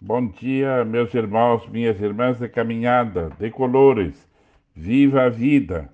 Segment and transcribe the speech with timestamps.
[0.00, 4.30] Bom dia, meus irmãos, minhas irmãs de caminhada, de colores.
[4.72, 5.92] Viva a vida!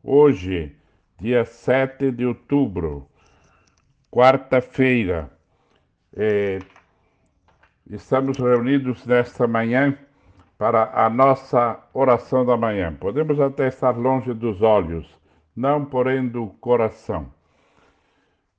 [0.00, 0.76] Hoje,
[1.18, 3.08] dia 7 de outubro,
[4.12, 5.28] quarta-feira,
[6.16, 6.60] é,
[7.90, 9.98] estamos reunidos nesta manhã
[10.56, 12.94] para a nossa oração da manhã.
[12.94, 15.18] Podemos até estar longe dos olhos,
[15.56, 17.28] não porém do coração.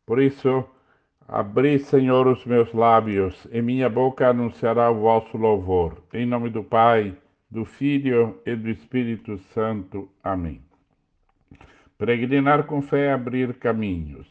[0.05, 0.67] Por isso,
[1.27, 6.03] abri, Senhor, os meus lábios, e minha boca anunciará o vosso louvor.
[6.13, 7.15] Em nome do Pai,
[7.49, 10.09] do Filho e do Espírito Santo.
[10.23, 10.61] Amém.
[11.97, 14.27] Peregrinar com fé é abrir caminhos.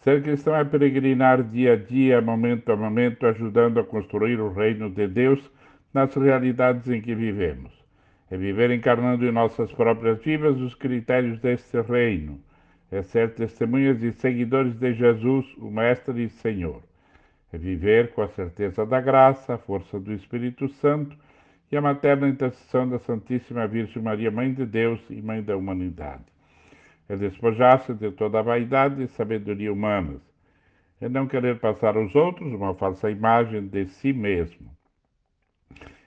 [0.00, 4.88] Ser cristão é peregrinar dia a dia, momento a momento, ajudando a construir o reino
[4.88, 5.50] de Deus
[5.92, 7.72] nas realidades em que vivemos.
[8.30, 12.40] É viver encarnando em nossas próprias vidas os critérios deste reino
[12.90, 16.82] é ser testemunhas e seguidores de Jesus, o Mestre e Senhor.
[17.52, 21.16] É viver com a certeza da graça, a força do Espírito Santo
[21.70, 26.24] e a materna intercessão da Santíssima Virgem Maria, Mãe de Deus e Mãe da humanidade.
[27.08, 30.20] É despojar-se de toda a vaidade e sabedoria humanas.
[31.00, 34.70] É não querer passar aos outros uma falsa imagem de si mesmo.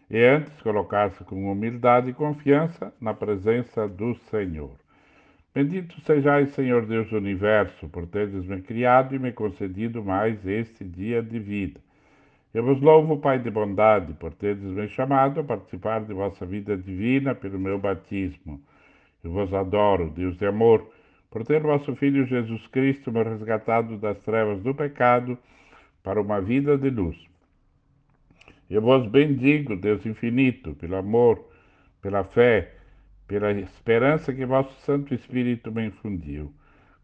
[0.09, 4.81] E antes colocar-se com humildade e confiança na presença do Senhor.
[5.53, 10.85] Bendito sejais, Senhor Deus do universo, por teres me criado e me concedido mais este
[10.85, 11.77] dia de vida.
[12.53, 16.77] Eu vos louvo, Pai de bondade, por teres me chamado a participar de vossa vida
[16.77, 18.61] divina pelo meu batismo.
[19.22, 20.89] Eu vos adoro, Deus de amor,
[21.29, 25.38] por ter vosso Filho Jesus Cristo me resgatado das trevas do pecado
[26.02, 27.17] para uma vida de luz.
[28.69, 31.45] Eu vos bendigo, Deus infinito, pelo amor,
[32.02, 32.72] pela fé,
[33.32, 36.52] pela esperança que vosso Santo Espírito me infundiu.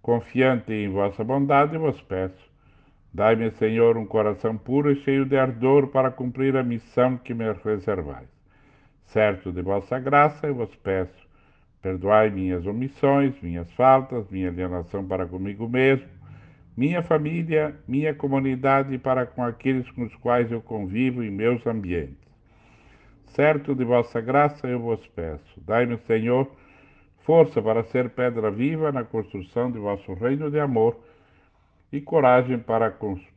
[0.01, 2.51] Confiante em vossa bondade, vos peço.
[3.13, 7.45] Dai-me, Senhor, um coração puro e cheio de ardor para cumprir a missão que me
[7.63, 8.27] reservais.
[9.05, 11.25] Certo de vossa graça, eu vos peço.
[11.81, 16.09] Perdoai minhas omissões, minhas faltas, minha alienação para comigo mesmo,
[16.75, 22.26] minha família, minha comunidade para com aqueles com os quais eu convivo em meus ambientes
[23.27, 25.61] certo de vossa graça eu vos peço.
[25.61, 26.49] Dai-me, Senhor,
[27.19, 30.97] força para ser pedra viva na construção de vosso reino de amor
[31.91, 32.95] e coragem para,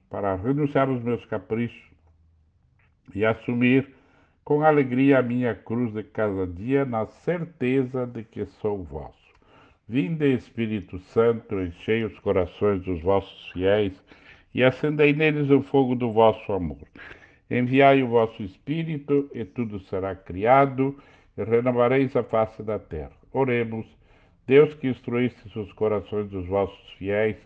[0.09, 1.91] para renunciar aos meus caprichos
[3.15, 3.89] e assumir
[4.45, 9.31] com alegria a minha cruz de cada dia, na certeza de que sou vosso.
[9.89, 14.03] Vinde, Espírito Santo, enchei os corações dos vossos fiéis
[14.55, 16.79] e acendei neles o fogo do vosso amor.
[17.51, 20.97] Enviai o vosso Espírito, e tudo será criado,
[21.37, 23.13] e renovareis a face da terra.
[23.33, 23.87] Oremos,
[24.47, 27.37] Deus que instruíste os corações dos vossos fiéis,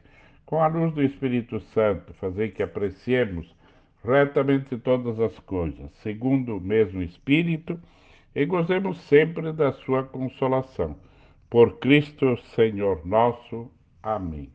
[0.45, 3.55] com a luz do Espírito Santo, fazei que apreciemos
[4.05, 7.81] retamente todas as coisas, segundo o mesmo Espírito,
[8.35, 10.97] e gozemos sempre da sua consolação.
[11.49, 13.71] Por Cristo, Senhor nosso.
[14.03, 14.51] Amém.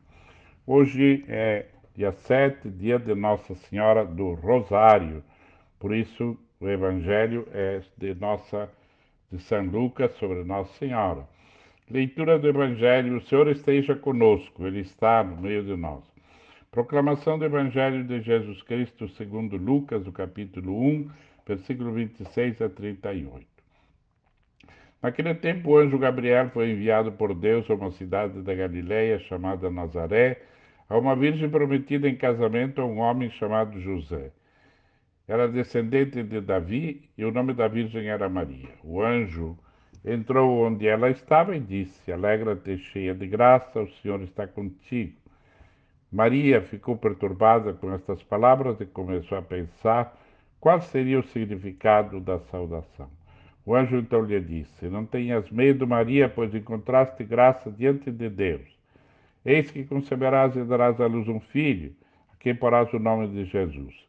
[0.67, 5.23] Hoje é dia 7, dia de Nossa Senhora do Rosário.
[5.79, 8.69] Por isso, o Evangelho é de nossa
[9.31, 11.25] de São Lucas sobre Nossa Senhora.
[11.89, 16.03] Leitura do Evangelho: O Senhor esteja conosco, Ele está no meio de nós.
[16.69, 21.09] Proclamação do Evangelho de Jesus Cristo segundo Lucas, o capítulo 1,
[21.47, 23.47] versículo 26 a 38.
[25.01, 29.71] Naquele tempo, o anjo Gabriel foi enviado por Deus a uma cidade da Galiléia chamada
[29.71, 30.41] Nazaré,
[30.89, 34.33] a uma virgem prometida em casamento a um homem chamado José
[35.29, 38.69] era descendente de Davi e o nome da virgem era Maria.
[38.83, 39.55] O anjo
[40.03, 45.13] entrou onde ela estava e disse: Alegra-te, cheia de graça, o Senhor está contigo.
[46.11, 50.19] Maria ficou perturbada com estas palavras e começou a pensar
[50.59, 53.07] qual seria o significado da saudação.
[53.63, 58.67] O anjo então lhe disse: Não tenhas medo, Maria, pois encontraste graça diante de Deus.
[59.45, 61.93] Eis que conceberás e darás à luz um filho,
[62.33, 64.08] a quem porás o nome de Jesus.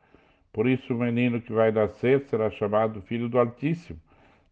[0.53, 3.99] Por isso o menino que vai nascer será chamado Filho do Altíssimo.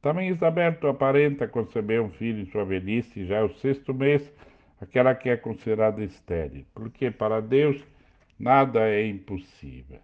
[0.01, 4.33] Também Isabel, tua parenta, concebeu um filho em sua velhice, já é o sexto mês,
[4.79, 7.85] aquela que é considerada estéril, porque para Deus
[8.39, 9.99] nada é impossível.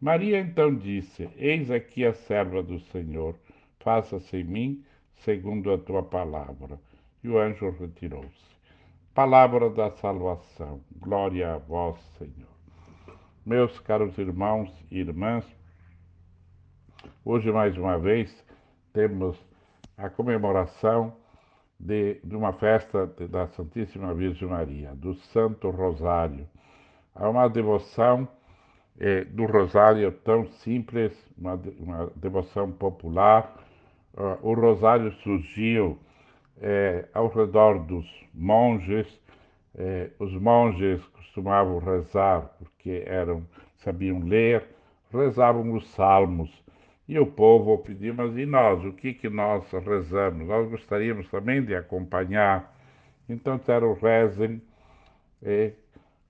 [0.00, 3.34] Maria então disse: Eis aqui a serva do Senhor,
[3.78, 4.84] faça-se em mim
[5.16, 6.78] segundo a tua palavra.
[7.22, 8.50] E o anjo retirou-se.
[9.14, 10.80] Palavra da salvação.
[10.98, 12.49] Glória a vós, Senhor.
[13.44, 15.46] Meus caros irmãos e irmãs,
[17.24, 18.30] hoje mais uma vez
[18.92, 19.34] temos
[19.96, 21.16] a comemoração
[21.78, 26.46] de, de uma festa da Santíssima Virgem Maria, do Santo Rosário.
[27.14, 28.28] Há uma devoção
[28.98, 33.56] eh, do Rosário tão simples, uma, uma devoção popular.
[34.12, 35.98] Uh, o Rosário surgiu
[36.60, 39.06] eh, ao redor dos monges.
[39.76, 43.46] Eh, os monges costumavam rezar porque eram
[43.76, 44.64] sabiam ler,
[45.12, 46.50] rezavam os salmos
[47.08, 48.84] e o povo pediu, mas e nós?
[48.84, 50.46] O que que nós rezamos?
[50.46, 52.72] Nós gostaríamos também de acompanhar.
[53.28, 54.62] Então disseram, rezem
[55.42, 55.72] e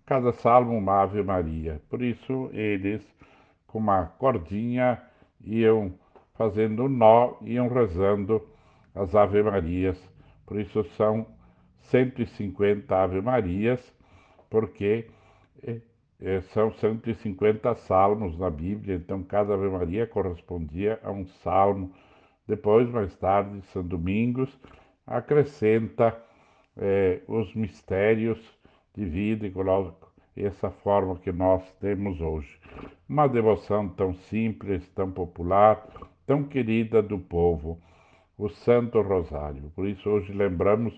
[0.07, 1.81] cada salmo uma Ave Maria.
[1.91, 3.03] Por isso eles,
[3.67, 5.01] com uma cordinha,
[5.45, 5.93] iam
[6.35, 8.43] fazendo nó, iam rezando
[8.95, 9.99] as Ave Marias.
[10.47, 11.27] Por isso são
[11.83, 13.81] 150 Ave Marias,
[14.49, 15.07] porque
[15.63, 15.81] eh,
[16.21, 21.93] é, são 150 salmos na Bíblia, então cada Ave Maria correspondia a um salmo.
[22.47, 24.51] Depois, mais tarde, São Domingos
[25.07, 26.17] acrescenta
[26.77, 28.39] é, os mistérios
[28.95, 32.59] de vida e coloca essa forma que nós temos hoje.
[33.09, 35.87] Uma devoção tão simples, tão popular,
[36.27, 37.81] tão querida do povo,
[38.39, 39.71] o Santo Rosário.
[39.75, 40.95] Por isso, hoje lembramos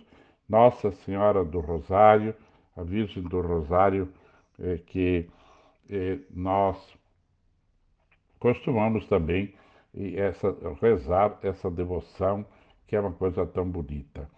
[0.52, 2.34] Nossa Senhora do Rosário,
[2.76, 4.06] a Virgem do Rosário
[4.60, 5.26] é, que
[5.88, 6.76] é, nós
[8.38, 9.54] costumamos também
[10.14, 12.44] essa, rezar essa devoção,
[12.86, 14.28] que é uma coisa tão bonita.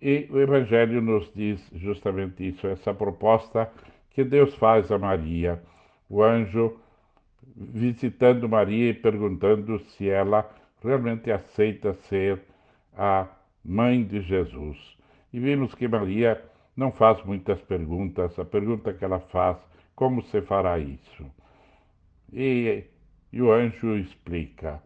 [0.00, 3.68] E o Evangelho nos diz justamente isso, essa proposta
[4.10, 5.60] que Deus faz a Maria,
[6.08, 6.78] o anjo
[7.56, 10.48] visitando Maria e perguntando se ela
[10.80, 12.40] realmente aceita ser
[12.96, 13.26] a
[13.64, 14.97] mãe de Jesus.
[15.32, 16.42] E vimos que Maria
[16.76, 18.38] não faz muitas perguntas.
[18.38, 19.58] A pergunta que ela faz,
[19.94, 21.26] como se fará isso?
[22.32, 22.84] E,
[23.32, 24.82] e o anjo explica.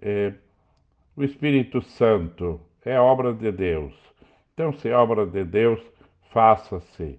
[0.00, 0.32] É,
[1.16, 3.94] o Espírito Santo é obra de Deus.
[4.52, 5.80] Então, se é obra de Deus,
[6.30, 7.18] faça-se.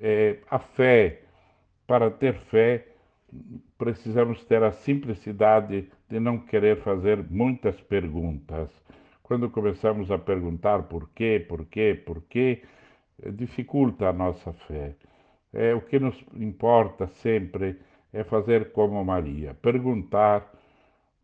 [0.00, 1.22] É, a fé,
[1.86, 2.86] para ter fé,
[3.78, 8.70] precisamos ter a simplicidade de não querer fazer muitas perguntas.
[9.24, 12.62] Quando começamos a perguntar por quê, por quê, por quê,
[13.32, 14.94] dificulta a nossa fé.
[15.50, 17.80] É, o que nos importa sempre
[18.12, 20.52] é fazer como Maria, perguntar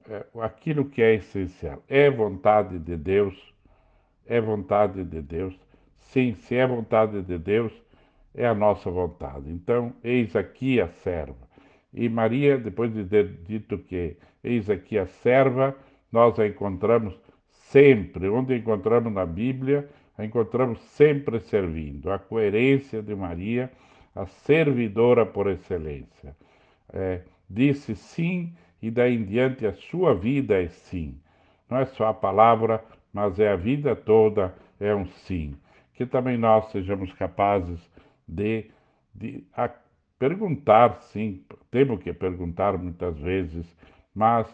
[0.09, 1.83] é, aquilo que é essencial.
[1.87, 3.37] É vontade de Deus?
[4.27, 5.55] É vontade de Deus?
[5.95, 7.71] Sim, se é vontade de Deus,
[8.35, 9.53] é a nossa vontade.
[9.53, 11.47] Então, eis aqui a serva.
[11.93, 15.77] E Maria, depois de ter dito que eis aqui a serva,
[16.11, 17.15] nós a encontramos
[17.71, 19.89] sempre, onde encontramos na Bíblia,
[20.19, 22.11] a encontramos sempre servindo.
[22.11, 23.71] A coerência de Maria,
[24.15, 26.37] a servidora por excelência.
[26.93, 28.53] É, disse sim
[28.83, 31.15] e daí em diante a sua vida é sim.
[31.69, 32.83] Não é só a palavra,
[33.13, 35.55] mas é a vida toda, é um sim.
[35.95, 37.79] Que também nós sejamos capazes
[38.27, 38.69] de,
[39.15, 39.45] de
[40.19, 43.67] perguntar, sim, temos que perguntar muitas vezes,
[44.15, 44.49] mas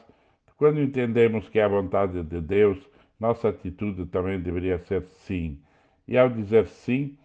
[0.58, 2.78] quando entendemos que é a vontade de Deus,
[3.18, 5.58] nossa atitude também deveria ser sim.
[6.06, 7.16] E ao dizer sim,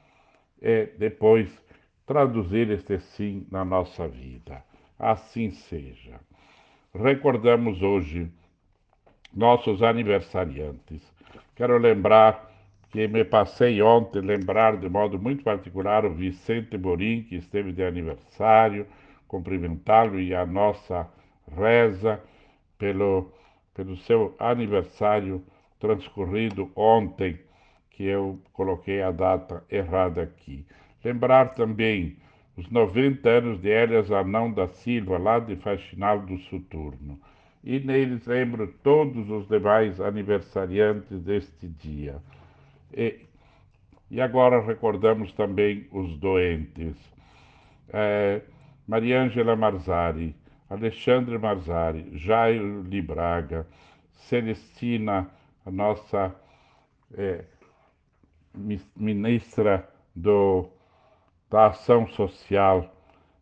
[0.62, 1.50] é depois
[2.06, 4.64] traduzir este sim na nossa vida.
[4.98, 6.20] Assim seja.
[6.94, 8.32] Recordamos hoje
[9.34, 11.02] nossos aniversariantes.
[11.56, 12.52] Quero lembrar
[12.92, 17.84] que me passei ontem lembrar de modo muito particular o Vicente Borim, que esteve de
[17.84, 18.86] aniversário,
[19.28, 21.08] cumprimentá-lo e a nossa
[21.56, 22.22] reza
[22.78, 23.32] pelo,
[23.74, 25.42] pelo seu aniversário
[25.82, 27.40] transcorrido ontem,
[27.90, 30.66] que eu coloquei a data errada aqui.
[31.04, 32.16] Lembrar também
[32.56, 37.20] os 90 anos de Elias Anão da Silva, lá de Faxinal do Soturno.
[37.64, 42.18] E neles lembro todos os demais aniversariantes deste dia.
[42.94, 43.20] E,
[44.10, 46.96] e agora recordamos também os doentes.
[47.90, 48.42] É,
[48.88, 50.36] Mariângela Marzari,
[50.70, 53.68] Alexandre Marzari, Jairo Libraga,
[54.14, 55.30] Celestina
[55.66, 56.36] a nossa
[57.16, 57.46] é,
[58.96, 60.70] ministra do,
[61.50, 62.94] da Ação Social,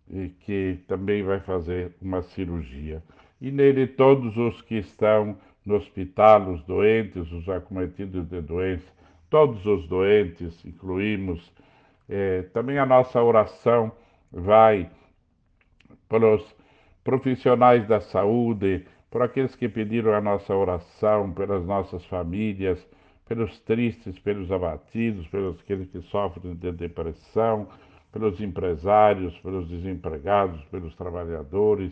[0.09, 3.03] e que também vai fazer uma cirurgia.
[3.39, 8.91] E nele todos os que estão no hospital, os doentes, os acometidos de doença,
[9.29, 11.53] todos os doentes, incluímos.
[12.07, 13.91] É, também a nossa oração
[14.31, 14.89] vai
[16.07, 16.55] para os
[17.03, 22.85] profissionais da saúde, por aqueles que pediram a nossa oração, pelas nossas famílias,
[23.27, 27.67] pelos tristes, pelos abatidos, pelos aqueles que sofrem de depressão,
[28.11, 31.91] pelos empresários, pelos desempregados, pelos trabalhadores.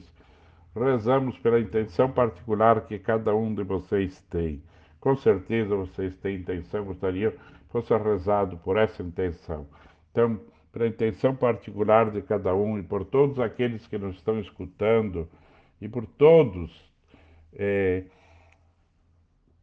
[0.75, 4.61] Rezamos pela intenção particular que cada um de vocês tem.
[4.99, 7.37] Com certeza vocês têm intenção, gostaria que
[7.69, 9.67] fosse rezado por essa intenção.
[10.11, 10.39] Então,
[10.71, 15.27] pela intenção particular de cada um e por todos aqueles que nos estão escutando
[15.81, 16.87] e por todos,
[17.57, 18.03] é,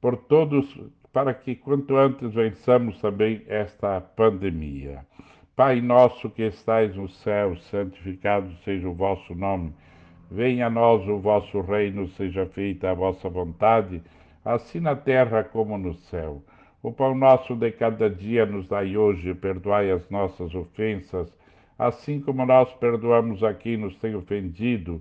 [0.00, 0.66] por todos,
[1.12, 5.06] para que quanto antes vençamos também esta pandemia.
[5.56, 9.72] Pai nosso que estais no céu, santificado seja o vosso nome.
[10.28, 14.02] Venha a nós o vosso reino, seja feita a vossa vontade,
[14.44, 16.42] assim na terra como no céu.
[16.82, 21.32] O pão nosso de cada dia nos dai hoje, perdoai as nossas ofensas,
[21.78, 25.00] assim como nós perdoamos a quem nos tem ofendido,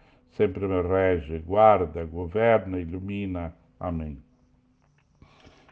[0.31, 3.53] sempre me rege, guarda, governa, ilumina.
[3.79, 4.17] Amém.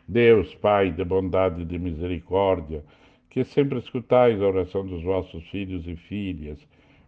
[0.07, 2.83] Deus, Pai de bondade e de misericórdia,
[3.29, 6.59] que sempre escutais a oração dos vossos filhos e filhas.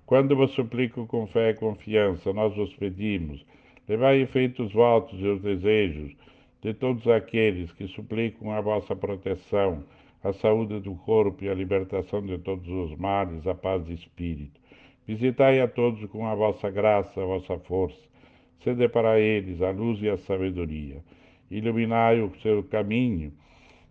[0.06, 3.44] Quando vos suplico com fé e confiança, nós vos pedimos,
[3.88, 6.16] levai efeito os votos e os desejos
[6.62, 9.84] de todos aqueles que suplicam a vossa proteção,
[10.24, 14.61] a saúde do corpo e a libertação de todos os males, a paz de espírito.
[15.08, 18.00] Visitai a todos com a vossa graça, a vossa força.
[18.64, 21.04] Sede para eles a luz e a sabedoria.
[21.50, 23.34] Iluminai o seu caminho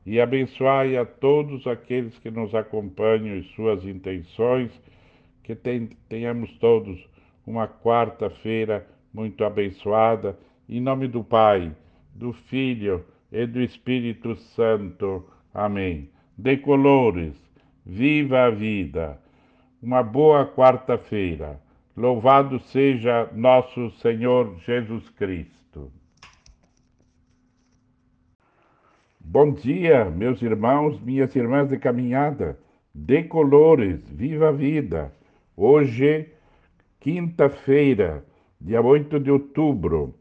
[0.07, 4.71] e abençoai a todos aqueles que nos acompanham e suas intenções,
[5.43, 5.57] que
[6.09, 6.99] tenhamos todos
[7.47, 10.39] uma quarta-feira muito abençoada,
[10.69, 11.73] em nome do Pai,
[12.15, 15.25] do Filho e do Espírito Santo.
[15.53, 16.09] Amém.
[16.39, 17.35] Decolores,
[17.85, 19.21] viva a vida.
[19.83, 21.59] Uma boa quarta-feira.
[21.97, 25.91] Louvado seja nosso Senhor Jesus Cristo.
[29.19, 32.59] Bom dia, meus irmãos, minhas irmãs de caminhada,
[32.95, 35.15] de colores, viva a vida.
[35.57, 36.29] Hoje,
[37.01, 38.23] quinta-feira,
[38.61, 40.15] dia 8 de outubro,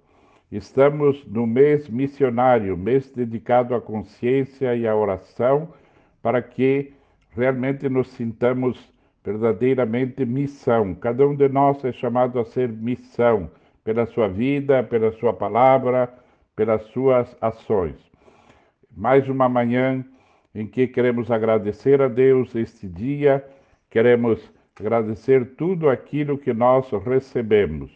[0.49, 5.73] estamos no mês missionário, mês dedicado à consciência e à oração,
[6.21, 6.93] para que
[7.35, 10.95] realmente nos sintamos verdadeiramente missão.
[10.95, 13.49] Cada um de nós é chamado a ser missão,
[13.83, 16.13] pela sua vida, pela sua palavra,
[16.55, 18.09] pelas suas ações
[18.99, 20.03] mais uma manhã
[20.53, 23.45] em que queremos agradecer a Deus este dia,
[23.89, 24.41] queremos
[24.77, 27.91] agradecer tudo aquilo que nós recebemos.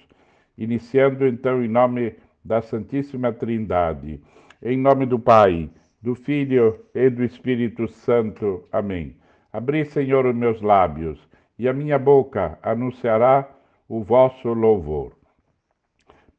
[0.57, 4.21] Iniciando então em nome da Santíssima Trindade,
[4.61, 5.69] em nome do Pai,
[6.01, 8.63] do Filho e do Espírito Santo.
[8.71, 9.15] Amém.
[9.53, 11.19] Abri, Senhor, os meus lábios,
[11.60, 13.48] e a minha boca anunciará
[13.88, 15.13] o vosso louvor.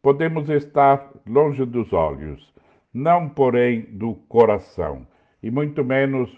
[0.03, 2.53] Podemos estar longe dos olhos,
[2.93, 5.07] não porém do coração,
[5.41, 6.29] e muito menos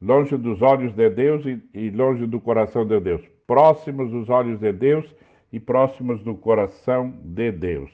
[0.00, 4.72] longe dos olhos de Deus e, longe do coração de Deus, próximos dos olhos de
[4.72, 5.04] Deus
[5.52, 7.90] e próximos do coração de Deus.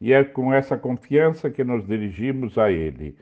[0.00, 3.16] E é com essa confiança que nos dirigimos a Ele,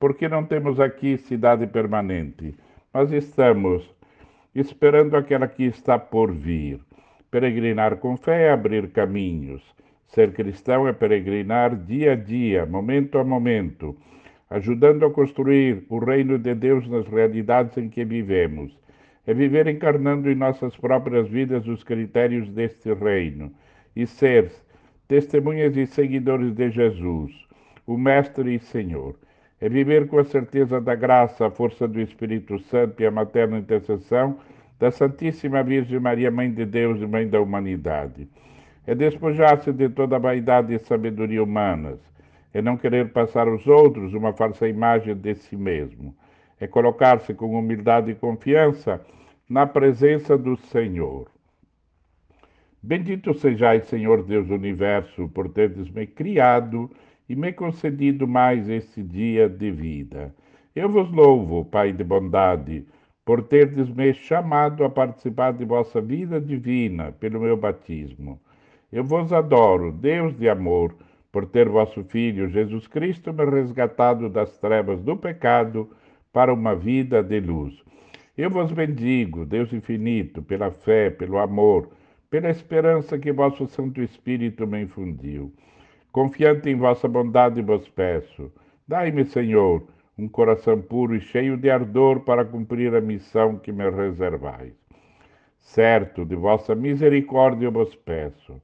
[0.00, 2.56] porque não temos aqui cidade permanente,
[2.92, 3.88] mas estamos
[4.54, 6.80] esperando aquela que está por vir.
[7.30, 9.62] Peregrinar com fé é abrir caminhos.
[10.08, 13.96] Ser cristão é peregrinar dia a dia, momento a momento,
[14.50, 18.76] ajudando a construir o reino de Deus nas realidades em que vivemos.
[19.26, 23.50] É viver encarnando em nossas próprias vidas os critérios deste reino
[23.96, 24.52] e ser
[25.08, 27.32] testemunhas e seguidores de Jesus,
[27.86, 29.16] o Mestre e Senhor.
[29.62, 33.56] É viver com a certeza da graça, a força do Espírito Santo e a materna
[33.56, 34.36] intercessão
[34.76, 38.28] da Santíssima Virgem Maria, Mãe de Deus e Mãe da humanidade.
[38.84, 42.00] É despojar-se de toda a vaidade e sabedoria humanas,
[42.52, 46.12] é não querer passar aos outros uma falsa imagem de si mesmo,
[46.58, 49.00] é colocar-se com humildade e confiança
[49.48, 51.28] na presença do Senhor.
[52.82, 56.90] Bendito sejais, Senhor Deus do universo, por teres me criado
[57.32, 60.34] e me concedido mais este dia de vida.
[60.76, 62.84] Eu vos louvo, Pai de bondade,
[63.24, 68.38] por teres me chamado a participar de vossa vida divina pelo meu batismo.
[68.92, 70.94] Eu vos adoro, Deus de amor,
[71.32, 75.88] por ter vosso Filho Jesus Cristo me resgatado das trevas do pecado
[76.34, 77.82] para uma vida de luz.
[78.36, 81.88] Eu vos bendigo, Deus infinito, pela fé, pelo amor,
[82.28, 85.50] pela esperança que vosso Santo Espírito me infundiu.
[86.12, 88.52] Confiante em vossa bondade vos peço,
[88.86, 89.82] dai-me, Senhor,
[90.16, 94.74] um coração puro e cheio de ardor para cumprir a missão que me reservais.
[95.58, 98.60] Certo, de vossa misericórdia vos peço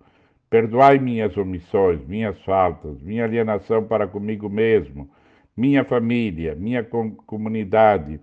[0.50, 5.06] Perdoai minhas omissões, minhas faltas, minha alienação para comigo mesmo,
[5.54, 8.18] minha família, minha comunidade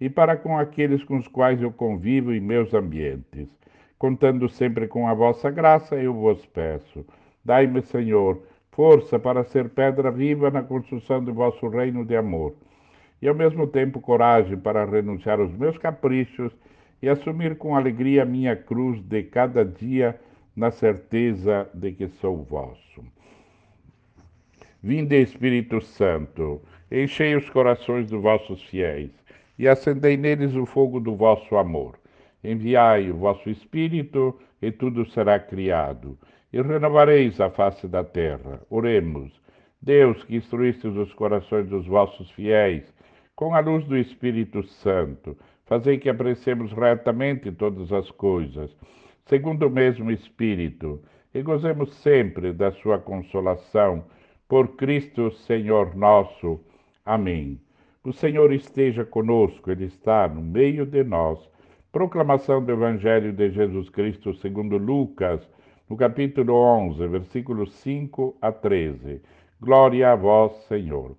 [0.00, 3.48] e para com aqueles com os quais eu convivo em meus ambientes.
[3.98, 7.04] Contando sempre com a vossa graça, eu vos peço.
[7.44, 8.40] Dai-me, Senhor,
[8.74, 12.54] força para ser pedra viva na construção do vosso reino de amor,
[13.22, 16.52] e ao mesmo tempo coragem para renunciar aos meus caprichos
[17.00, 20.18] e assumir com alegria a minha cruz de cada dia
[20.56, 23.04] na certeza de que sou vosso.
[24.82, 29.10] Vinde, Espírito Santo, enchei os corações dos vossos fiéis
[29.58, 31.98] e acendei neles o fogo do vosso amor.
[32.42, 36.18] Enviai o vosso Espírito e tudo será criado,
[36.54, 38.60] e renovareis a face da terra.
[38.70, 39.32] Oremos.
[39.82, 42.84] Deus, que instruístes os corações dos vossos fiéis,
[43.34, 48.74] com a luz do Espírito Santo, fazei que apreciemos retamente todas as coisas
[49.26, 51.00] segundo o mesmo Espírito,
[51.32, 54.04] e gozemos sempre da sua consolação.
[54.48, 56.60] Por Cristo, Senhor nosso.
[57.04, 57.60] Amém.
[58.04, 61.38] O Senhor esteja conosco, Ele está no meio de nós.
[61.90, 65.48] Proclamação do Evangelho de Jesus Cristo segundo Lucas,
[65.88, 69.20] no capítulo 11, versículos 5 a 13.
[69.60, 71.16] Glória a vós, Senhor.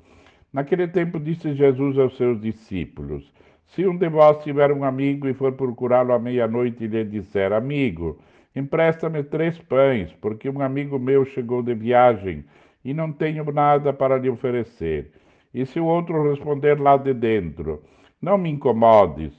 [0.51, 3.31] Naquele tempo disse Jesus aos seus discípulos:
[3.67, 7.51] se um de vós tiver um amigo e for procurá-lo à meia-noite e lhe disser:
[7.51, 8.17] Amigo,
[8.55, 12.45] empresta-me três pães, porque um amigo meu chegou de viagem
[12.85, 15.11] e não tenho nada para lhe oferecer.
[15.53, 17.83] E se o outro responder lá de dentro:
[18.21, 19.33] Não me incomodes,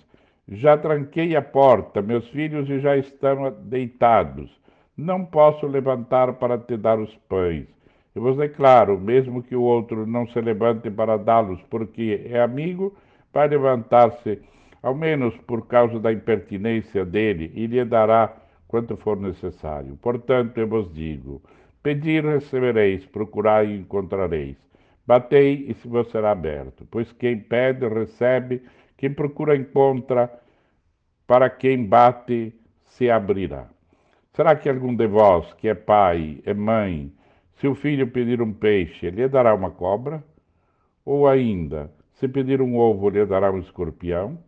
[0.48, 4.50] já tranquei a porta, meus filhos já estão deitados,
[4.96, 7.66] não posso levantar para te dar os pães.
[8.14, 12.96] Eu vos declaro, mesmo que o outro não se levante para dá-los, porque é amigo,
[13.32, 14.40] vai levantar-se,
[14.82, 18.34] ao menos por causa da impertinência dele, e lhe dará
[18.66, 19.98] quanto for necessário.
[20.00, 21.42] Portanto, eu vos digo:
[21.82, 24.56] pedir recebereis, procurai e encontrareis.
[25.06, 26.86] Batei e se vos será aberto.
[26.90, 28.62] Pois quem pede, recebe,
[28.96, 30.32] quem procura, encontra,
[31.26, 32.54] para quem bate,
[32.84, 33.75] se abrirá.
[34.36, 37.10] Será que algum de vós, que é pai, é mãe,
[37.54, 40.22] se o filho pedir um peixe, lhe dará uma cobra?
[41.06, 44.38] Ou ainda, se pedir um ovo, lhe dará um escorpião?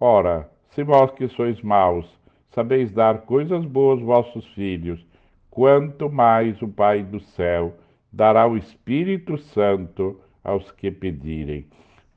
[0.00, 2.04] Ora, se vós que sois maus,
[2.50, 5.06] sabeis dar coisas boas aos vossos filhos,
[5.52, 7.76] quanto mais o Pai do céu
[8.12, 11.68] dará o Espírito Santo aos que pedirem.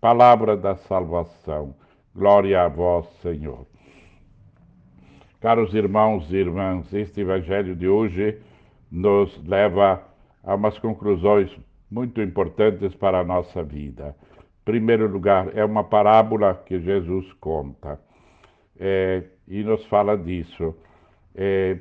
[0.02, 1.76] Palavra da salvação.
[2.16, 3.68] Glória a vós, Senhor.
[5.40, 8.40] Caros irmãos e irmãs, este evangelho de hoje
[8.92, 10.04] nos leva
[10.44, 11.56] a umas conclusões
[11.92, 14.16] muito importantes para a nossa vida.
[14.36, 18.00] Em primeiro lugar, é uma parábola que Jesus conta
[18.80, 20.76] é, e nos fala disso.
[21.36, 21.78] É,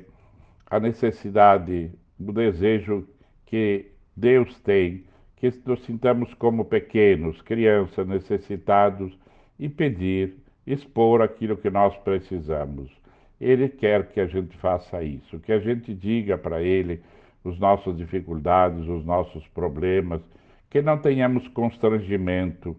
[0.69, 3.07] a necessidade, o desejo
[3.47, 5.03] que Deus tem,
[5.35, 9.17] que nos sintamos como pequenos, crianças necessitados
[9.57, 12.96] e pedir, expor aquilo que nós precisamos.
[13.39, 17.01] Ele quer que a gente faça isso, que a gente diga para Ele
[17.45, 20.21] as nossas dificuldades, os nossos problemas,
[20.69, 22.75] que não tenhamos constrangimento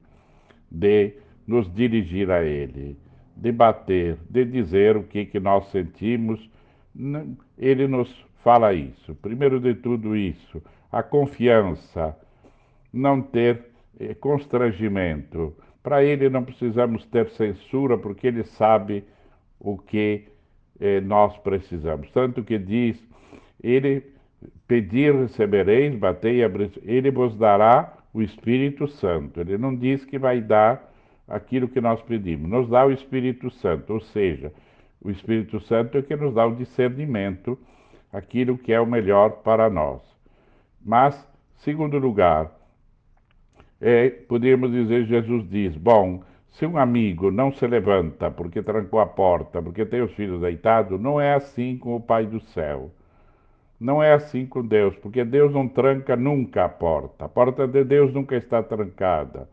[0.71, 1.15] de
[1.47, 2.99] nos dirigir a Ele,
[3.37, 6.51] de bater, de dizer o que, que nós sentimos.
[7.57, 9.15] Ele nos fala isso.
[9.17, 12.17] Primeiro de tudo, isso, a confiança,
[12.93, 13.65] não ter
[13.99, 15.57] eh, constrangimento.
[15.83, 19.05] Para Ele não precisamos ter censura, porque Ele sabe
[19.59, 20.27] o que
[20.81, 22.11] eh, nós precisamos.
[22.11, 23.03] Tanto que diz,
[23.63, 24.03] Ele
[24.69, 29.41] Pedir, recebereis, batei, abrireis, ele vos dará o Espírito Santo.
[29.41, 30.93] Ele não diz que vai dar
[31.27, 34.53] aquilo que nós pedimos, nos dá o Espírito Santo, ou seja,
[35.03, 37.59] o Espírito Santo é que nos dá o discernimento,
[38.13, 40.03] aquilo que é o melhor para nós.
[40.85, 42.53] Mas, segundo lugar,
[43.81, 49.07] é, podemos dizer, Jesus diz, bom, se um amigo não se levanta porque trancou a
[49.07, 52.91] porta, porque tem os filhos deitados, não é assim com o Pai do céu.
[53.81, 57.27] Não é assim com Deus, porque Deus não tranca nunca a porta.
[57.27, 59.49] A porta de Deus nunca está trancada.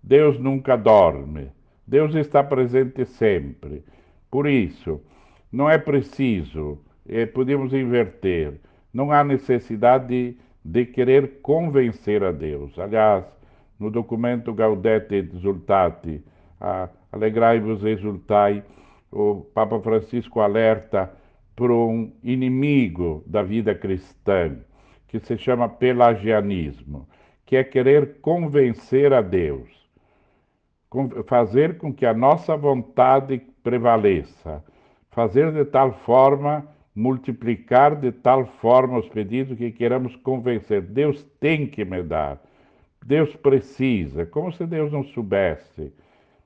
[0.00, 1.50] Deus nunca dorme.
[1.84, 3.82] Deus está presente sempre.
[4.30, 5.00] Por isso,
[5.50, 8.60] não é preciso, é, podemos inverter.
[8.92, 12.78] Não há necessidade de, de querer convencer a Deus.
[12.78, 13.24] Aliás,
[13.78, 16.22] no documento Gaudete et Exultate,
[17.12, 18.62] Alegrai-vos e exultai,
[19.10, 21.10] o Papa Francisco alerta
[21.56, 24.56] para um inimigo da vida cristã,
[25.06, 27.08] que se chama pelagianismo,
[27.46, 29.70] que é querer convencer a Deus,
[31.26, 34.62] fazer com que a nossa vontade prevaleça,
[35.10, 40.82] fazer de tal forma, multiplicar de tal forma os pedidos que queiramos convencer.
[40.82, 42.40] Deus tem que me dar,
[43.08, 45.90] Deus precisa, como se Deus não soubesse.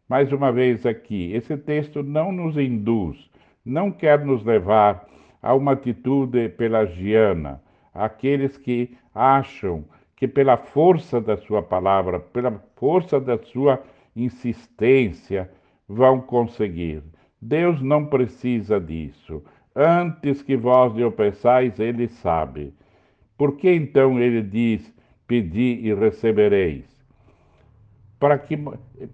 [0.08, 3.28] Mais uma vez aqui, esse texto não nos induz,
[3.64, 5.08] não quer nos levar
[5.42, 7.60] a uma atitude pelagiana,
[7.92, 13.82] aqueles que acham que pela força da sua palavra, pela força da sua
[14.14, 15.50] insistência,
[15.88, 17.02] vão conseguir.
[17.40, 19.42] Deus não precisa disso.
[19.74, 22.72] Antes que vós lhe peçais, ele sabe.
[23.36, 24.94] Por que então ele diz:
[25.32, 26.84] Pedi e recebereis?
[28.20, 28.54] Para, que,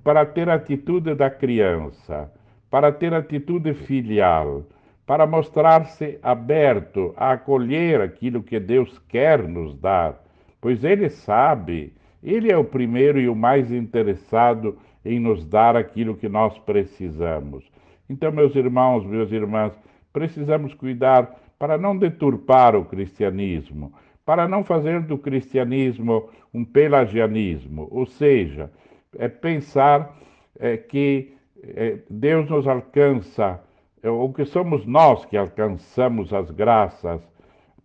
[0.03, 2.29] para ter a atitude da criança,
[2.69, 4.65] para ter a atitude filial,
[5.07, 10.21] para mostrar-se aberto a acolher aquilo que Deus quer nos dar,
[10.61, 16.17] pois Ele sabe, Ele é o primeiro e o mais interessado em nos dar aquilo
[16.17, 17.65] que nós precisamos.
[18.11, 19.73] Então, meus irmãos, meus irmãs,
[20.13, 23.93] precisamos cuidar para não deturpar o cristianismo,
[24.29, 28.71] para não fazer do cristianismo um pelagianismo, ou seja,
[29.17, 30.15] é pensar
[30.61, 33.59] é, que é, Deus nos alcança
[34.05, 37.23] ou que somos nós que alcançamos as graças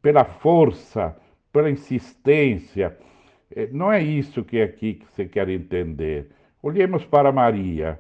[0.02, 1.16] pela força,
[1.54, 2.98] pela insistência.
[3.50, 6.30] Eh, não é isso que é aqui que você quer entender.
[6.62, 7.98] Olhemos para Maria.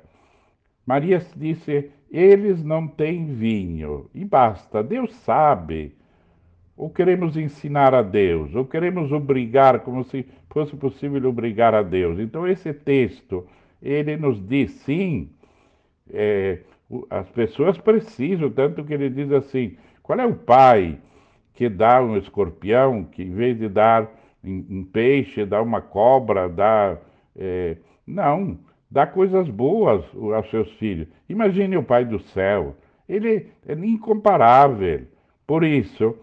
[0.86, 4.10] Maria disse: Eles não têm vinho.
[4.14, 5.96] E basta, Deus sabe.
[6.76, 12.20] Ou queremos ensinar a Deus, ou queremos obrigar, como se fosse possível obrigar a Deus.
[12.20, 13.46] Então, esse texto,
[13.82, 15.30] ele nos diz sim.
[16.12, 16.60] É,
[17.10, 20.98] as pessoas precisam, tanto que ele diz assim: qual é o pai
[21.54, 24.10] que dá um escorpião, que em vez de dar
[24.44, 26.98] um peixe, dá uma cobra, dá.
[27.36, 28.60] É, não,
[28.92, 30.04] dá coisas boas
[30.36, 31.08] aos seus filhos.
[31.30, 32.76] Imagine o Pai do céu,
[33.08, 35.02] ele é incomparável.
[35.48, 36.16] Por isso,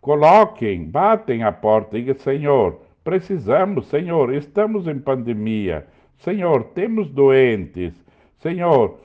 [0.00, 5.86] coloquem, batem a porta e digam: Senhor, precisamos, Senhor, estamos em pandemia,
[6.18, 7.94] Senhor, temos doentes,
[8.38, 8.98] Senhor,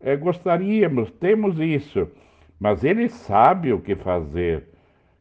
[0.00, 2.08] é, gostaríamos, temos isso,
[2.58, 4.68] mas ele sabe o que fazer.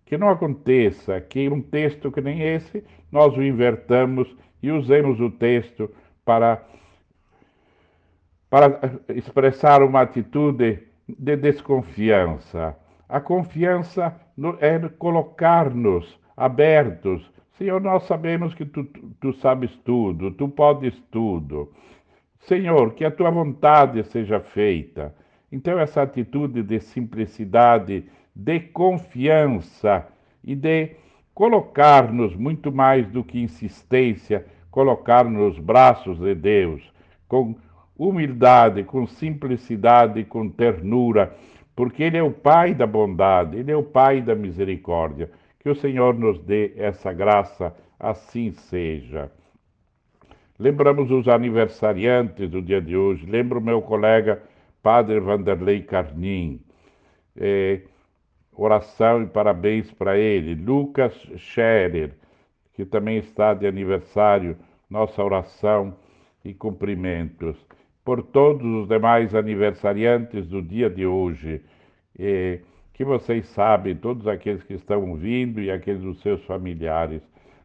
[0.05, 5.29] Que não aconteça que um texto que nem esse nós o invertamos e usemos o
[5.29, 5.89] texto
[6.25, 6.65] para,
[8.49, 12.75] para expressar uma atitude de desconfiança.
[13.11, 14.15] A confiança
[14.61, 17.29] é colocar-nos abertos.
[17.57, 18.85] Senhor, nós sabemos que tu,
[19.19, 21.73] tu sabes tudo, tu podes tudo.
[22.39, 25.13] Senhor, que a tua vontade seja feita.
[25.51, 30.07] Então, essa atitude de simplicidade, de confiança
[30.41, 30.91] e de
[31.33, 36.81] colocar-nos muito mais do que insistência, colocar nos braços de Deus,
[37.27, 37.57] com
[37.97, 41.35] humildade, com simplicidade, com ternura,
[41.75, 45.31] porque Ele é o Pai da bondade, Ele é o Pai da misericórdia.
[45.59, 49.31] Que o Senhor nos dê essa graça, assim seja.
[50.57, 53.25] Lembramos os aniversariantes do dia de hoje.
[53.25, 54.41] Lembro meu colega
[54.81, 56.61] Padre Vanderlei Carnim.
[57.35, 57.81] É,
[58.51, 60.55] oração e parabéns para ele.
[60.55, 62.13] Lucas Scherer,
[62.73, 64.57] que também está de aniversário.
[64.89, 65.95] Nossa oração
[66.43, 67.57] e cumprimentos.
[68.03, 71.61] Por todos os demais aniversariantes do dia de hoje.
[72.93, 77.21] Que vocês sabem, todos aqueles que estão vindo e aqueles dos seus familiares.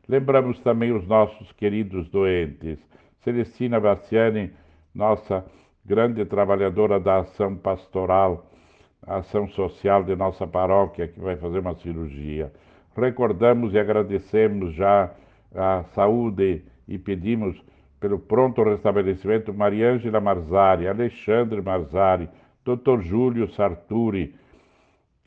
[0.08, 2.78] Lembramos também os nossos queridos doentes.
[3.22, 4.50] Celestina Bastiani,
[4.94, 5.44] nossa
[5.84, 8.46] grande trabalhadora da ação pastoral,
[9.06, 12.52] ação social de nossa paróquia, que vai fazer uma cirurgia.
[12.96, 15.10] Recordamos e agradecemos já
[15.54, 17.60] a saúde e pedimos
[18.00, 22.28] pelo pronto restabelecimento Mariângela Marzari, Alexandre Marzari,
[22.64, 23.00] Dr.
[23.00, 24.34] Júlio Sarturi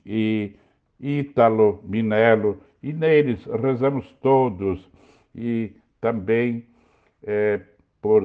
[0.05, 0.55] e
[0.99, 4.89] Ítalo Minello, e neles rezamos todos,
[5.35, 6.65] e também
[7.23, 7.61] é,
[8.01, 8.23] por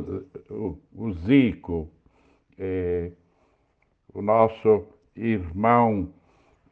[0.51, 1.89] o, o Zico,
[2.59, 3.11] é,
[4.13, 6.13] o nosso irmão,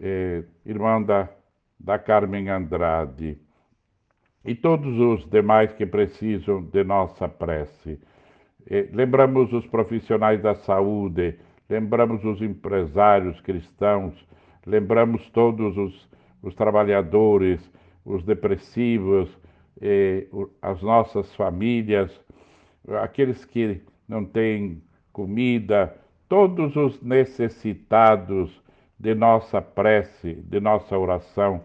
[0.00, 1.28] é, irmão da,
[1.78, 3.38] da Carmen Andrade,
[4.44, 7.98] e todos os demais que precisam de nossa prece.
[8.68, 14.14] É, lembramos os profissionais da saúde, lembramos os empresários cristãos,
[14.66, 16.08] lembramos todos os,
[16.42, 17.60] os trabalhadores,
[18.04, 19.36] os depressivos,
[19.80, 20.26] eh,
[20.60, 22.10] as nossas famílias,
[23.02, 25.96] aqueles que não têm comida,
[26.28, 28.62] todos os necessitados
[28.98, 31.64] de nossa prece, de nossa oração,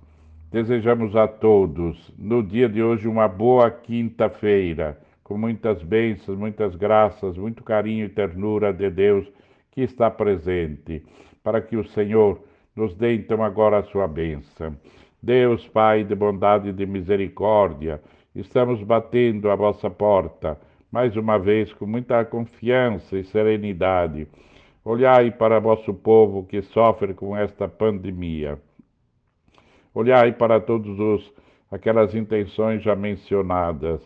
[0.51, 7.37] desejamos a todos, no dia de hoje, uma boa quinta-feira com muitas bênçãos, muitas graças,
[7.37, 9.25] muito carinho e ternura de Deus
[9.71, 11.01] que está presente,
[11.41, 12.41] para que o Senhor
[12.75, 14.75] nos dê então agora a sua bênção.
[15.23, 18.01] Deus, Pai de bondade e de misericórdia,
[18.35, 20.59] estamos batendo a vossa porta,
[20.91, 24.27] mais uma vez com muita confiança e serenidade.
[24.83, 28.59] Olhai para vosso povo que sofre com esta pandemia.
[29.93, 31.33] Olhai para todos os
[31.71, 34.01] aquelas intenções já mencionadas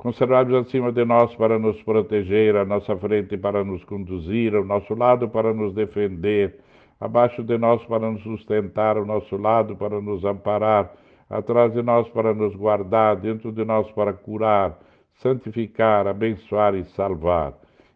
[0.00, 4.94] conservados acima de nós para nos proteger, à nossa frente para nos conduzir, ao nosso
[4.94, 6.58] lado para nos defender,
[6.98, 10.90] abaixo de nós para nos sustentar, ao nosso lado para nos amparar,
[11.28, 14.78] atrás de nós para nos guardar, dentro de nós para curar,
[15.16, 17.52] santificar, abençoar e salvar.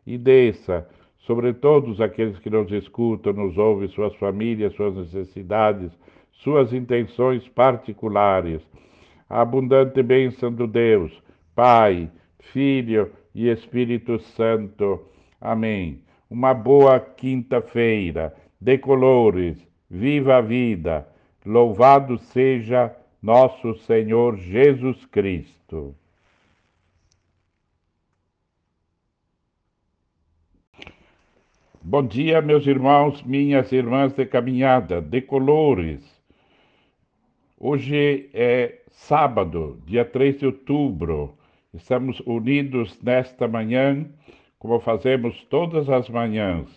[0.07, 0.87] E desça
[1.21, 5.91] sobre todos aqueles que nos escutam, nos ouvem, suas famílias, suas necessidades,
[6.45, 8.63] suas intenções particulares.
[9.29, 11.11] Abundante bênção do Deus
[11.55, 15.09] Pai, Filho e Espírito Santo.
[15.41, 16.03] Amém.
[16.29, 19.57] Uma boa quinta-feira, de colores,
[19.89, 21.09] viva a vida,
[21.47, 25.95] louvado seja nosso Senhor Jesus Cristo.
[31.83, 36.14] Bom dia, meus irmãos, minhas irmãs de caminhada, de colores.
[37.67, 41.35] Hoje é sábado, dia 3 de outubro.
[41.73, 44.05] Estamos unidos nesta manhã,
[44.59, 46.69] como fazemos todas as manhãs,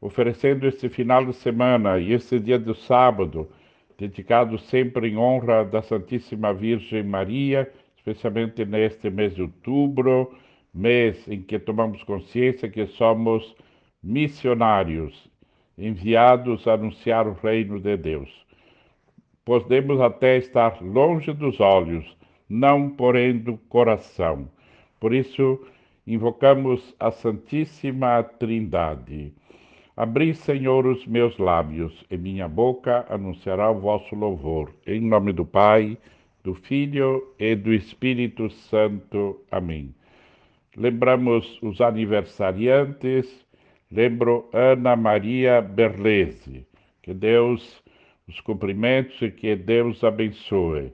[0.00, 3.48] oferecendo este final de semana e este dia do sábado,
[3.96, 10.34] dedicado sempre em honra da Santíssima Virgem Maria, especialmente neste mês de outubro,
[10.74, 13.54] mês em que tomamos consciência que somos
[14.02, 15.30] missionários,
[15.78, 18.43] enviados a anunciar o reino de Deus.
[19.44, 22.16] Podemos até estar longe dos olhos,
[22.48, 24.48] não porém do coração.
[24.98, 25.60] Por isso,
[26.06, 29.32] invocamos a Santíssima Trindade.
[29.96, 34.74] Abri, Senhor, os meus lábios, e minha boca anunciará o vosso louvor.
[34.86, 35.96] Em nome do Pai,
[36.42, 39.40] do Filho e do Espírito Santo.
[39.50, 39.94] Amém.
[40.76, 43.46] Lembramos os aniversariantes.
[43.90, 46.66] Lembro Ana Maria Berlese.
[47.00, 47.83] Que Deus
[48.28, 50.92] os cumprimentos e que Deus abençoe.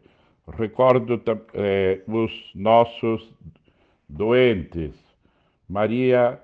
[0.48, 1.20] Recordo
[1.54, 3.32] eh, os nossos
[4.08, 4.94] doentes.
[5.68, 6.40] Maria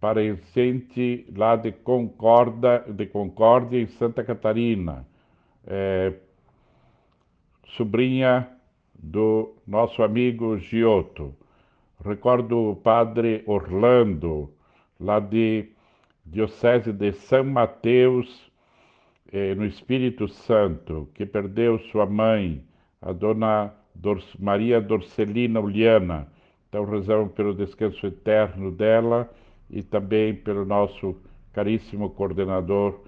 [0.00, 5.06] Parecente, lá de Concorda, de Concórdia, em Santa Catarina.
[5.66, 6.12] Eh,
[7.76, 8.48] sobrinha
[8.94, 11.34] do nosso amigo Giotto.
[12.04, 14.50] Recordo o padre Orlando,
[14.98, 15.68] lá de
[16.24, 18.45] Diocese de São Mateus,
[19.56, 22.64] no Espírito Santo, que perdeu sua mãe,
[23.02, 23.72] a dona
[24.38, 26.28] Maria Dorcelina Uliana.
[26.68, 29.30] Então rezamos pelo descanso eterno dela
[29.70, 31.16] e também pelo nosso
[31.52, 33.00] caríssimo coordenador,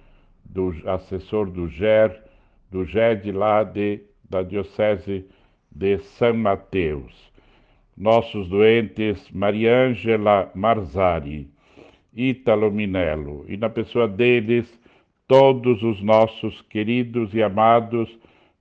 [0.44, 2.22] do assessor do GER,
[2.70, 5.26] do GED lá de, da Diocese
[5.70, 7.31] de São Mateus.
[7.96, 11.50] Nossos doentes, Maria Ângela Marzari,
[12.14, 14.77] Ítalo Minello, e na pessoa deles,
[15.28, 18.08] todos os nossos queridos e amados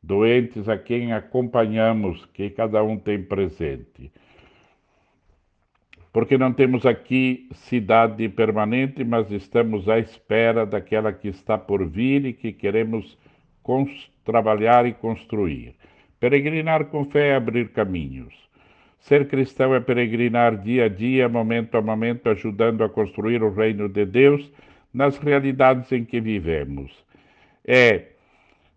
[0.04, 4.12] doentes a quem acompanhamos, que cada um tem presente.
[6.12, 12.26] Porque não temos aqui cidade permanente, mas estamos à espera daquela que está por vir
[12.26, 13.18] e que queremos
[14.26, 15.76] trabalhar e construir.
[16.20, 18.34] Peregrinar com fé é abrir caminhos.
[19.00, 23.88] Ser cristão é peregrinar dia a dia, momento a momento, ajudando a construir o reino
[23.88, 24.52] de Deus
[24.98, 26.92] nas realidades em que vivemos.
[27.64, 28.08] É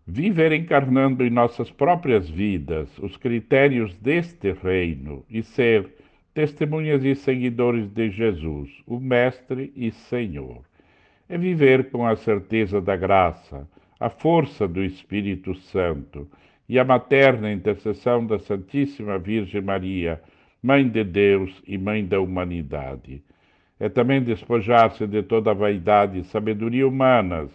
[0.05, 5.89] viver encarnando em nossas próprias vidas os critérios deste reino e ser
[6.31, 10.61] testemunhas e seguidores de Jesus, o Mestre e Senhor.
[11.27, 13.67] É viver com a certeza da graça,
[13.99, 16.29] a força do Espírito Santo
[16.69, 20.21] e a materna intercessão da Santíssima Virgem Maria,
[20.61, 23.23] Mãe de Deus e Mãe da humanidade.
[23.81, 27.49] É também despojar-se de toda a vaidade e sabedoria humanas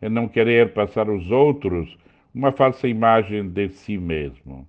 [0.00, 1.98] é não querer passar aos outros
[2.32, 4.68] uma falsa imagem de si mesmo.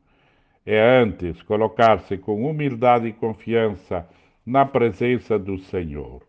[0.65, 4.10] É antes colocar-se com humildade e confiança
[4.44, 6.24] na presença do Senhor.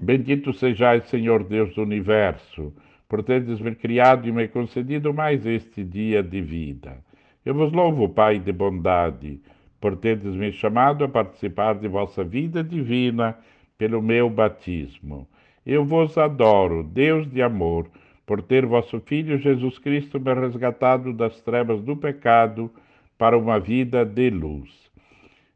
[0.00, 2.74] Bendito sejais, Senhor Deus do universo,
[3.08, 6.98] por teres me criado e me concedido mais este dia de vida.
[7.44, 9.40] Eu vos louvo, Pai de bondade,
[9.86, 13.38] por teres me chamado a participar de vossa vida divina
[13.78, 15.28] pelo meu batismo.
[15.64, 17.86] Eu vos adoro, Deus de amor,
[18.26, 22.68] por ter vosso Filho Jesus Cristo me resgatado das trevas do pecado
[23.16, 24.90] para uma vida de luz.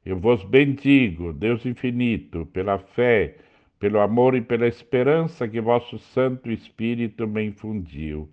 [0.07, 3.35] Eu vos bendigo, Deus infinito, pela fé,
[3.81, 8.29] pelo amor e pela esperança que vosso Santo Espírito me infundiu.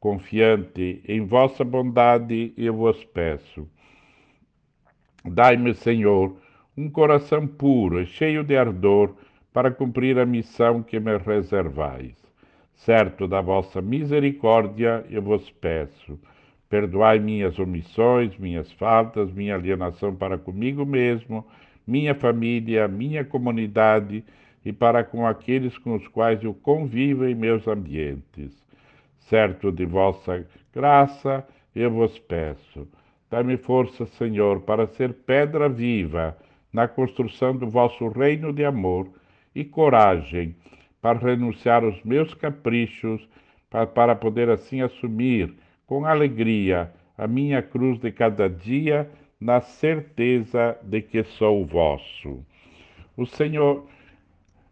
[0.00, 3.68] Confiante em vossa bondade, eu vos peço.
[5.26, 6.36] Dai-me, Senhor,
[6.76, 9.12] um coração puro e cheio de ardor
[9.52, 12.14] para cumprir a missão que me reservais.
[12.76, 16.16] Certo da vossa misericórdia, eu vos peço.
[16.68, 21.44] Perdoai minhas omissões, minhas faltas, minha alienação para comigo mesmo,
[21.84, 24.24] minha família, minha comunidade
[24.64, 28.64] e para com aqueles com os quais eu convivo em meus ambientes.
[29.18, 32.86] Certo de vossa graça, eu vos peço.
[33.30, 36.36] Dai-me força, Senhor, para ser pedra viva
[36.72, 39.08] na construção do vosso reino de amor
[39.54, 40.54] e coragem
[41.00, 43.28] para renunciar aos meus caprichos,
[43.70, 45.54] para, para poder assim assumir
[45.86, 49.10] com alegria a minha cruz de cada dia,
[49.40, 52.44] na certeza de que sou vosso.
[53.16, 53.86] O Senhor,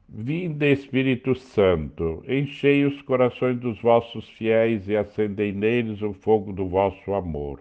[0.09, 6.67] vinde Espírito Santo, enchei os corações dos vossos fiéis e acendei neles o fogo do
[6.67, 7.61] vosso amor.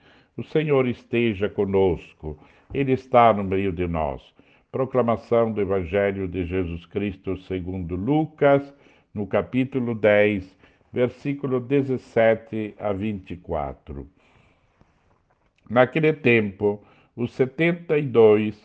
[0.41, 2.35] O Senhor esteja conosco,
[2.73, 4.23] Ele está no meio de nós.
[4.71, 8.73] Proclamação do Evangelho de Jesus Cristo segundo Lucas,
[9.13, 10.57] no capítulo 10,
[10.91, 14.07] versículo 17 a 24.
[15.69, 16.81] Naquele tempo,
[17.15, 18.59] os setenta e dois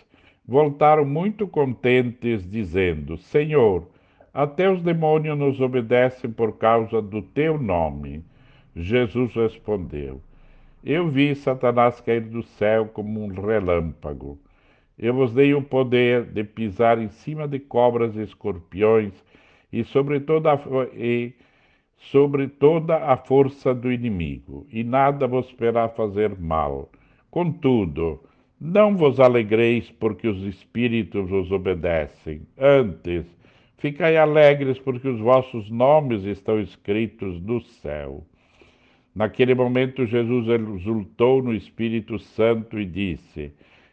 [0.49, 3.87] voltaram muito contentes, dizendo: Senhor,
[4.33, 8.25] até os demônios nos obedecem por causa do teu nome.
[8.75, 10.23] Jesus respondeu:
[10.85, 14.39] Eu vi Satanás cair do céu como um relâmpago.
[14.99, 19.13] Eu vos dei o poder de pisar em cima de cobras e escorpiões
[19.73, 20.59] e sobre toda a,
[20.95, 21.35] e
[21.99, 26.91] sobre toda a força do inimigo, e nada vos poderá fazer mal.
[27.31, 28.23] Contudo,
[28.61, 32.43] não vos alegreis porque os espíritos vos obedecem.
[32.57, 33.27] Antes,
[33.77, 38.25] ficai alegres porque os vossos nomes estão escritos no céu.
[39.17, 43.51] Naquele momento, Jesus exultou no Espírito Santo e disse: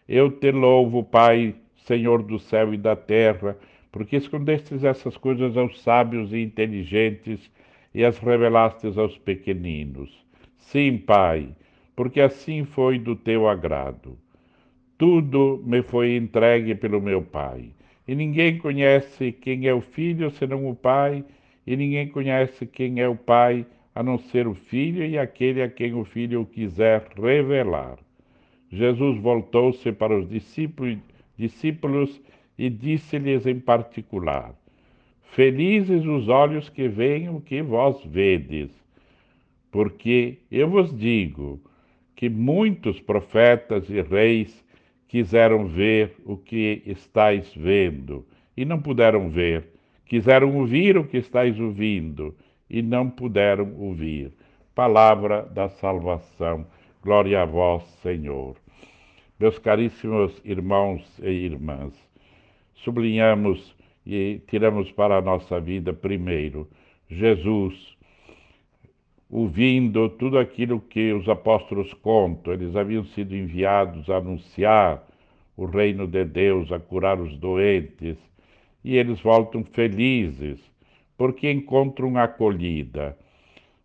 [0.07, 3.57] eu te louvo, Pai, Senhor do céu e da terra,
[3.91, 7.49] porque escondestes essas coisas aos sábios e inteligentes
[7.93, 10.11] e as revelastes aos pequeninos.
[10.57, 11.49] Sim, Pai,
[11.95, 14.17] porque assim foi do teu agrado.
[14.97, 17.71] Tudo me foi entregue pelo meu Pai.
[18.05, 21.23] E ninguém conhece quem é o Filho senão o Pai,
[21.65, 23.65] e ninguém conhece quem é o Pai
[23.95, 27.97] a não ser o Filho e aquele a quem o Filho quiser revelar.
[28.71, 32.21] Jesus voltou-se para os discípulos
[32.57, 34.55] e disse-lhes em particular:
[35.21, 38.71] Felizes os olhos que veem o que vós vedes,
[39.71, 41.61] porque eu vos digo
[42.15, 44.63] que muitos profetas e reis
[45.07, 48.25] quiseram ver o que estáis vendo
[48.57, 49.67] e não puderam ver,
[50.05, 52.35] quiseram ouvir o que estáis ouvindo
[52.73, 54.33] e não puderam ouvir.
[54.73, 56.65] Palavra da salvação.
[57.03, 58.55] Glória a vós, Senhor.
[59.39, 61.93] Meus caríssimos irmãos e irmãs,
[62.73, 66.67] sublinhamos e tiramos para a nossa vida primeiro
[67.07, 67.95] Jesus,
[69.29, 75.05] ouvindo tudo aquilo que os apóstolos contam, eles haviam sido enviados a anunciar
[75.55, 78.17] o reino de Deus, a curar os doentes,
[78.83, 80.59] e eles voltam felizes,
[81.17, 83.17] porque encontram acolhida.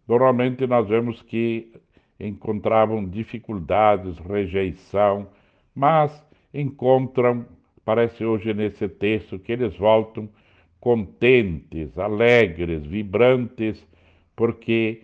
[0.06, 1.72] Normalmente nós vemos que
[2.18, 5.28] encontravam dificuldades, rejeição,
[5.74, 7.46] mas encontram,
[7.84, 10.28] parece hoje nesse texto, que eles voltam
[10.80, 13.86] contentes, alegres, vibrantes,
[14.34, 15.02] porque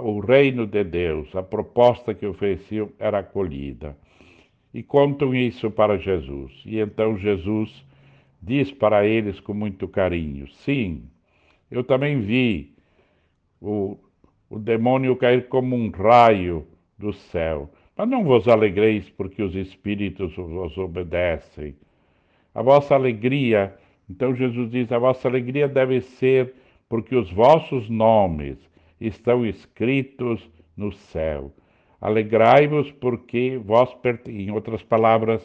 [0.00, 3.96] o reino de Deus, a proposta que ofereciam era acolhida.
[4.72, 6.52] E contam isso para Jesus.
[6.64, 7.84] E então Jesus
[8.42, 11.04] diz para eles com muito carinho: Sim,
[11.70, 12.74] eu também vi
[13.60, 13.96] o,
[14.48, 16.66] o demônio cair como um raio
[16.98, 17.70] do céu.
[17.96, 21.74] Mas não vos alegreis porque os espíritos vos obedecem.
[22.54, 23.76] A vossa alegria,
[24.08, 26.54] então Jesus diz, a vossa alegria deve ser
[26.88, 28.58] porque os vossos nomes
[29.00, 31.52] estão escritos no céu.
[32.00, 33.94] Alegrai-vos porque vós,
[34.26, 35.42] em outras palavras,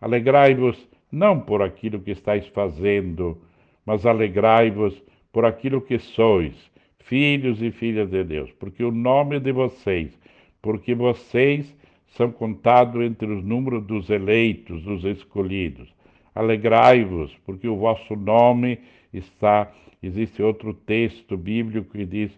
[0.00, 3.40] alegrai-vos não por aquilo que estáis fazendo,
[3.84, 5.02] mas alegrai-vos
[5.34, 6.54] por aquilo que sois,
[7.00, 10.16] filhos e filhas de Deus, porque o nome de vocês,
[10.62, 11.76] porque vocês
[12.10, 15.92] são contados entre os números dos eleitos, dos escolhidos.
[16.36, 18.78] Alegrai-vos, porque o vosso nome
[19.12, 19.72] está.
[20.00, 22.30] Existe outro texto bíblico que diz: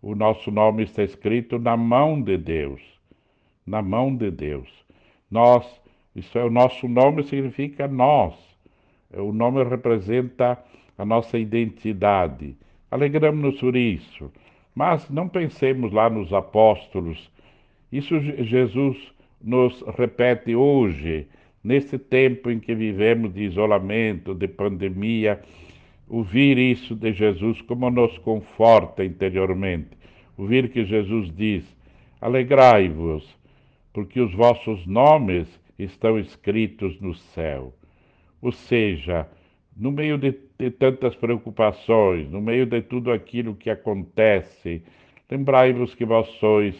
[0.00, 2.80] o nosso nome está escrito na mão de Deus.
[3.66, 4.68] Na mão de Deus.
[5.28, 5.66] Nós,
[6.14, 8.34] isso é o nosso nome, significa nós.
[9.12, 10.62] O nome representa
[10.96, 12.56] a nossa identidade.
[12.90, 14.30] Alegramos-nos por isso.
[14.74, 17.30] Mas não pensemos lá nos apóstolos.
[17.92, 18.96] Isso Jesus
[19.40, 21.26] nos repete hoje,
[21.62, 25.40] nesse tempo em que vivemos de isolamento, de pandemia.
[26.08, 29.90] Ouvir isso de Jesus como nos conforta interiormente.
[30.36, 31.64] Ouvir que Jesus diz:
[32.20, 33.24] Alegrai-vos,
[33.92, 37.72] porque os vossos nomes estão escritos no céu.
[38.42, 39.28] Ou seja,
[39.76, 44.82] no meio de, de tantas preocupações, no meio de tudo aquilo que acontece,
[45.30, 46.76] lembrai-vos que vós sois,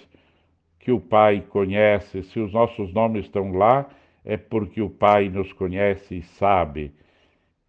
[0.78, 3.88] que o Pai conhece, se os nossos nomes estão lá,
[4.24, 6.92] é porque o Pai nos conhece e sabe.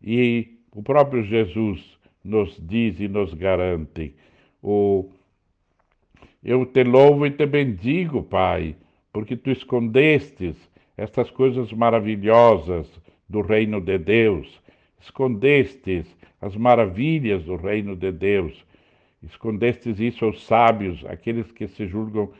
[0.02, 4.16] E o próprio Jesus nos diz e nos garante:
[4.62, 5.10] o,
[6.44, 8.76] Eu te louvo e te bendigo, Pai,
[9.12, 10.56] porque tu escondestes
[10.98, 12.88] estas coisas maravilhosas
[13.28, 14.65] do reino de Deus
[15.02, 16.06] escondestes
[16.42, 18.66] as maravilhas do reino de Deus,
[19.24, 22.32] escondestes isso aos sábios, aqueles que se julgam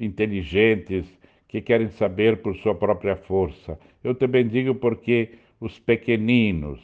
[0.00, 1.06] inteligentes,
[1.48, 3.78] que querem saber por sua própria força.
[4.02, 6.80] Eu te bendigo porque os pequeninos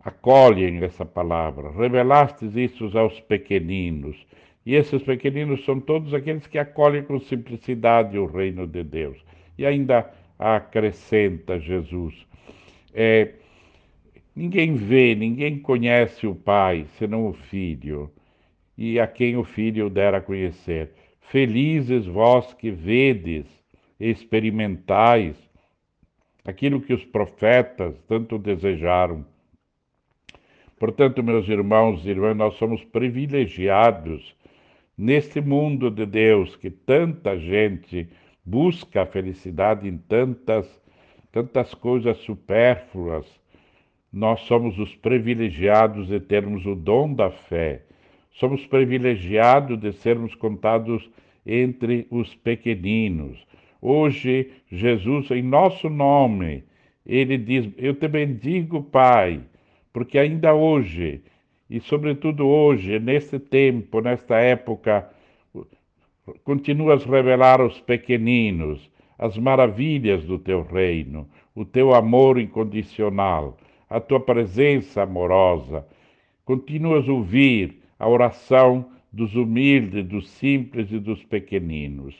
[0.00, 4.16] acolhem essa palavra, revelastes isso aos pequeninos.
[4.64, 9.18] E esses pequeninos são todos aqueles que acolhem com simplicidade o reino de Deus.
[9.58, 12.14] E ainda acrescenta Jesus.
[12.94, 13.32] É,
[14.34, 18.10] Ninguém vê, ninguém conhece o Pai, senão o Filho,
[18.78, 20.90] e a quem o Filho der a conhecer.
[21.20, 23.46] Felizes vós que vedes
[24.00, 25.36] experimentais
[26.44, 29.24] aquilo que os profetas tanto desejaram.
[30.78, 34.34] Portanto, meus irmãos e irmãs, nós somos privilegiados
[34.96, 38.08] neste mundo de Deus que tanta gente
[38.44, 40.66] busca a felicidade em tantas,
[41.30, 43.41] tantas coisas supérfluas
[44.12, 47.82] nós somos os privilegiados de termos o dom da fé.
[48.32, 51.08] Somos privilegiados de sermos contados
[51.46, 53.46] entre os pequeninos.
[53.80, 56.62] Hoje, Jesus, em nosso nome,
[57.06, 59.40] ele diz: Eu te bendigo, Pai,
[59.92, 61.22] porque ainda hoje,
[61.70, 65.10] e sobretudo hoje, neste tempo, nesta época,
[66.44, 73.56] continuas a revelar aos pequeninos as maravilhas do teu reino, o teu amor incondicional
[73.92, 75.86] a tua presença amorosa.
[76.46, 82.14] Continuas a ouvir a oração dos humildes, dos simples e dos pequeninos.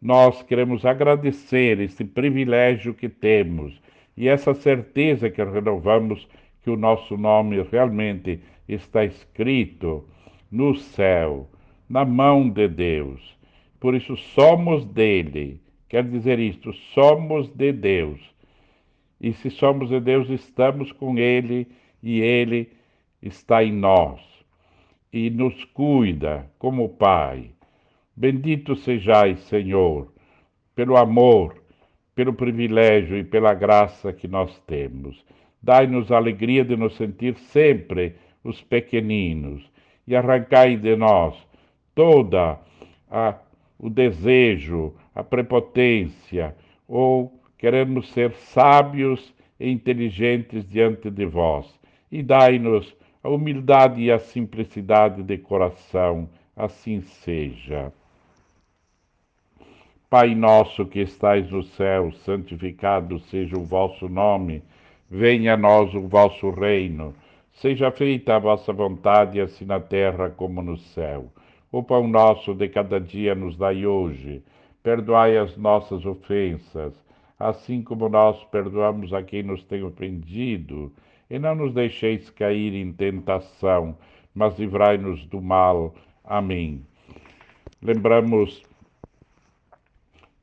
[0.00, 3.80] Nós queremos agradecer esse privilégio que temos
[4.14, 6.28] e essa certeza que renovamos
[6.62, 10.06] que o nosso nome realmente está escrito
[10.50, 11.48] no céu,
[11.88, 13.38] na mão de Deus.
[13.80, 15.60] Por isso somos dele.
[15.88, 18.33] Quer dizer isto, somos de Deus
[19.24, 21.66] e se somos de Deus, estamos com Ele
[22.02, 22.70] e Ele
[23.22, 24.20] está em nós
[25.10, 27.50] e nos cuida como Pai.
[28.14, 30.12] Bendito sejais, Senhor,
[30.74, 31.56] pelo amor,
[32.14, 35.24] pelo privilégio e pela graça que nós temos.
[35.62, 39.66] Dai-nos a alegria de nos sentir sempre os pequeninos
[40.06, 41.34] e arrancai de nós
[41.94, 42.60] toda
[43.10, 43.38] a,
[43.78, 46.54] o desejo, a prepotência
[46.86, 51.66] ou queremos ser sábios e inteligentes diante de vós.
[52.12, 57.90] E dai-nos a humildade e a simplicidade de coração, assim seja.
[60.10, 64.62] Pai nosso que estais no céu, santificado seja o vosso nome,
[65.10, 67.14] venha a nós o vosso reino,
[67.50, 71.32] seja feita a vossa vontade, assim na terra como no céu.
[71.72, 74.42] O pão nosso de cada dia nos dai hoje,
[74.82, 77.03] perdoai as nossas ofensas,
[77.38, 80.92] assim como nós perdoamos a quem nos tem ofendido,
[81.28, 83.96] e não nos deixeis cair em tentação,
[84.34, 85.94] mas livrai-nos do mal.
[86.24, 86.84] Amém.
[87.82, 88.62] Lembramos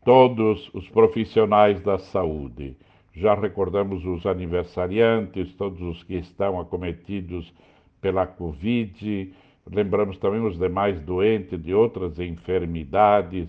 [0.04, 2.76] todos os profissionais da saúde.
[3.14, 7.54] Já recordamos os aniversariantes, todos os que estão acometidos
[8.00, 9.34] pela Covid.
[9.70, 13.48] Lembramos também os demais doentes de outras enfermidades,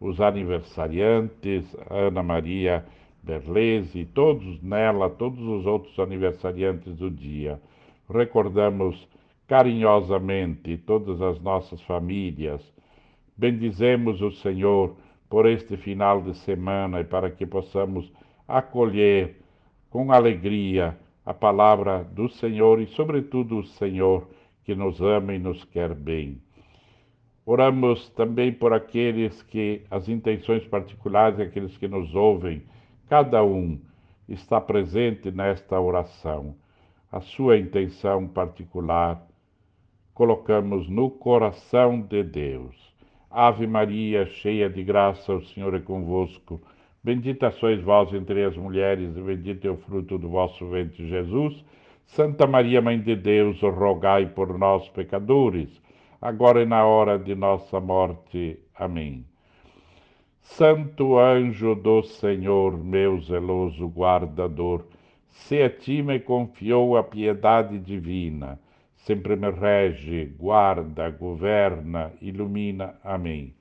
[0.00, 2.84] os aniversariantes, Ana Maria
[3.22, 7.60] Berlese, todos nela, todos os outros aniversariantes do dia.
[8.08, 9.08] Recordamos
[9.46, 12.60] carinhosamente todas as nossas famílias.
[13.36, 14.96] Bendizemos o Senhor
[15.28, 18.12] por este final de semana e para que possamos
[18.46, 19.40] acolher
[19.90, 24.28] com alegria a palavra do Senhor e, sobretudo, o Senhor
[24.64, 26.43] que nos ama e nos quer bem.
[27.46, 32.62] Oramos também por aqueles que, as intenções particulares, aqueles que nos ouvem,
[33.08, 33.78] cada um
[34.28, 36.54] está presente nesta oração.
[37.12, 39.22] A sua intenção particular
[40.14, 42.74] colocamos no coração de Deus.
[43.30, 46.62] Ave Maria, cheia de graça, o Senhor é convosco.
[47.02, 51.62] Bendita sois vós entre as mulheres, e bendito é o fruto do vosso ventre, Jesus.
[52.06, 55.68] Santa Maria, Mãe de Deus, rogai por nós, pecadores,
[56.24, 58.58] agora e na hora de nossa morte.
[58.74, 59.26] Amém.
[60.40, 64.86] Santo anjo do Senhor, meu zeloso guardador,
[65.28, 68.58] se a ti me confiou a piedade divina,
[68.96, 72.94] sempre me rege, guarda, governa, ilumina.
[73.04, 73.52] Amém.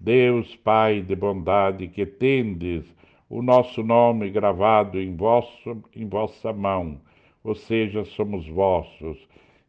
[0.00, 2.84] Deus, Pai de bondade, que tendes
[3.30, 7.00] o nosso nome gravado em, vosso, em vossa mão,
[7.44, 9.18] ou seja, somos vossos.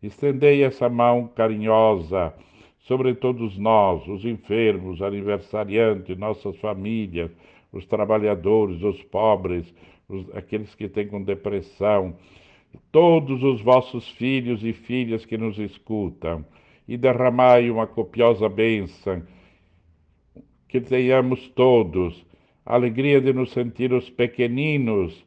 [0.02, 2.34] Estendei essa mão carinhosa
[2.80, 7.30] sobre todos nós, os enfermos, aniversariantes, nossas famílias,
[7.72, 9.72] os trabalhadores, os pobres,
[10.08, 12.16] os, aqueles que têm com depressão,
[12.92, 16.46] todos os vossos filhos e filhas que nos escutam,
[16.88, 19.22] e derramai uma copiosa bênção,
[20.68, 22.26] que tenhamos todos
[22.66, 25.26] a alegria de nos sentir os pequeninos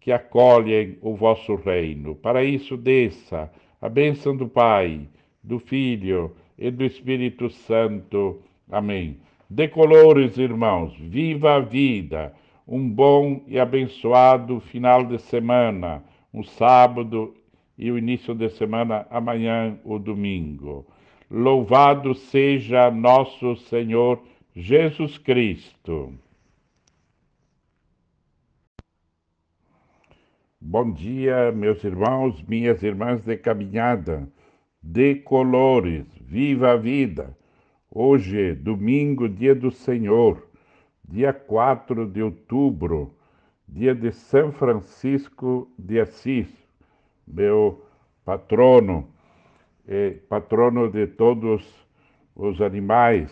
[0.00, 2.14] que acolhem o vosso reino.
[2.14, 3.50] Para isso, desça
[3.84, 5.06] a bênção do Pai,
[5.42, 8.40] do Filho e do Espírito Santo.
[8.72, 9.18] Amém.
[9.50, 12.32] Decolores, irmãos, viva a vida,
[12.66, 17.34] um bom e abençoado final de semana um sábado
[17.76, 20.86] e o início de semana amanhã, o domingo.
[21.30, 24.18] Louvado seja nosso Senhor
[24.56, 26.14] Jesus Cristo.
[30.66, 34.26] Bom dia, meus irmãos, minhas irmãs de caminhada,
[34.82, 37.36] de colores, viva a vida.
[37.90, 40.48] Hoje, domingo, dia do Senhor,
[41.06, 43.14] dia 4 de outubro
[43.68, 46.48] dia de São Francisco de Assis,
[47.28, 47.84] meu
[48.24, 49.06] patrono,
[50.30, 51.62] patrono de todos
[52.34, 53.30] os animais.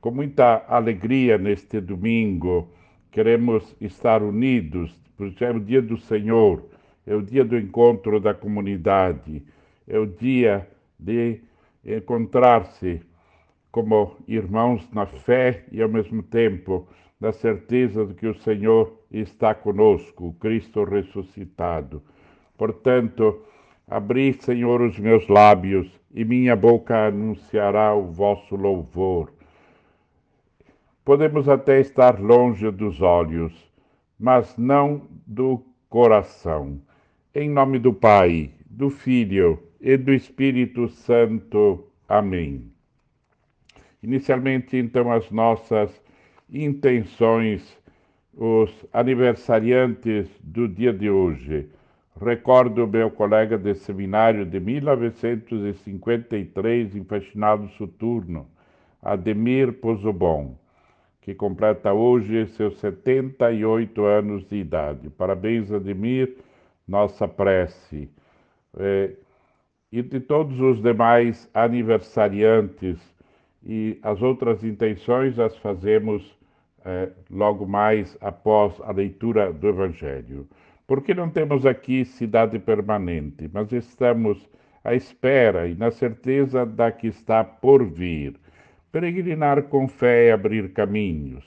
[0.00, 2.68] com muita alegria neste domingo,
[3.12, 6.64] queremos estar unidos, porque é o dia do Senhor,
[7.06, 9.44] é o dia do encontro da comunidade,
[9.86, 10.66] é o dia
[10.98, 11.42] de
[11.84, 13.02] encontrar-se
[13.70, 16.88] como irmãos na fé e ao mesmo tempo
[17.20, 22.02] na certeza de que o Senhor está conosco, o Cristo ressuscitado.
[22.56, 23.42] Portanto,
[23.86, 29.30] abri, Senhor, os meus lábios e minha boca anunciará o vosso louvor.
[31.04, 33.69] Podemos até estar longe dos olhos,
[34.20, 36.78] mas não do coração.
[37.34, 41.86] Em nome do Pai, do Filho e do Espírito Santo.
[42.06, 42.70] Amém.
[44.02, 45.90] Inicialmente, então, as nossas
[46.52, 47.78] intenções
[48.36, 51.68] os aniversariantes do dia de hoje.
[52.20, 58.46] Recordo meu colega de seminário de 1953 em Fascinado Soturno,
[59.02, 60.54] Ademir Pozobon.
[61.20, 65.10] Que completa hoje seus 78 anos de idade.
[65.10, 66.36] Parabéns, Ademir,
[66.88, 68.10] nossa prece.
[68.78, 69.12] É,
[69.92, 72.98] e de todos os demais aniversariantes
[73.64, 76.38] e as outras intenções as fazemos
[76.84, 80.48] é, logo mais após a leitura do Evangelho.
[80.86, 84.48] Porque não temos aqui cidade permanente, mas estamos
[84.82, 88.34] à espera e na certeza da que está por vir.
[88.92, 91.44] Peregrinar com fé é abrir caminhos.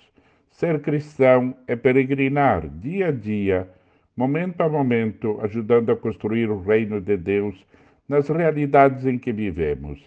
[0.50, 3.68] Ser cristão é peregrinar dia a dia,
[4.16, 7.66] momento a momento, ajudando a construir o reino de Deus
[8.08, 10.00] nas realidades em que vivemos.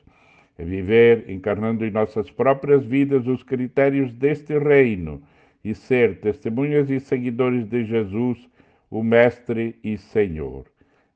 [0.56, 5.22] É viver encarnando em nossas próprias vidas os critérios deste reino
[5.62, 8.48] e ser testemunhas e seguidores de Jesus,
[8.90, 10.64] o Mestre e Senhor.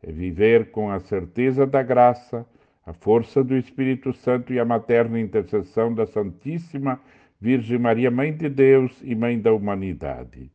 [0.03, 2.45] É viver com a certeza da graça,
[2.87, 7.01] a força do Espírito Santo e a materna intercessão da Santíssima
[7.41, 10.51] Virgem Maria, Mãe de Deus e Mãe da humanidade.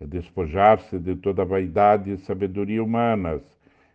[0.00, 3.42] É despojar-se de toda vaidade e sabedoria humanas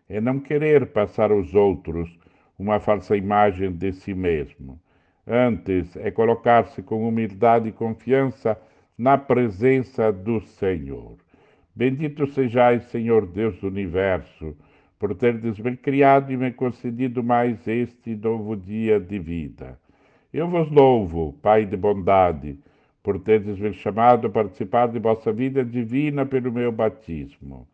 [0.08, 2.16] é não querer passar aos outros
[2.58, 4.80] uma falsa imagem de si mesmo.
[5.26, 8.56] Antes, é colocar-se com humildade e confiança
[8.96, 11.16] na presença do Senhor.
[11.74, 14.56] Bendito sejais, Senhor Deus do universo,
[14.98, 19.78] por teres me criado e me concedido mais este novo dia de vida.
[20.32, 22.58] Eu vos louvo, Pai de bondade,
[23.02, 27.66] por teres me chamado a participar de vossa vida divina pelo meu batismo.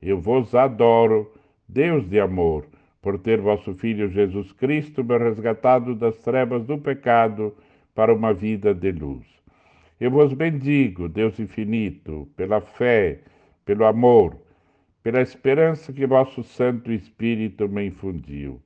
[0.00, 1.30] Eu vos adoro
[1.68, 2.66] Deus de amor,
[3.00, 7.54] por ter vosso Filho Jesus Cristo me resgatado das trevas do pecado
[7.94, 9.26] para uma vida de luz.
[10.00, 13.20] Eu vos bendigo, Deus infinito, pela fé,
[13.64, 14.36] pelo amor,
[15.02, 18.60] pela esperança que vosso Santo Espírito me infundiu.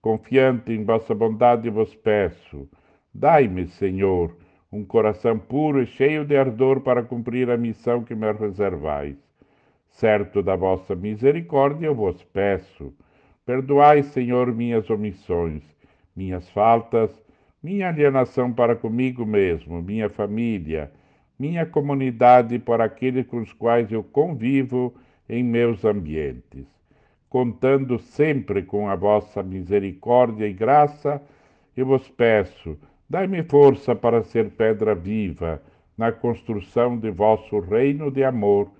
[0.00, 2.68] Confiante em vossa bondade, vos peço,
[3.12, 4.36] dai-me, Senhor,
[4.70, 9.16] um coração puro e cheio de ardor para cumprir a missão que me reservais
[9.98, 12.94] certo da vossa misericórdia, eu vos peço.
[13.44, 15.62] Perdoai, Senhor, minhas omissões,
[16.14, 17.10] minhas faltas,
[17.60, 20.92] minha alienação para comigo mesmo, minha família,
[21.36, 24.94] minha comunidade por aqueles com os quais eu convivo
[25.28, 26.66] em meus ambientes.
[27.28, 31.20] Contando sempre com a vossa misericórdia e graça,
[31.76, 35.62] eu vos peço, dai-me força para ser pedra viva
[35.96, 38.70] na construção de vosso reino de amor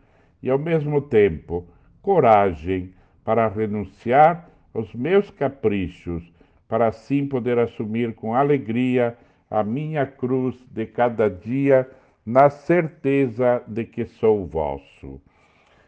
[0.43, 1.67] e, ao mesmo tempo,
[2.01, 2.95] coragem
[3.25, 6.33] para renunciar aos meus caprichos,
[6.69, 9.17] para assim poder assumir com alegria
[9.51, 11.89] a minha cruz de cada dia,
[12.25, 15.21] na certeza de que sou vosso.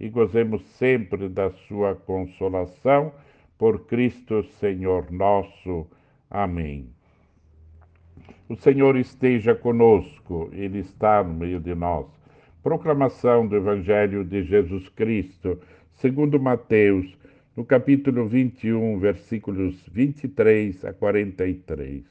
[0.00, 3.12] e gozemos sempre da sua consolação,
[3.56, 5.86] por Cristo Senhor nosso.
[6.30, 6.88] Amém.
[8.48, 12.06] O Senhor esteja conosco, Ele está no meio de nós.
[12.62, 15.58] Proclamação do Evangelho de Jesus Cristo,
[15.96, 17.16] segundo Mateus,
[17.56, 22.04] no capítulo 21, versículos 23 a 43.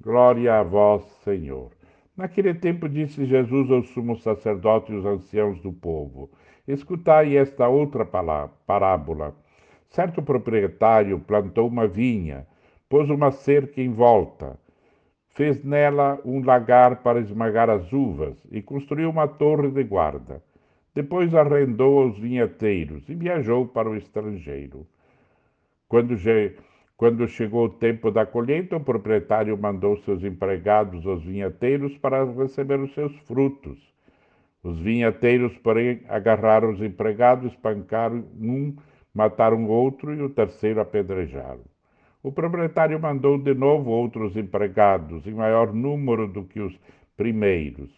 [0.00, 1.70] Glória a vós, Senhor.
[2.16, 6.28] Naquele tempo disse Jesus aos sumos sacerdotes e aos anciãos do povo:
[6.66, 8.04] Escutai esta outra
[8.66, 9.34] parábola.
[9.88, 12.46] Certo proprietário plantou uma vinha,
[12.88, 14.58] pôs uma cerca em volta
[15.34, 20.42] fez nela um lagar para esmagar as uvas e construiu uma torre de guarda.
[20.94, 24.86] Depois arrendou aos vinheteiros e viajou para o estrangeiro.
[25.88, 26.14] Quando,
[26.96, 32.78] quando chegou o tempo da colheita, o proprietário mandou seus empregados aos vinheteiros para receber
[32.78, 33.92] os seus frutos.
[34.64, 38.74] Os vinheteiros, porém, agarraram os empregados, espancaram um,
[39.12, 41.60] mataram outro e o terceiro apedrejaram.
[42.22, 46.74] O proprietário mandou de novo outros empregados, em maior número do que os
[47.14, 47.90] primeiros,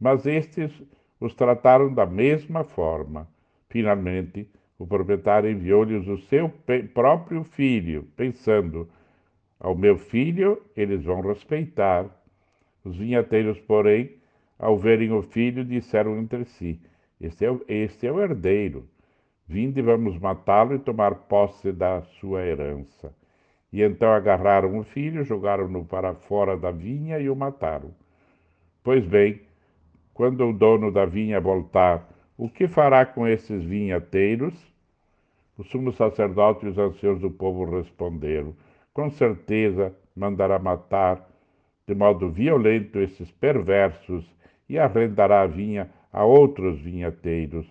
[0.00, 0.72] mas estes
[1.20, 3.28] os trataram da mesma forma.
[3.68, 4.48] Finalmente,
[4.78, 6.50] o proprietário enviou-lhes o seu
[6.94, 8.88] próprio filho, pensando:
[9.60, 12.06] ao meu filho eles vão respeitar.
[12.82, 14.17] Os vinhateiros, porém,
[14.58, 16.80] ao verem o filho, disseram entre si:
[17.20, 18.88] Este é, este é o herdeiro.
[19.46, 23.14] Vinde, vamos matá-lo e tomar posse da sua herança.
[23.72, 27.94] E então agarraram o filho, jogaram-no para fora da vinha e o mataram.
[28.82, 29.40] Pois bem,
[30.12, 34.54] quando o dono da vinha voltar, o que fará com esses vinhateiros?
[35.56, 38.54] O sumo sacerdote e os anciãos do povo responderam:
[38.92, 41.26] Com certeza mandará matar
[41.86, 44.24] de modo violento esses perversos
[44.68, 47.66] e arrendará a vinha a outros vinhateiros,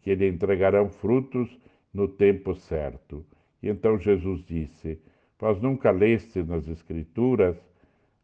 [0.00, 1.48] que lhe entregarão frutos
[1.92, 3.24] no tempo certo.
[3.62, 5.00] E então Jesus disse:
[5.38, 7.56] Vós nunca leste nas Escrituras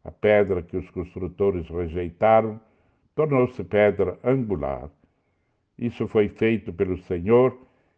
[0.03, 2.59] a pedra que os construtores rejeitaram,
[3.15, 4.89] tornou-se pedra angular.
[5.77, 7.57] Isso foi feito pelo Senhor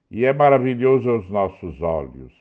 [0.09, 2.33] e é maravilhoso aos nossos olhos.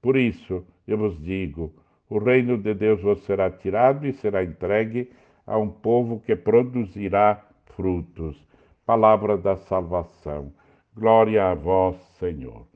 [0.00, 1.72] Por isso, eu vos digo:
[2.08, 5.10] o reino de Deus vos será tirado e será entregue
[5.50, 7.44] a um povo que produzirá
[7.74, 8.40] frutos.
[8.86, 10.52] Palavra da salvação.
[10.94, 12.68] Glória a vós, Senhor.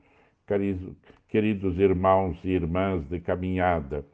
[1.29, 4.05] Queridos irmãos e irmãs de caminhada,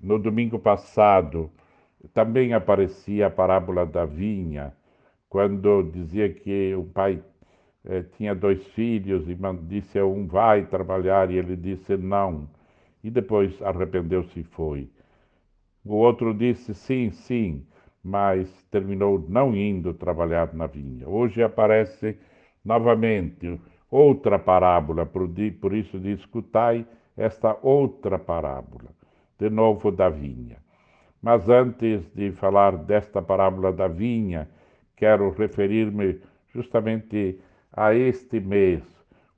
[0.00, 1.50] no domingo passado
[2.14, 4.72] também aparecia a parábola da vinha,
[5.28, 7.20] quando dizia que o pai
[7.84, 12.48] eh, tinha dois filhos e disse a um vai trabalhar e ele disse não
[13.02, 14.88] e depois arrependeu-se e foi.
[15.88, 17.64] O outro disse sim, sim,
[18.02, 21.08] mas terminou não indo trabalhar na vinha.
[21.08, 22.18] Hoje aparece
[22.64, 26.84] novamente outra parábola, por isso de escutai
[27.16, 28.90] esta outra parábola,
[29.38, 30.56] de novo da vinha.
[31.22, 34.48] Mas antes de falar desta parábola da vinha,
[34.96, 36.20] quero referir-me
[36.52, 37.38] justamente
[37.72, 38.82] a este mês,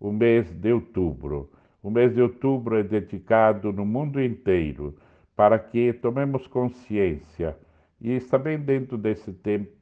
[0.00, 1.50] o mês de outubro.
[1.82, 4.94] O mês de outubro é dedicado no mundo inteiro
[5.38, 7.56] para que tomemos consciência,
[8.00, 9.32] e está bem dentro desse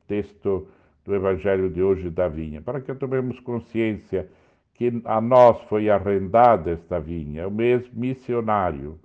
[0.07, 0.68] texto
[1.02, 4.28] do Evangelho de hoje da vinha, para que tomemos consciência
[4.74, 9.00] que a nós foi arrendada esta vinha, o mês missionário.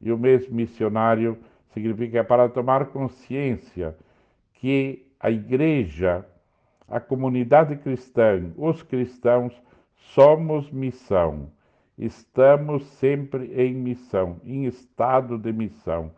[0.00, 1.36] E o mês missionário
[1.74, 3.96] significa para tomar consciência
[4.54, 6.24] que a igreja,
[6.88, 9.60] a comunidade cristã, os cristãos,
[9.96, 11.50] somos missão
[12.00, 16.10] estamos sempre em missão, em estado de missão,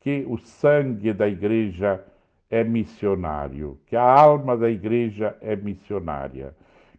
[0.00, 2.04] que o sangue da igreja
[2.50, 6.54] é missionário, que a alma da igreja é missionária,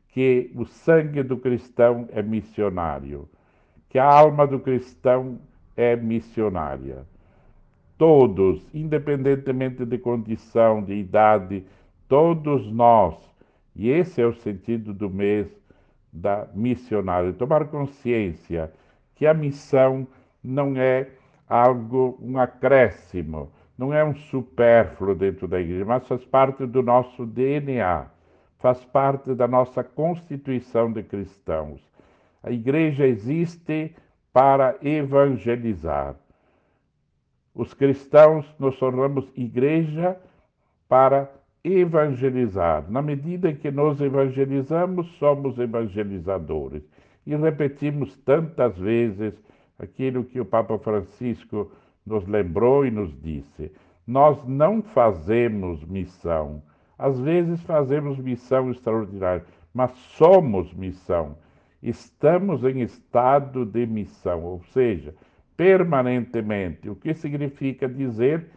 [0.09, 3.29] que o sangue do cristão é missionário,
[3.89, 5.39] que a alma do cristão
[5.77, 7.05] é missionária.
[7.97, 11.63] Todos, independentemente de condição, de idade,
[12.07, 13.15] todos nós,
[13.75, 15.61] e esse é o sentido do mês
[16.12, 18.72] da missionária, tomar consciência
[19.16, 20.07] que a missão
[20.43, 21.07] não é
[21.47, 27.26] algo, um acréscimo, não é um supérfluo dentro da igreja, mas faz parte do nosso
[27.26, 28.07] DNA,
[28.59, 31.82] faz parte da nossa constituição de cristãos.
[32.43, 33.95] A igreja existe
[34.34, 36.16] para evangelizar.
[37.53, 40.18] Os cristãos nos tornamos igreja
[40.88, 41.30] para
[41.64, 42.89] evangelizar.
[42.89, 46.84] Na medida em que nos evangelizamos, somos evangelizadores.
[47.26, 49.34] E repetimos tantas vezes
[49.78, 51.72] aquilo que o Papa Francisco
[52.05, 53.72] nos lembrou e nos disse:
[54.05, 56.64] nós não fazemos missão.
[56.97, 61.38] Às vezes fazemos missão extraordinária, mas somos missão.
[61.82, 65.16] Estamos em estado de missão, ou seja,
[65.57, 68.47] permanentemente, o que significa dizer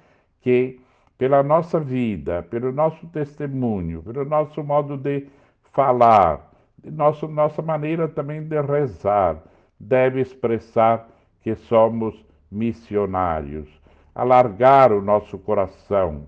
[0.41, 0.81] que
[1.17, 5.27] pela nossa vida, pelo nosso testemunho, pelo nosso modo de
[5.73, 6.51] falar,
[6.85, 9.43] nosso, nossa maneira também de rezar,
[9.79, 11.09] deve expressar
[11.41, 13.69] que somos missionários,
[14.15, 16.27] alargar o nosso coração,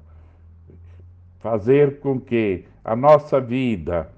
[1.39, 4.11] fazer com que a nossa vida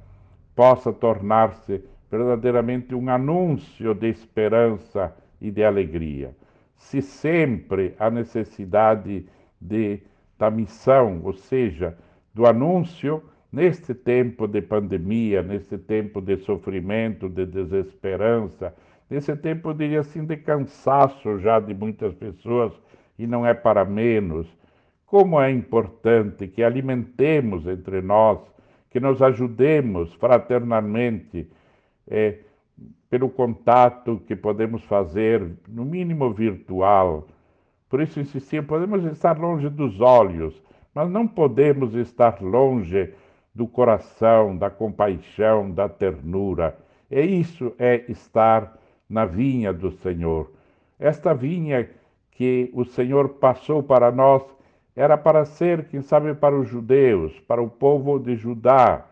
[0.55, 6.35] possa tornar-se verdadeiramente um anúncio de esperança e de alegria.
[6.77, 9.27] Se sempre há necessidade
[9.61, 10.01] de
[10.39, 11.97] da missão, ou seja,
[12.33, 18.75] do anúncio neste tempo de pandemia, neste tempo de sofrimento, de desesperança,
[19.11, 22.73] nesse tempo, eu diria assim, de cansaço já de muitas pessoas,
[23.19, 24.47] e não é para menos.
[25.07, 28.39] Como é importante que alimentemos entre nós,
[28.91, 31.51] que nos ajudemos fraternalmente,
[32.07, 32.39] é,
[33.11, 37.27] pelo contato que podemos fazer, no mínimo virtual,
[37.89, 40.63] por isso insistia, podemos estar longe dos olhos,
[40.95, 43.15] mas não podemos estar longe
[43.55, 46.79] do coração, da compaixão, da ternura.
[47.11, 48.79] E isso é estar
[49.09, 50.51] na vinha do Senhor.
[50.99, 51.89] Esta vinha
[52.33, 54.43] que o Senhor passou para nós
[54.95, 59.07] era para ser, quem sabe, para os judeus, para o povo de Judá.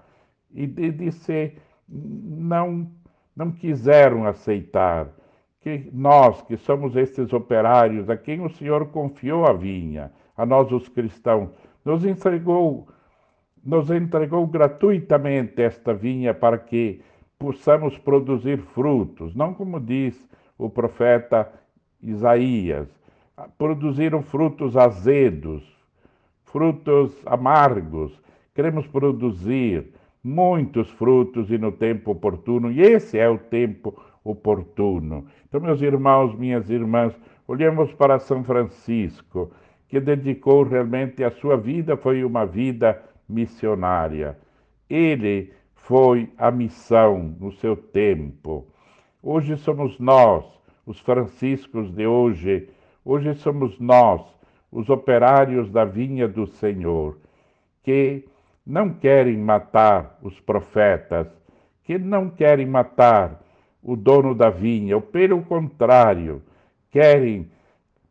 [0.53, 1.57] E disse,
[1.89, 2.91] não,
[3.37, 5.09] não quiseram aceitar
[5.67, 10.71] que nós, que somos estes operários, a quem o Senhor confiou a vinha, a nós
[10.71, 11.51] os cristãos,
[11.85, 12.87] nos entregou
[13.65, 17.03] nos entregou gratuitamente esta vinha para que
[17.37, 20.17] possamos produzir frutos, não como diz
[20.57, 21.53] o profeta
[22.01, 22.87] Isaías,
[23.59, 25.65] produziram frutos azedos,
[26.45, 28.17] frutos amargos.
[28.55, 29.89] Queremos produzir
[30.23, 34.01] muitos frutos e no tempo oportuno, e esse é o tempo
[34.31, 35.27] oportuno.
[35.49, 37.15] Então, meus irmãos, minhas irmãs,
[37.47, 39.51] olhemos para São Francisco,
[39.89, 44.37] que dedicou realmente a sua vida, foi uma vida missionária.
[44.91, 48.67] Ele foi a missão no seu tempo.
[49.23, 50.45] Hoje somos nós,
[50.85, 52.69] os franciscos de hoje,
[53.05, 54.23] hoje somos nós,
[54.71, 57.19] os operários da vinha do Senhor,
[57.83, 58.25] que
[58.67, 61.29] não querem matar os profetas,
[61.85, 63.41] que não querem matar
[63.87, 66.43] o dono da vinha, ou pelo contrário,
[66.91, 67.49] querem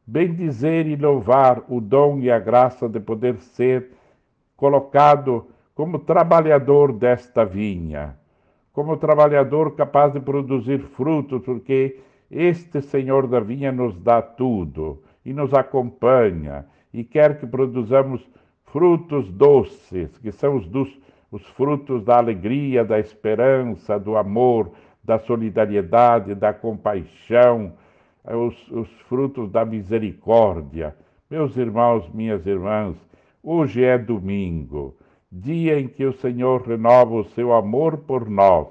[0.08, 3.92] bendizer e louvar o dom e a graça de poder ser
[4.56, 8.16] colocado como trabalhador desta vinha,
[8.72, 12.00] como trabalhador capaz de produzir frutos, porque
[12.32, 18.26] este Senhor da vinha nos dá tudo e nos acompanha e quer que produzamos
[18.64, 20.90] frutos doces, que são os, dos,
[21.30, 24.72] os frutos da alegria, da esperança, do amor,
[25.06, 27.74] da solidariedade, da compaixão,
[28.24, 30.96] os, os frutos da misericórdia.
[31.30, 32.98] Meus irmãos, minhas irmãs,
[33.44, 34.96] hoje é domingo,
[35.32, 38.68] dia em que o Senhor renova o seu amor por nós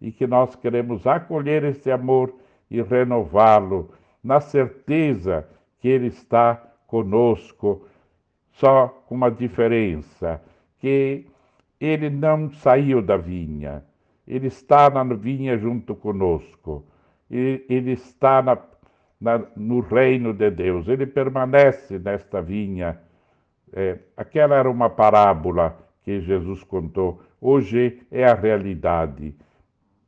[0.00, 2.34] e que nós queremos acolher esse amor
[2.70, 3.90] e renová-lo
[4.22, 7.86] na certeza que Ele está conosco
[8.52, 10.42] só com uma diferença,
[10.78, 11.26] que
[11.80, 13.84] ele não saiu da vinha,
[14.26, 16.84] ele está na vinha junto conosco,
[17.30, 18.58] ele está na,
[19.20, 23.00] na, no reino de Deus, ele permanece nesta vinha.
[23.72, 29.34] É, aquela era uma parábola que Jesus contou, hoje é a realidade.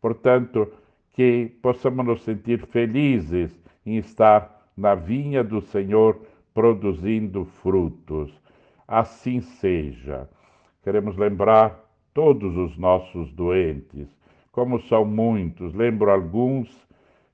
[0.01, 0.73] Portanto,
[1.13, 3.51] que possamos nos sentir felizes
[3.85, 6.21] em estar na vinha do Senhor
[6.55, 8.33] produzindo frutos.
[8.87, 10.29] Assim seja.
[10.85, 14.09] Queremos lembrar todos os nossos doentes,
[14.53, 16.69] como são muitos, lembro alguns,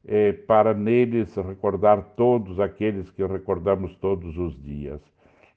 [0.07, 5.01] eh, para neles recordar todos aqueles que recordamos todos os dias.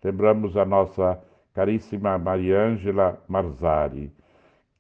[0.03, 1.22] Lembramos a nossa
[1.53, 4.11] caríssima Maria Ângela Marzari,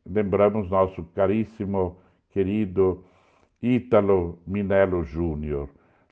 [0.05, 1.97] lembramos nosso caríssimo
[2.29, 3.03] querido
[3.61, 5.69] Ítalo Minello Júnior,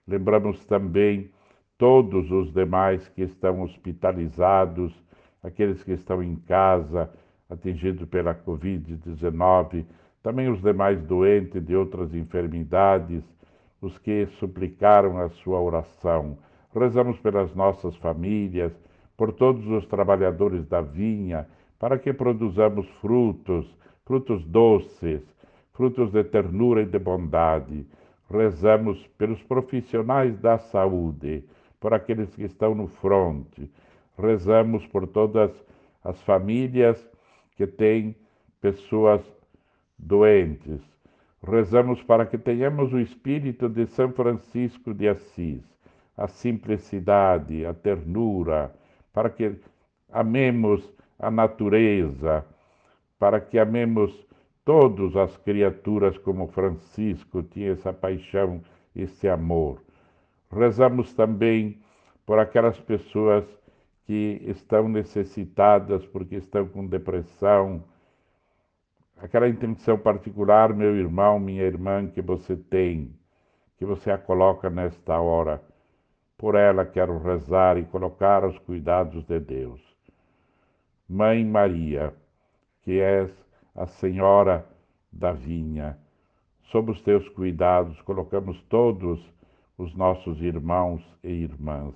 [0.08, 1.32] lembramos também
[1.78, 4.94] todos os demais que estão hospitalizados,
[5.44, 7.10] aqueles que estão em casa,
[7.50, 9.86] atingidos pela Covid-19,
[10.24, 13.24] também os demais doentes de outras enfermidades,
[13.82, 16.38] os que suplicaram a sua oração.
[16.74, 18.74] Rezamos pelas nossas famílias,
[19.16, 21.48] por todos os trabalhadores da vinha,
[21.80, 23.66] para que produzamos frutos,
[24.06, 25.22] frutos doces,
[25.74, 27.86] frutos de ternura e de bondade.
[28.30, 31.44] Rezamos pelos profissionais da saúde,
[31.80, 33.72] por aqueles que estão no fronte.
[34.18, 35.52] Rezamos por todas
[36.04, 37.08] as famílias
[37.56, 38.16] que têm
[38.62, 39.22] pessoas
[39.98, 40.82] doentes.
[41.44, 45.64] Rezamos para que tenhamos o espírito de São Francisco de Assis,
[46.18, 48.74] a simplicidade, a ternura,
[49.14, 49.56] para que
[50.12, 52.46] amemos a natureza,
[53.20, 54.26] para que amemos
[54.64, 58.62] todas as criaturas como Francisco tinha essa paixão,
[58.96, 59.82] esse amor.
[60.52, 61.80] Rezamos também
[62.26, 63.46] por aquelas pessoas
[64.06, 67.84] que estão necessitadas porque estão com depressão.
[69.18, 73.18] Aquela intenção particular, meu irmão, minha irmã, que você tem,
[73.78, 75.62] que você a coloca nesta hora.
[76.38, 79.82] Por ela quero rezar e colocar aos cuidados de Deus.
[81.08, 82.14] Mãe Maria,
[82.84, 83.32] que és
[83.76, 84.66] a Senhora
[85.12, 85.98] da vinha,
[86.64, 89.20] sob os teus cuidados colocamos todos
[89.78, 91.96] os nossos irmãos e irmãs.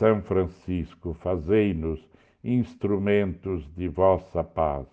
[0.00, 2.00] São Francisco, fazei-nos
[2.42, 4.86] instrumentos de vossa paz.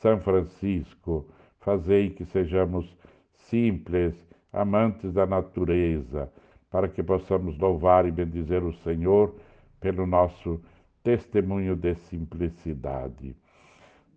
[0.00, 1.28] São Francisco,
[1.60, 2.92] fazei que sejamos
[3.34, 4.16] simples,
[4.52, 6.28] amantes da natureza,
[6.68, 9.32] para que possamos louvar e bendizer o Senhor
[9.78, 10.60] pelo nosso
[11.04, 13.36] testemunho de simplicidade.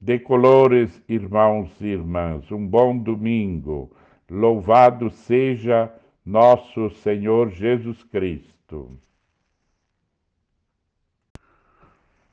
[0.01, 3.95] De colores, irmãos e irmãs, um bom domingo.
[4.27, 5.93] Louvado seja
[6.25, 8.89] nosso Senhor Jesus Cristo.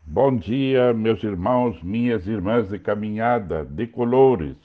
[0.05, 4.57] Bom dia, meus irmãos, minhas irmãs de caminhada, de colores.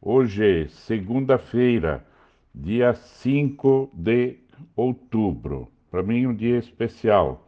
[0.00, 2.04] Hoje, segunda-feira,
[2.52, 4.38] dia 5 de
[4.74, 5.68] outubro.
[5.90, 7.46] Para mim, um dia especial.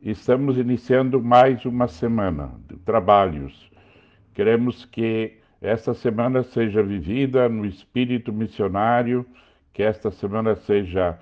[0.00, 3.70] Estamos iniciando mais uma semana de trabalhos.
[4.32, 9.26] Queremos que esta semana seja vivida no espírito missionário,
[9.72, 11.18] que esta semana seja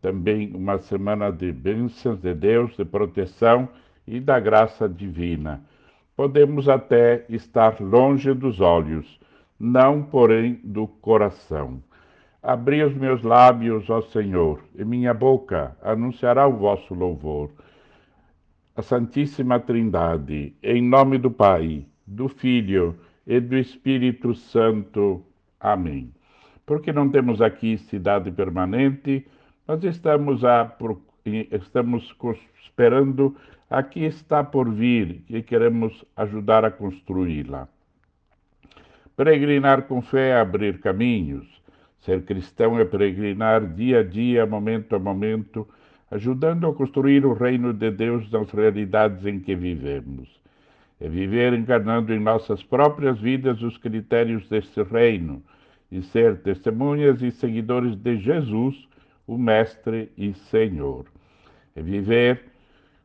[0.00, 3.68] também uma semana de bênçãos de Deus, de proteção
[4.10, 5.62] e da graça divina.
[6.14, 9.18] Podemos até estar longe dos olhos,
[9.58, 11.82] não, porém, do coração.
[12.42, 17.50] Abri os meus lábios, ó Senhor, e minha boca anunciará o vosso louvor
[18.80, 25.22] a Santíssima Trindade, em nome do Pai, do Filho e do Espírito Santo.
[25.60, 26.10] Amém.
[26.64, 29.26] Porque não temos aqui cidade permanente,
[29.66, 30.74] mas estamos, a,
[31.52, 32.14] estamos
[32.62, 33.36] esperando
[33.70, 37.68] a que está por vir e queremos ajudar a construí-la.
[39.16, 41.46] Peregrinar com fé é abrir caminhos.
[42.00, 45.68] Ser cristão é peregrinar dia a dia, momento a momento,
[46.10, 50.28] ajudando a construir o reino de Deus nas realidades em que vivemos.
[50.98, 55.42] É viver encarnando em nossas próprias vidas os critérios deste reino
[55.92, 58.88] e ser testemunhas e seguidores de Jesus,
[59.26, 61.06] o Mestre e Senhor.
[61.76, 62.50] É viver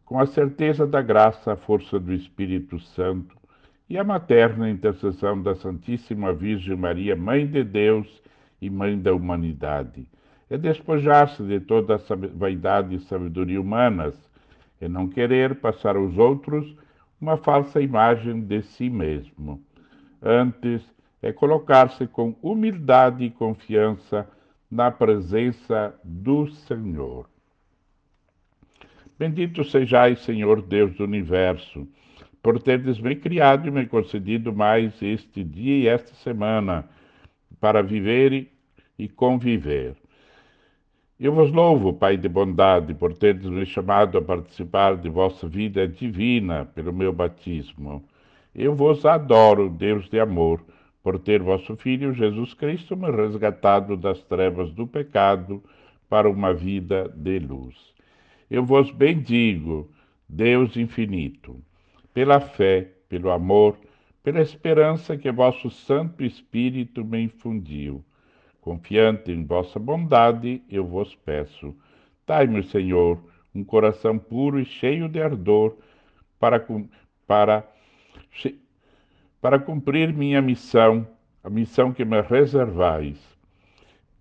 [0.06, 3.36] com a certeza da graça, a força do Espírito Santo
[3.90, 8.22] e a materna intercessão da Santíssima Virgem Maria, Mãe de Deus
[8.62, 10.08] e Mãe da humanidade
[10.50, 12.00] é despojar-se de toda a
[12.34, 14.16] vaidade e sabedoria humanas,
[14.80, 16.76] e não querer passar aos outros
[17.20, 19.62] uma falsa imagem de si mesmo.
[20.22, 20.84] Antes,
[21.22, 24.28] é colocar-se com humildade e confiança
[24.70, 27.28] na presença do Senhor.
[29.18, 31.88] Bendito sejais, Senhor Deus do universo,
[32.44, 36.88] por teres me criado e me concedido mais este dia e esta semana
[37.62, 38.52] para viver
[39.00, 39.96] e conviver.
[41.18, 45.88] Eu vos louvo, Pai de bondade, por teres me chamado a participar de vossa vida
[45.88, 48.04] divina pelo meu batismo.
[48.54, 50.62] Eu vos adoro, Deus de amor,
[51.02, 55.64] por ter vosso Filho Jesus Cristo me resgatado das trevas do pecado
[56.10, 57.95] para uma vida de luz.
[58.50, 59.90] Eu vos bendigo,
[60.28, 61.62] Deus infinito,
[62.14, 63.78] pela fé, pelo amor,
[64.24, 68.04] pela esperança que vosso Santo Espírito me infundiu
[68.66, 71.76] Confiante em vossa bondade, eu vos peço.
[72.26, 73.24] Dai-me, Senhor,
[73.54, 75.78] um coração puro e cheio de ardor
[76.40, 76.66] para,
[77.28, 77.64] para,
[79.40, 81.08] para cumprir minha missão,
[81.44, 83.20] a missão que me reservais.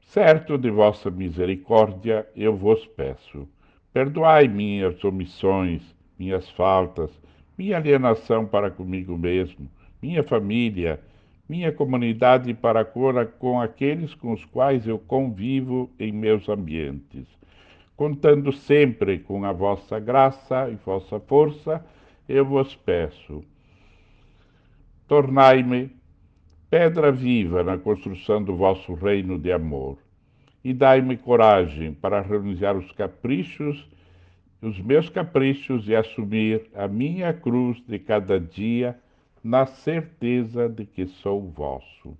[0.02, 3.48] Certo de vossa misericórdia, eu vos peço.
[3.94, 5.80] Perdoai minhas omissões,
[6.18, 7.12] minhas faltas,
[7.56, 9.70] minha alienação para comigo mesmo,
[10.02, 11.00] minha família,
[11.48, 17.24] minha comunidade para com aqueles com os quais eu convivo em meus ambientes.
[17.96, 21.86] Contando sempre com a vossa graça e vossa força,
[22.28, 23.44] eu vos peço.
[25.06, 25.88] Tornai-me
[26.68, 30.03] pedra viva na construção do vosso reino de amor
[30.64, 33.86] e dai-me coragem para renunciar os caprichos,
[34.62, 38.98] os meus caprichos e assumir a minha cruz de cada dia
[39.42, 42.16] na certeza de que sou vosso.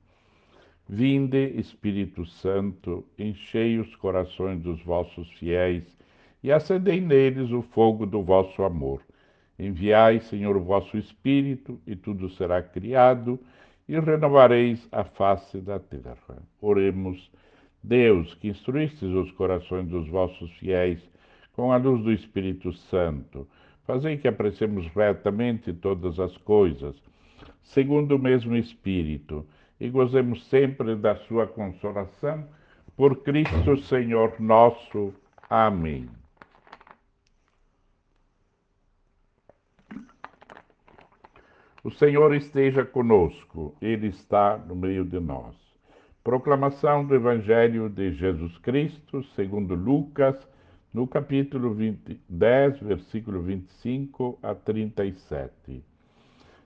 [0.87, 5.85] Vinde, Espírito Santo, enchei os corações dos vossos fiéis
[6.43, 9.01] e acendei neles o fogo do vosso amor.
[9.59, 13.41] Enviai, Senhor, o vosso Espírito, e tudo será criado,
[13.89, 16.43] e renovareis a face da terra.
[16.61, 17.31] Oremos.
[17.85, 21.01] Deus, que instruístes os corações dos vossos fiéis
[21.53, 23.47] com a luz do Espírito Santo,
[23.87, 26.97] fazei que apreciemos retamente todas as coisas
[27.65, 29.47] segundo o mesmo Espírito,
[29.81, 32.47] e gozemos sempre da sua consolação.
[32.97, 35.13] Por Cristo Senhor nosso.
[35.51, 36.09] Amém.
[41.83, 45.64] O Senhor esteja conosco, Ele está no meio de nós.
[46.25, 50.35] Proclamação do Evangelho de Jesus Cristo, segundo Lucas,
[50.91, 55.85] no capítulo 20, 10, versículo 25 a 37.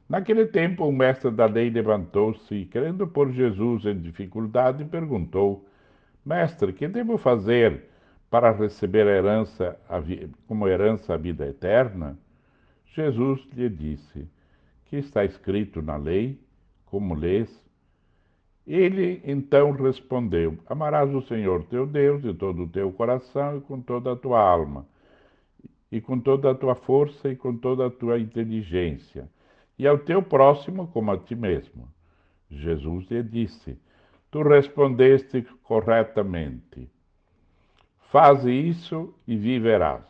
[0.09, 5.66] Naquele tempo, o mestre da lei levantou-se e, querendo pôr Jesus em dificuldade, perguntou:
[6.24, 7.82] Mestre, que devo fazer
[8.30, 9.76] para receber a herança,
[10.46, 12.16] como herança a vida eterna?
[12.94, 14.24] Jesus lhe disse:
[14.84, 16.40] que está escrito na lei,
[16.86, 17.68] como lês?
[18.69, 23.81] Ele então respondeu: Amarás o Senhor teu Deus de todo o teu coração e com
[23.81, 24.87] toda a tua alma,
[25.91, 29.27] e com toda a tua força e com toda a tua inteligência,
[29.79, 31.89] e ao teu próximo como a ti mesmo.
[32.51, 33.81] Jesus lhe disse:
[34.31, 36.91] Tu respondeste corretamente.
[38.11, 40.05] Faze isso e viverás.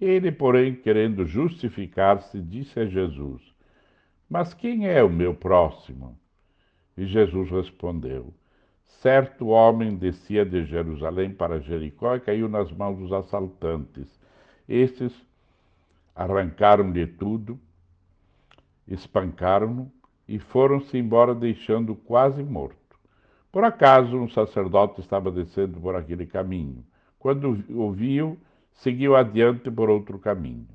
[0.00, 3.40] Ele, porém, querendo justificar-se, disse a Jesus:
[4.28, 6.18] Mas quem é o meu próximo?
[6.98, 8.34] E Jesus respondeu:
[9.00, 14.08] Certo homem descia de Jerusalém para Jericó e caiu nas mãos dos assaltantes.
[14.68, 15.12] Estes
[16.12, 17.56] arrancaram-lhe tudo,
[18.88, 19.88] espancaram-no
[20.26, 22.98] e foram-se embora, deixando-o quase morto.
[23.52, 26.84] Por acaso, um sacerdote estava descendo por aquele caminho.
[27.16, 28.36] Quando o viu,
[28.72, 30.66] seguiu adiante por outro caminho.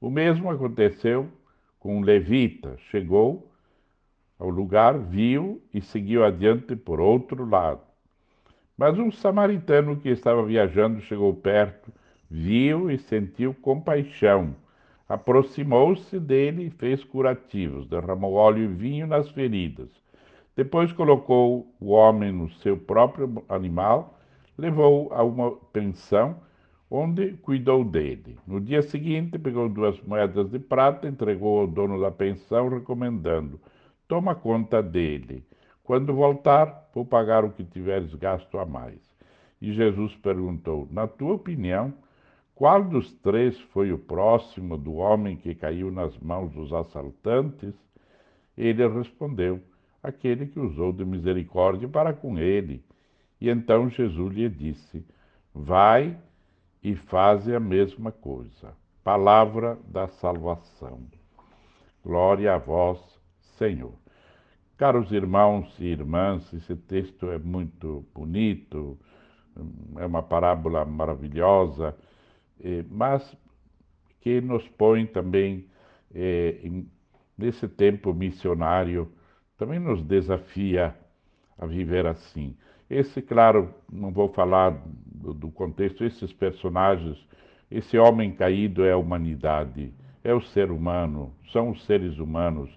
[0.00, 1.28] O mesmo aconteceu
[1.80, 2.76] com um levita.
[2.88, 3.50] Chegou
[4.38, 7.80] ao lugar, viu e seguiu adiante por outro lado.
[8.76, 11.90] Mas um samaritano que estava viajando chegou perto,
[12.30, 14.54] viu e sentiu compaixão.
[15.08, 19.88] Aproximou-se dele e fez curativos, derramou óleo e vinho nas feridas.
[20.56, 24.18] Depois colocou o homem no seu próprio animal,
[24.58, 26.36] levou-o a uma pensão
[26.90, 28.38] onde cuidou dele.
[28.46, 33.60] No dia seguinte, pegou duas moedas de prata, entregou ao dono da pensão, recomendando:
[34.08, 35.44] Toma conta dele.
[35.82, 39.00] Quando voltar, vou pagar o que tiveres gasto a mais.
[39.60, 41.92] E Jesus perguntou: Na tua opinião,
[42.54, 47.74] qual dos três foi o próximo do homem que caiu nas mãos dos assaltantes?
[48.56, 49.60] Ele respondeu:
[50.02, 52.82] Aquele que usou de misericórdia para com ele.
[53.40, 55.04] E então Jesus lhe disse:
[55.54, 56.18] Vai
[56.82, 58.74] e fazem a mesma coisa.
[59.04, 61.00] Palavra da salvação.
[62.02, 63.15] Glória a vós,
[63.56, 63.92] Senhor.
[64.76, 68.98] Caros irmãos e irmãs, esse texto é muito bonito,
[69.96, 71.96] é uma parábola maravilhosa,
[72.62, 73.36] eh, mas
[74.20, 75.66] que nos põe também,
[76.14, 76.70] eh,
[77.38, 79.10] nesse tempo missionário,
[79.56, 80.94] também nos desafia
[81.58, 82.54] a viver assim.
[82.90, 87.18] Esse, claro, não vou falar do, do contexto, esses personagens,
[87.70, 89.92] esse homem caído é a humanidade,
[90.22, 92.70] é o ser humano, são os seres humanos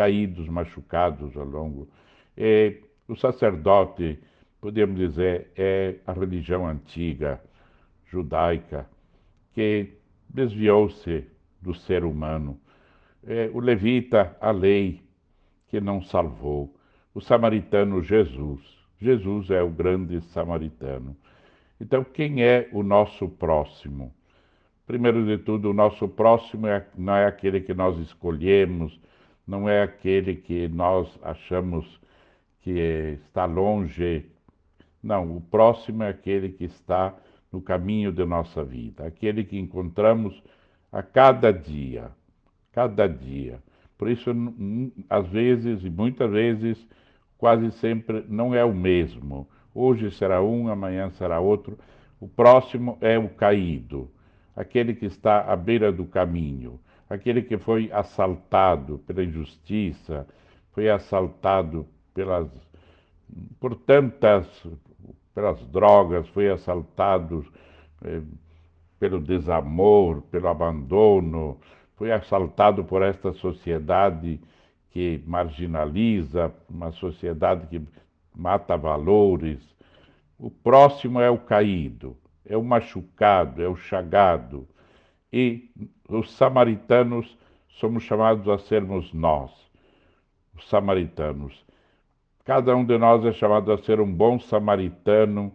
[0.00, 1.86] caídos, machucados ao longo.
[2.34, 4.18] É, o sacerdote,
[4.58, 7.38] podemos dizer, é a religião antiga,
[8.06, 8.88] judaica,
[9.52, 9.92] que
[10.26, 11.26] desviou-se
[11.60, 12.58] do ser humano.
[13.26, 15.02] É, o levita, a lei,
[15.68, 16.74] que não salvou.
[17.14, 21.14] O samaritano, Jesus Jesus é o grande samaritano.
[21.80, 24.14] Então, quem é o nosso próximo?
[24.86, 28.98] Primeiro de tudo, o nosso próximo é, não é aquele que nós escolhemos,
[29.50, 32.00] não é aquele que nós achamos
[32.60, 34.24] que está longe.
[35.02, 37.16] Não, o próximo é aquele que está
[37.50, 40.40] no caminho da nossa vida, aquele que encontramos
[40.92, 42.12] a cada dia,
[42.70, 43.58] cada dia.
[43.98, 44.30] Por isso,
[45.08, 46.86] às vezes e muitas vezes,
[47.36, 49.48] quase sempre não é o mesmo.
[49.74, 51.76] Hoje será um, amanhã será outro.
[52.20, 54.08] O próximo é o caído,
[54.54, 56.78] aquele que está à beira do caminho,
[57.10, 60.26] aquele que foi assaltado pela injustiça,
[60.72, 62.48] foi assaltado pelas
[63.60, 64.46] por tantas
[65.34, 67.46] pelas drogas, foi assaltado
[68.04, 68.20] eh,
[68.98, 71.58] pelo desamor, pelo abandono,
[71.96, 74.40] foi assaltado por esta sociedade
[74.90, 77.80] que marginaliza, uma sociedade que
[78.34, 79.60] mata valores.
[80.38, 84.66] O próximo é o caído, é o machucado, é o chagado.
[85.32, 85.70] E
[86.08, 87.38] os samaritanos
[87.68, 89.50] somos chamados a sermos nós,
[90.56, 91.64] os samaritanos.
[92.44, 95.52] Cada um de nós é chamado a ser um bom samaritano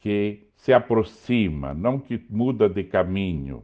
[0.00, 3.62] que se aproxima, não que muda de caminho,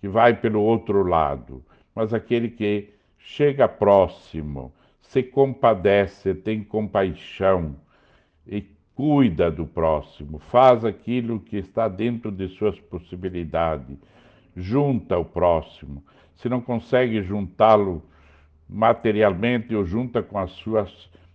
[0.00, 1.64] que vai pelo outro lado,
[1.94, 7.76] mas aquele que chega próximo, se compadece, tem compaixão
[8.46, 8.62] e
[8.94, 13.96] cuida do próximo, faz aquilo que está dentro de suas possibilidades,
[14.56, 16.04] junta o próximo.
[16.36, 18.02] Se não consegue juntá-lo
[18.68, 20.86] materialmente o junta com a sua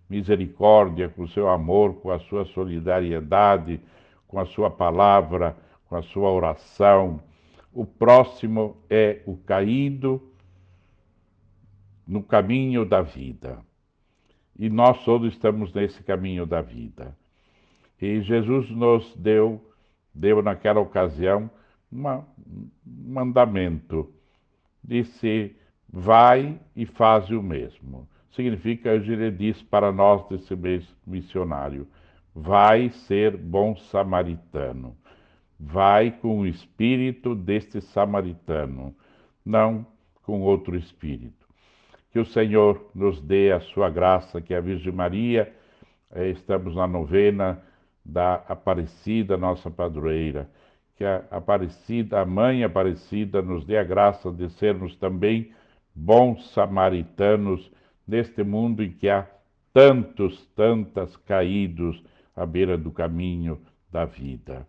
[0.09, 3.79] misericórdia, com o seu amor, com a sua solidariedade,
[4.27, 5.55] com a sua palavra,
[5.87, 7.21] com a sua oração.
[7.71, 10.21] O próximo é o caído
[12.07, 13.59] no caminho da vida.
[14.57, 17.15] E nós todos estamos nesse caminho da vida.
[18.01, 19.63] E Jesus nos deu,
[20.13, 21.49] deu naquela ocasião,
[21.91, 24.11] uma, um mandamento.
[24.83, 25.55] Disse:
[25.91, 28.07] vai e faz o mesmo.
[28.31, 31.87] Significa, ele diz para nós desse mês missionário:
[32.33, 34.95] vai ser bom samaritano.
[35.59, 38.95] Vai com o espírito deste samaritano,
[39.45, 39.85] não
[40.23, 41.47] com outro espírito.
[42.11, 45.53] Que o Senhor nos dê a sua graça, que a Virgem Maria,
[46.11, 47.61] eh, estamos na novena
[48.05, 50.49] da Aparecida, nossa padroeira,
[50.99, 55.49] que a Aparecida, a Mãe Aparecida, nos dê a graça de sermos também
[55.95, 57.71] bons samaritanos
[58.05, 59.25] neste mundo em que há
[59.73, 62.03] tantos, tantas caídos
[62.35, 63.57] à beira do caminho
[63.89, 64.67] da vida.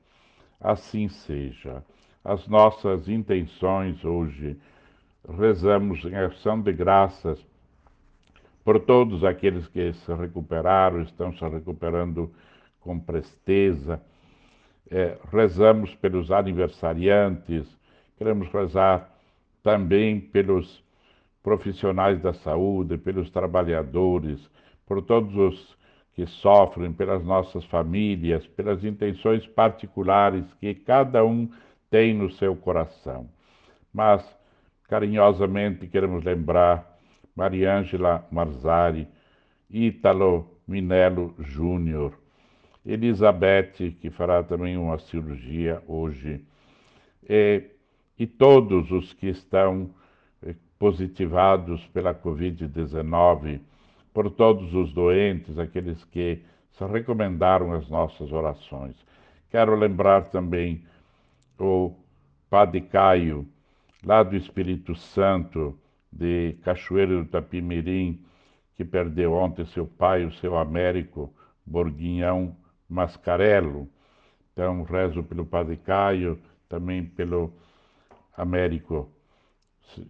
[0.60, 1.82] Assim seja.
[2.24, 4.56] As nossas intenções hoje
[5.36, 7.44] rezamos em ação de graças
[8.64, 12.32] por todos aqueles que se recuperaram, estão se recuperando
[12.78, 14.00] com presteza.
[14.90, 17.66] É, rezamos pelos aniversariantes,
[18.18, 19.08] queremos rezar
[19.62, 20.82] também pelos
[21.42, 24.50] profissionais da saúde, pelos trabalhadores,
[24.86, 25.78] por todos os
[26.14, 31.48] que sofrem, pelas nossas famílias, pelas intenções particulares que cada um
[31.88, 33.28] tem no seu coração.
[33.94, 34.22] Mas
[34.90, 36.98] Carinhosamente queremos lembrar
[37.36, 39.06] Mariângela Marzari,
[39.70, 42.12] Ítalo Minello Júnior,
[42.84, 46.44] Elizabeth, que fará também uma cirurgia hoje,
[47.28, 47.64] e,
[48.18, 49.90] e todos os que estão
[50.42, 53.60] eh, positivados pela Covid-19,
[54.12, 56.42] por todos os doentes, aqueles que
[56.72, 58.96] se recomendaram as nossas orações.
[59.50, 60.84] Quero lembrar também
[61.58, 61.92] o
[62.48, 63.46] Padre Caio,
[64.02, 65.78] lá do Espírito Santo,
[66.10, 68.24] de Cachoeiro do Tapimirim,
[68.74, 71.32] que perdeu ontem seu pai, o seu Américo
[71.66, 72.56] Borguinhão
[72.90, 73.88] Mascarello.
[74.52, 76.38] Então, rezo pelo Padre Caio,
[76.68, 77.52] também pelo
[78.36, 79.08] Américo,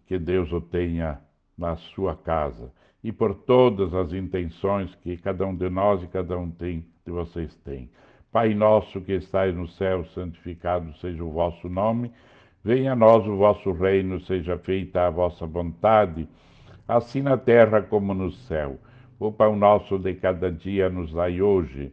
[0.06, 1.20] que Deus o tenha
[1.56, 2.72] na sua casa.
[3.02, 7.12] E por todas as intenções que cada um de nós e cada um tem, de
[7.12, 7.90] vocês tem.
[8.32, 12.12] Pai nosso que estais no céu, santificado seja o vosso nome.
[12.62, 16.28] Venha a nós o vosso reino, seja feita a vossa vontade,
[16.86, 18.78] assim na terra como no céu.
[19.18, 21.92] O pão nosso de cada dia nos dai hoje.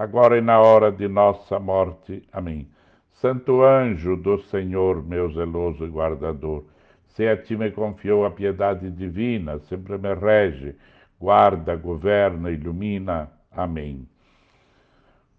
[0.00, 2.22] agora e na hora de nossa morte.
[2.32, 2.66] Amém.
[3.12, 6.64] Santo anjo do Senhor, meu zeloso guardador,
[7.08, 10.74] se a ti me confiou a piedade divina, sempre me rege,
[11.20, 13.30] guarda, governa, ilumina.
[13.52, 14.08] Amém.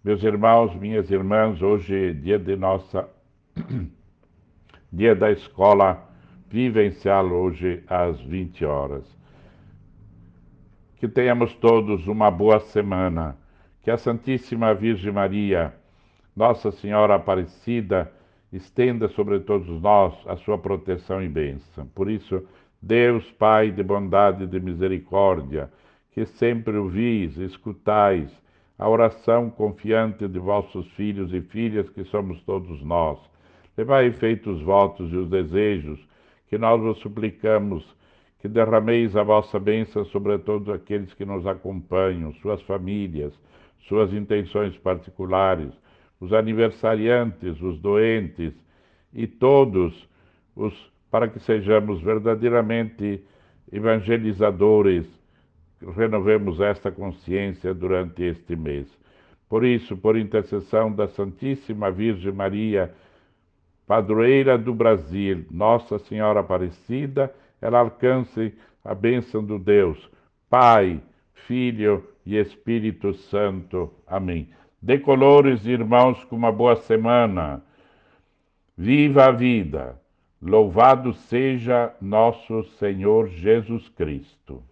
[0.04, 3.08] Meus irmãos, minhas irmãs, hoje é dia de nossa
[4.92, 6.08] dia da escola
[6.48, 9.18] vivencial hoje às 20 horas.
[10.98, 13.41] Que tenhamos todos uma boa semana.
[13.82, 15.74] Que a Santíssima Virgem Maria,
[16.36, 18.12] Nossa Senhora Aparecida,
[18.52, 21.86] estenda sobre todos nós a sua proteção e bênção.
[21.88, 22.46] Por isso,
[22.80, 25.70] Deus, Pai de bondade e de misericórdia,
[26.12, 28.30] que sempre ouvis, escutais
[28.78, 33.18] a oração confiante de vossos filhos e filhas, que somos todos nós
[33.76, 35.98] Levai feitos os votos e os desejos,
[36.48, 37.84] que nós vos suplicamos,
[38.38, 43.32] que derrameis a vossa bênção sobre todos aqueles que nos acompanham, suas famílias,
[43.82, 45.72] suas intenções particulares,
[46.20, 48.54] os aniversariantes, os doentes
[49.12, 50.08] e todos
[50.54, 53.22] os para que sejamos verdadeiramente
[53.70, 55.06] evangelizadores,
[55.94, 58.88] renovemos esta consciência durante este mês.
[59.46, 62.94] Por isso, por intercessão da Santíssima Virgem Maria,
[63.86, 67.30] padroeira do Brasil, Nossa Senhora Aparecida,
[67.60, 70.10] ela alcance a bênção do Deus,
[70.48, 70.98] Pai,
[71.46, 73.92] Filho e Espírito Santo.
[74.06, 74.48] Amém.
[74.80, 77.62] Dê colores, irmãos, com uma boa semana.
[78.76, 80.00] Viva a vida.
[80.40, 84.62] Louvado seja nosso Senhor Jesus Cristo.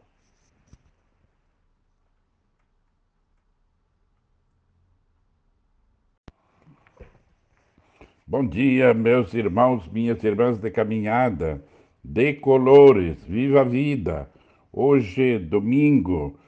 [8.27, 11.61] Bom dia, meus irmãos, minhas irmãs de caminhada,
[12.03, 14.31] de colores, viva a vida!
[14.73, 16.39] Hoje, domingo,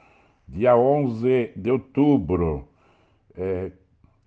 [0.52, 2.68] dia 11 de outubro,
[3.34, 3.72] é,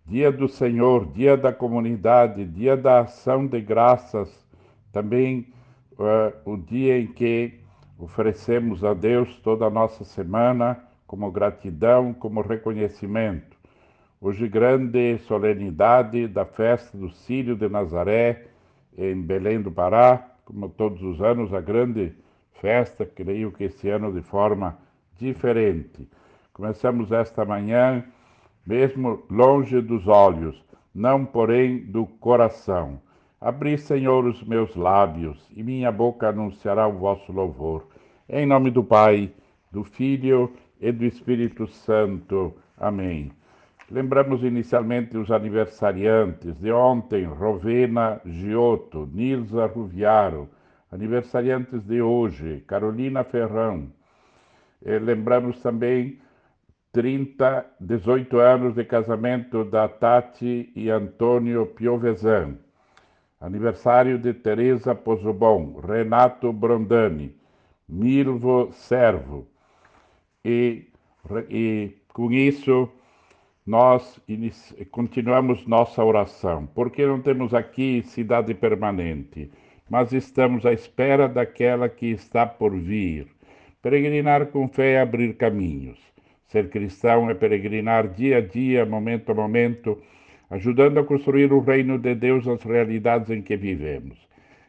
[0.08, 4.44] dia do Senhor, dia da comunidade, dia da ação de graças,
[4.92, 5.54] também
[6.00, 7.60] é, o dia em que
[8.00, 13.56] oferecemos a Deus toda a nossa semana como gratidão, como reconhecimento.
[14.20, 18.48] Hoje, grande solenidade da festa do Círio de Nazaré,
[18.98, 22.14] em Belém do Pará, como todos os anos, a grande
[22.54, 24.84] festa, creio que esse ano de forma
[25.18, 26.08] diferente.
[26.54, 28.04] Começamos esta manhã,
[28.66, 30.64] mesmo longe dos olhos,
[30.94, 33.02] não porém do coração.
[33.40, 37.86] Abri, Senhor, os meus lábios, e minha boca anunciará o vosso louvor.
[38.28, 39.32] Em nome do Pai,
[39.72, 42.54] do Filho e do Espírito Santo.
[42.78, 43.32] Amém.
[43.92, 50.50] Lembramos inicialmente os aniversariantes de ontem, Rovena Giotto, Nilza Ruviaro,
[50.92, 53.92] aniversariantes de hoje, Carolina Ferrão.
[54.86, 56.20] E lembramos também
[56.94, 62.58] 30, 18 anos de casamento da Tati e Antônio Piovesan.
[63.42, 67.36] Aniversário de Teresa Pozobon, Renato Brondani,
[67.88, 69.48] Milvo Servo.
[70.44, 70.88] E,
[71.50, 72.90] e com isso
[73.66, 74.22] nós
[74.92, 79.52] continuamos nossa oração, porque não temos aqui cidade permanente,
[79.90, 83.35] mas estamos à espera daquela que está por vir.
[83.86, 86.00] Peregrinar com fé é abrir caminhos.
[86.48, 90.02] Ser cristão é peregrinar dia a dia, momento a momento,
[90.50, 94.18] ajudando a construir o reino de Deus nas realidades em que vivemos.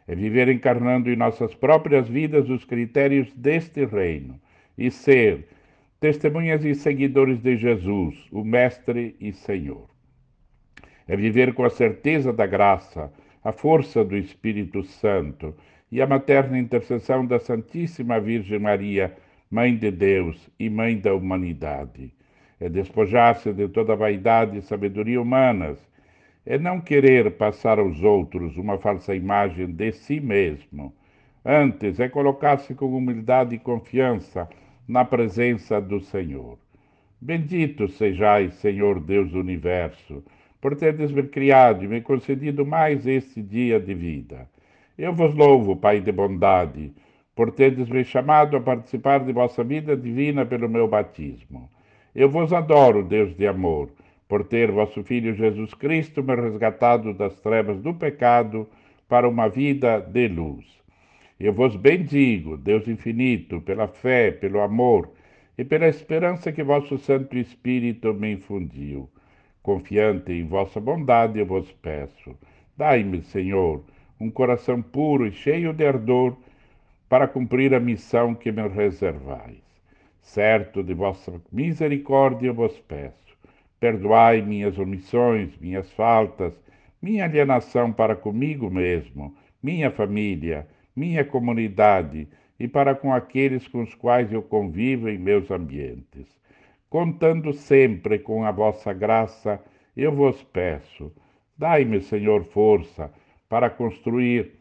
[0.07, 4.39] É viver encarnando em nossas próprias vidas os critérios deste reino
[4.77, 5.49] e ser
[5.99, 9.89] testemunhas e seguidores de Jesus, o Mestre e Senhor.
[11.09, 13.11] É viver com a certeza da graça,
[13.43, 15.55] a força do Espírito Santo
[15.91, 19.17] e a materna intercessão da Santíssima Virgem Maria,
[19.51, 22.13] Mãe de Deus e Mãe da humanidade.
[22.59, 25.79] É despojar-se de toda vaidade e sabedoria humanas.
[26.45, 30.93] É não querer passar aos outros uma falsa imagem de si mesmo.
[31.45, 34.49] Antes, é colocar-se com humildade e confiança
[34.89, 36.59] na presença do Senhor.
[37.21, 40.25] Bendito sejais, Senhor Deus do universo,
[40.61, 44.49] por teres me criado e me concedido mais este dia de vida.
[44.98, 46.90] Eu vos louvo, Pai de bondade,
[47.35, 51.68] por teres me chamado a participar de vossa vida divina pelo meu batismo.
[52.14, 53.90] Eu vos adoro, Deus de amor,
[54.27, 58.66] por ter vosso Filho Jesus Cristo me resgatado das trevas do pecado
[59.06, 60.64] para uma vida de luz.
[61.39, 65.10] Eu vos bendigo, Deus infinito, pela fé, pelo amor
[65.59, 69.10] e pela esperança que vosso Santo Espírito me infundiu.
[69.62, 72.35] Confiante em vossa bondade, eu vos peço.
[72.74, 73.85] Dai-me, Senhor,
[74.21, 76.37] um coração puro e cheio de ardor
[77.09, 79.63] para cumprir a missão que me reservais.
[80.21, 83.37] Certo de vossa misericórdia, vos peço.
[83.79, 86.53] Perdoai minhas omissões, minhas faltas,
[87.01, 90.67] minha alienação para comigo mesmo, minha família
[90.97, 92.27] minha comunidade
[92.59, 96.27] e para com aqueles com os quais eu convivo em meus ambientes.
[96.89, 99.63] Contando sempre com a vossa graça,
[99.95, 101.13] eu vos peço,
[101.57, 103.13] dai-me, Senhor, força
[103.48, 104.52] para construir,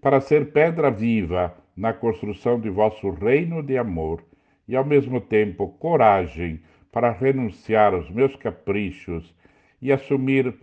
[0.00, 4.22] para ser pedra viva na construção de vosso reino de amor
[4.66, 6.60] e, ao mesmo tempo, coragem
[6.92, 9.34] para renunciar aos meus caprichos
[9.80, 10.54] e assumir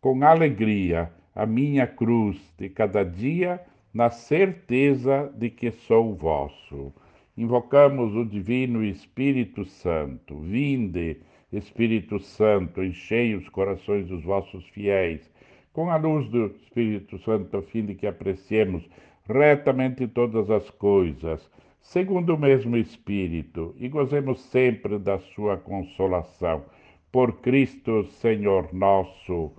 [0.00, 3.60] com alegria a minha cruz de cada dia
[3.92, 6.92] na certeza de que sou vosso.
[7.36, 10.38] Invocamos o Divino Espírito Santo.
[10.40, 11.20] Vinde,
[11.52, 15.30] Espírito Santo, enchei os corações dos vossos fiéis,
[15.74, 18.88] com a luz do Espírito Santo, a fim de que apreciemos
[19.28, 21.50] retamente todas as coisas,
[21.82, 26.64] segundo o mesmo Espírito, e gozemos sempre da sua consolação.
[27.10, 29.50] Por Cristo, Senhor nosso.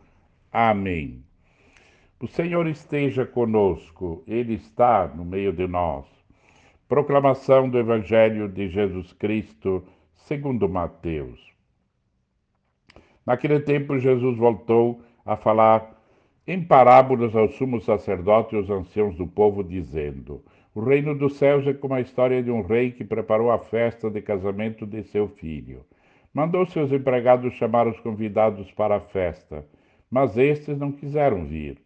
[0.51, 1.21] Amém.
[2.21, 6.05] O Senhor esteja conosco, Ele está no meio de nós.
[6.87, 9.83] Proclamação do Evangelho de Jesus Cristo,
[10.13, 11.53] segundo Mateus.
[13.25, 15.94] Naquele tempo, Jesus voltou a falar
[16.47, 20.43] em parábolas aos sumos sacerdotes e aos anciãos do povo, dizendo:
[20.75, 24.11] O reino dos céus é como a história de um rei que preparou a festa
[24.11, 25.83] de casamento de seu filho.
[26.31, 29.65] Mandou seus empregados chamar os convidados para a festa,
[30.11, 31.77] mas estes não quiseram vir.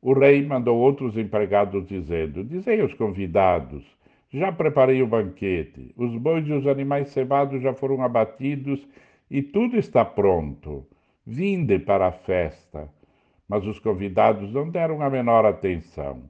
[0.00, 3.84] O rei mandou outros empregados, dizendo: Dizei aos convidados:
[4.30, 8.86] Já preparei o banquete, os bois e os animais cebados já foram abatidos
[9.28, 10.86] e tudo está pronto.
[11.26, 12.88] Vinde para a festa.
[13.48, 16.22] Mas os convidados não deram a menor atenção.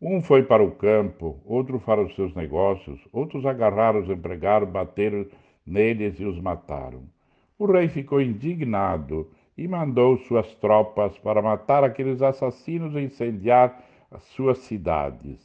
[0.00, 5.26] Um foi para o campo, outro para os seus negócios, outros agarraram os empregados, bateram
[5.66, 7.02] neles e os mataram.
[7.58, 14.22] O rei ficou indignado e mandou suas tropas para matar aqueles assassinos e incendiar as
[14.22, 15.38] suas cidades.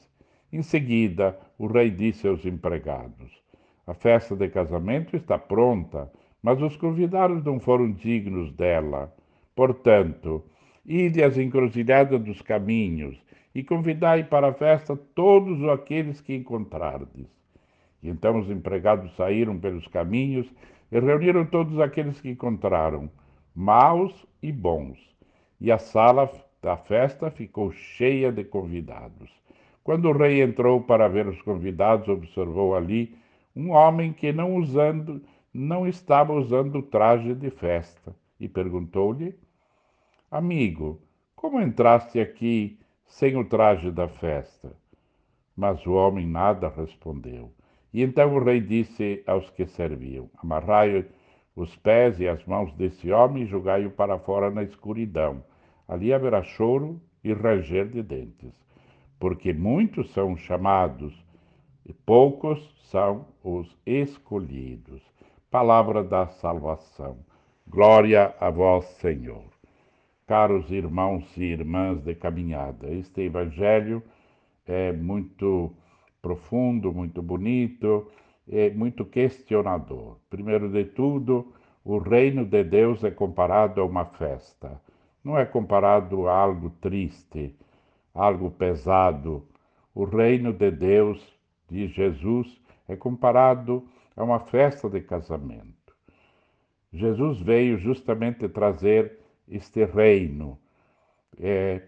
[0.54, 3.44] Em seguida, o rei disse aos empregados:
[3.86, 6.10] A festa de casamento está pronta,
[6.42, 9.14] mas os convidados não foram dignos dela.
[9.54, 10.42] Portanto,
[10.86, 13.18] ide às encruzilhadas dos caminhos
[13.54, 17.28] e convidai para a festa todos aqueles que encontrardes.
[18.04, 20.46] E então os empregados saíram pelos caminhos
[20.92, 23.10] e reuniram todos aqueles que encontraram,
[23.56, 25.00] maus e bons.
[25.60, 26.30] E a sala
[26.62, 29.32] da festa ficou cheia de convidados.
[29.84, 33.16] Quando o rei entrou para ver os convidados, observou ali
[33.56, 35.22] um homem que não usando,
[35.54, 39.36] não estava usando o traje de festa e perguntou-lhe:
[40.32, 41.00] Amigo,
[41.36, 44.76] como entraste aqui sem o traje da festa?
[45.56, 47.52] Mas o homem nada respondeu.
[47.94, 51.06] E então o rei disse aos que serviam: Amarrai
[51.56, 55.44] os pés e as mãos desse homem e julgai-o para fora na escuridão.
[55.88, 58.54] Ali haverá choro e ranger de dentes,
[59.20, 61.14] porque muitos são chamados
[61.86, 65.04] e poucos são os escolhidos.
[65.52, 67.20] Palavra da salvação.
[67.68, 69.55] Glória a vós, Senhor.
[70.28, 74.02] Caros irmãos e irmãs de caminhada, este evangelho
[74.66, 75.72] é muito
[76.20, 78.10] profundo, muito bonito,
[78.50, 80.18] é muito questionador.
[80.28, 81.54] Primeiro de tudo,
[81.84, 84.82] o reino de Deus é comparado a uma festa.
[85.24, 87.56] Não é comparado a algo triste,
[88.12, 89.48] algo pesado.
[89.94, 91.24] O reino de Deus,
[91.70, 93.88] de Jesus, é comparado
[94.18, 95.94] a uma festa de casamento.
[96.92, 100.60] Jesus veio justamente trazer este reino,
[101.40, 101.82] é,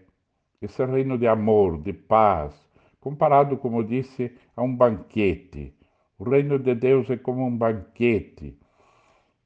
[0.60, 2.54] esse reino de amor, de paz,
[3.00, 5.74] comparado, como disse, a um banquete.
[6.18, 8.58] O reino de Deus é como um banquete,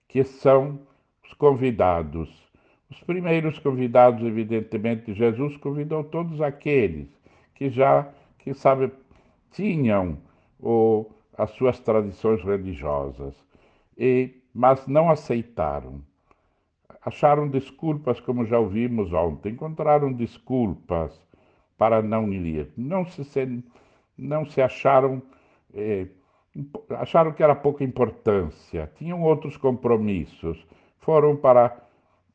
[0.09, 0.81] que são
[1.25, 2.31] os convidados.
[2.91, 7.09] Os primeiros convidados, evidentemente, Jesus convidou todos aqueles
[7.55, 8.91] que já, que sabe,
[9.51, 10.19] tinham
[10.59, 11.07] o,
[11.37, 13.35] as suas tradições religiosas,
[13.97, 16.03] e, mas não aceitaram
[17.05, 21.13] acharam desculpas, como já ouvimos ontem, encontraram desculpas
[21.79, 22.73] para não ir.
[22.77, 23.65] Não se,
[24.17, 25.23] não se acharam,
[25.75, 26.07] eh,
[26.91, 30.65] acharam que era pouca importância, tinham outros compromissos,
[30.99, 31.77] foram para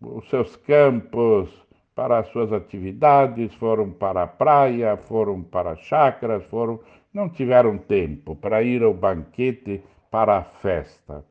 [0.02, 1.50] os seus campos,
[1.96, 6.80] para as suas atividades, foram para a praia, foram para chácaras, foram,
[7.12, 11.26] não tiveram tempo para ir ao banquete, para a festa.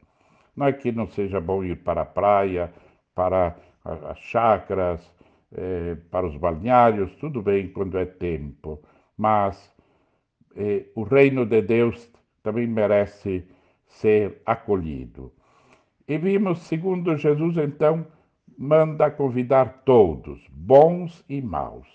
[0.56, 2.72] Não é que não seja bom ir para a praia,
[3.16, 5.00] para as chácaras,
[5.56, 8.80] eh, para os balneários, tudo bem quando é tempo,
[9.16, 9.74] mas
[10.54, 12.12] eh, o reino de Deus
[12.42, 13.42] também merece
[13.86, 15.32] ser acolhido.
[16.06, 18.06] E vimos, segundo Jesus, então,
[18.56, 21.88] manda convidar todos, bons e maus.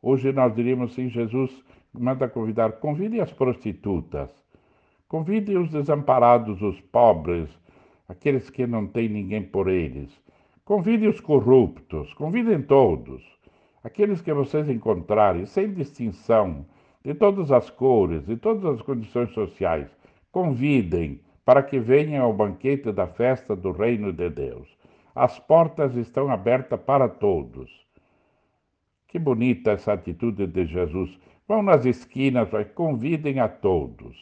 [0.00, 1.50] Hoje nós diríamos assim: Jesus
[1.92, 4.30] manda convidar, convide as prostitutas,
[5.08, 7.48] convide os desamparados, os pobres,
[8.08, 10.21] aqueles que não têm ninguém por eles,
[10.64, 13.20] Convide os corruptos, convidem todos,
[13.82, 16.64] aqueles que vocês encontrarem, sem distinção,
[17.04, 19.88] de todas as cores, de todas as condições sociais,
[20.30, 24.68] convidem para que venham ao banquete da festa do Reino de Deus.
[25.14, 27.84] As portas estão abertas para todos.
[29.08, 31.18] Que bonita essa atitude de Jesus.
[31.48, 34.16] Vão nas esquinas, convidem a todos.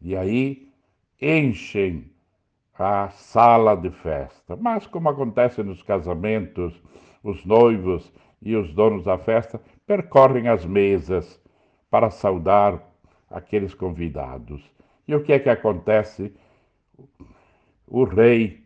[0.00, 0.68] E aí
[1.20, 2.04] enchem
[2.78, 4.56] a sala de festa.
[4.56, 6.80] Mas, como acontece nos casamentos,
[7.22, 11.40] os noivos e os donos da festa percorrem as mesas
[11.90, 12.80] para saudar
[13.28, 14.62] aqueles convidados.
[15.06, 16.32] E o que é que acontece?
[17.86, 18.62] O rei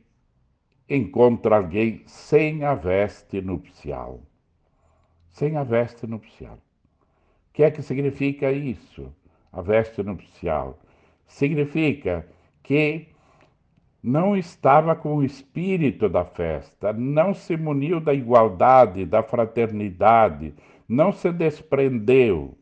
[0.88, 4.20] encontra alguém sem a veste nupcial.
[5.30, 6.56] Sem a veste nupcial.
[6.56, 9.14] O que é que significa isso?
[9.52, 10.78] A veste nupcial.
[11.26, 12.26] Significa
[12.62, 13.11] que
[14.02, 20.54] não estava com o espírito da festa, não se muniu da igualdade, da fraternidade,
[20.88, 22.58] não se desprendeu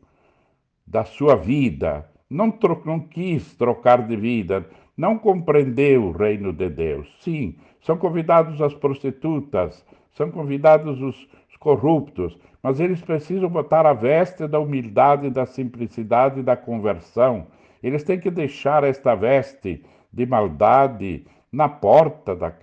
[0.85, 2.53] da sua vida, não,
[2.85, 7.11] não quis trocar de vida, não compreendeu o reino de Deus.
[7.21, 13.93] Sim, são convidados as prostitutas, são convidados os, os corruptos, mas eles precisam botar a
[13.93, 17.47] veste da humildade, da simplicidade, da conversão.
[17.81, 22.53] Eles têm que deixar esta veste de maldade na porta da.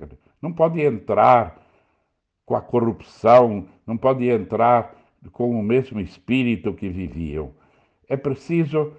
[0.40, 1.60] Não pode entrar
[2.44, 4.94] com a corrupção, não podem entrar
[5.32, 7.52] com o mesmo espírito que viviam.
[8.08, 8.92] É preciso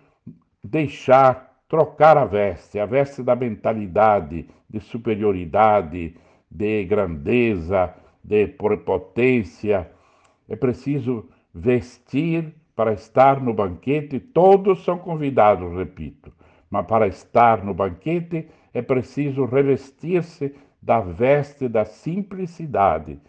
[0.64, 6.16] deixar, trocar a veste, a veste da mentalidade de superioridade,
[6.50, 7.94] de grandeza,
[8.24, 9.90] de prepotência.
[10.48, 14.20] É preciso vestir para estar no banquete.
[14.20, 16.32] Todos são convidados, repito,
[16.70, 23.20] mas para estar no banquete é preciso revestir-se da veste da simplicidade,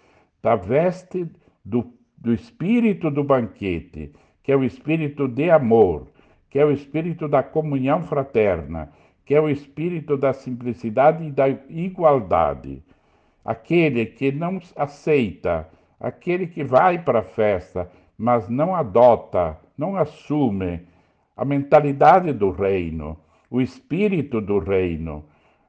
[0.42, 1.26] da veste
[1.64, 4.12] do, do espírito do banquete,
[4.42, 6.08] que é o espírito de amor,
[6.48, 8.92] que é o espírito da comunhão fraterna,
[9.24, 12.82] que é o espírito da simplicidade e da igualdade.
[13.44, 15.68] Aquele que não aceita,
[15.98, 20.80] aquele que vai para a festa, mas não adota, não assume
[21.36, 23.16] a mentalidade do reino,
[23.50, 25.24] o espírito do reino,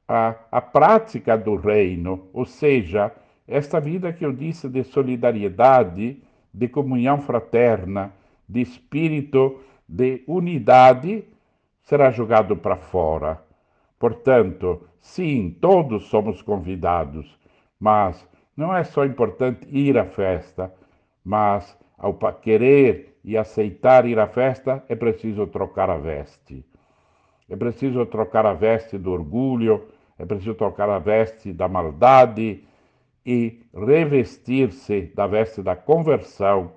[0.07, 3.11] a, a prática do reino, ou seja,
[3.47, 6.21] esta vida que eu disse de solidariedade,
[6.53, 8.13] de comunhão fraterna,
[8.47, 11.23] de espírito de unidade,
[11.81, 13.41] será jogado para fora.
[13.97, 17.37] Portanto, sim, todos somos convidados,
[17.79, 20.73] mas não é só importante ir à festa,
[21.23, 26.65] mas ao querer e aceitar ir à festa, é preciso trocar a veste.
[27.51, 32.63] É preciso trocar a veste do orgulho, é preciso trocar a veste da maldade
[33.25, 36.71] e revestir-se da veste da conversão,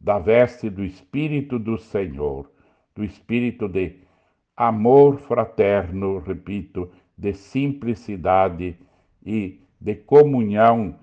[0.00, 2.50] da veste do Espírito do Senhor,
[2.96, 4.00] do Espírito de
[4.56, 8.76] amor fraterno, repito, de simplicidade
[9.24, 10.96] e de comunhão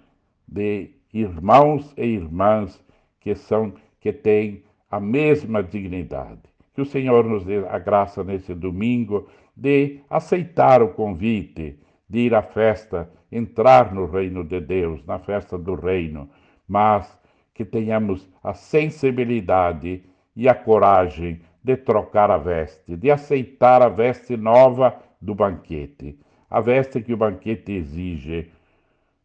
[0.45, 2.84] de irmãos e irmãs
[3.21, 4.61] que são que têm
[4.91, 6.48] a mesma dignidade.
[6.74, 11.78] Que o Senhor nos dê a graça nesse domingo de aceitar o convite
[12.10, 16.30] de ir à festa, entrar no reino de Deus, na festa do reino,
[16.68, 17.18] mas
[17.54, 20.04] que tenhamos a sensibilidade
[20.36, 26.18] e a coragem de trocar a veste, de aceitar a veste nova do banquete,
[26.50, 28.50] a veste que o banquete exige,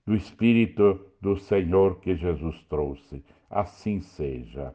[0.07, 3.25] do Espírito do Senhor que Jesus trouxe.
[3.49, 4.75] Assim seja.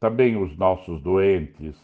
[0.00, 1.76] também os nossos doentes,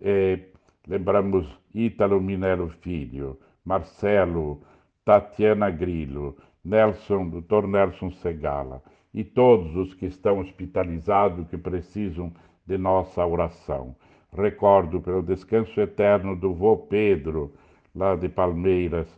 [0.00, 0.40] eh,
[0.88, 4.62] lembramos Ítalo Minero Filho, Marcelo,
[5.04, 7.66] Tatiana Grillo, Nelson, Dr.
[7.66, 8.82] Nelson Segala
[9.12, 12.32] e todos os que estão hospitalizados que precisam
[12.66, 13.94] de nossa oração.
[14.32, 17.52] Recordo pelo descanso eterno do vô Pedro,
[17.94, 19.08] lá de Palmeiras,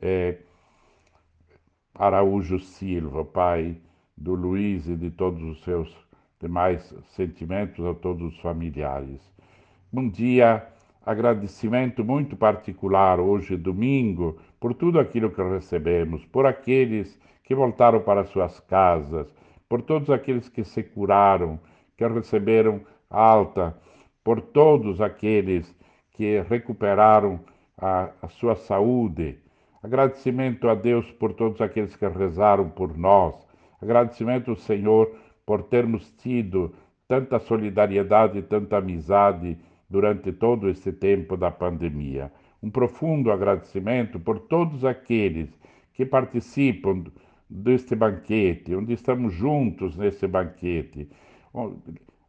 [0.00, 0.38] eh,
[1.94, 3.76] Araújo Silva, pai
[4.16, 6.03] do Luiz e de todos os seus
[6.44, 9.20] demais sentimentos a todos os familiares.
[9.90, 10.66] Um dia,
[11.04, 18.24] agradecimento muito particular hoje, domingo, por tudo aquilo que recebemos, por aqueles que voltaram para
[18.24, 19.26] suas casas,
[19.68, 21.58] por todos aqueles que se curaram,
[21.96, 23.74] que receberam alta,
[24.22, 25.74] por todos aqueles
[26.10, 27.40] que recuperaram
[27.78, 29.38] a, a sua saúde,
[29.84, 33.34] Agradecimento a Deus por todos aqueles que rezaram por nós.
[33.82, 35.14] Agradecimento ao Senhor
[35.46, 36.74] por termos tido
[37.06, 39.58] tanta solidariedade e tanta amizade
[39.88, 42.32] durante todo esse tempo da pandemia.
[42.62, 45.48] Um profundo agradecimento por todos aqueles
[45.92, 47.04] que participam
[47.48, 51.08] deste banquete, onde estamos juntos nesse banquete.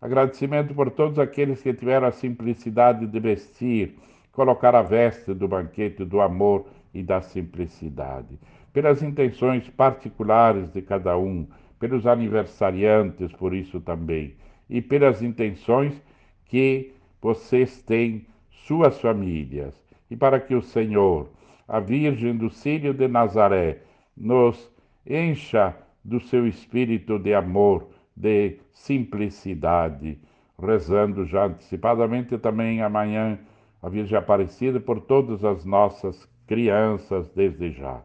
[0.01, 3.97] Agradecimento por todos aqueles que tiveram a simplicidade de vestir,
[4.31, 8.37] colocar a veste do banquete do amor e da simplicidade,
[8.71, 11.47] pelas intenções particulares de cada um,
[11.79, 14.35] pelos aniversariantes, por isso também,
[14.69, 16.01] e pelas intenções
[16.45, 19.75] que vocês têm, suas famílias,
[20.09, 21.29] e para que o Senhor,
[21.67, 23.79] a Virgem do Círio de Nazaré,
[24.15, 24.71] nos
[25.05, 30.17] encha do seu espírito de amor, de simplicidade,
[30.59, 33.37] rezando já antecipadamente também amanhã
[33.81, 38.01] a Virgem Aparecida por todas as nossas crianças desde já.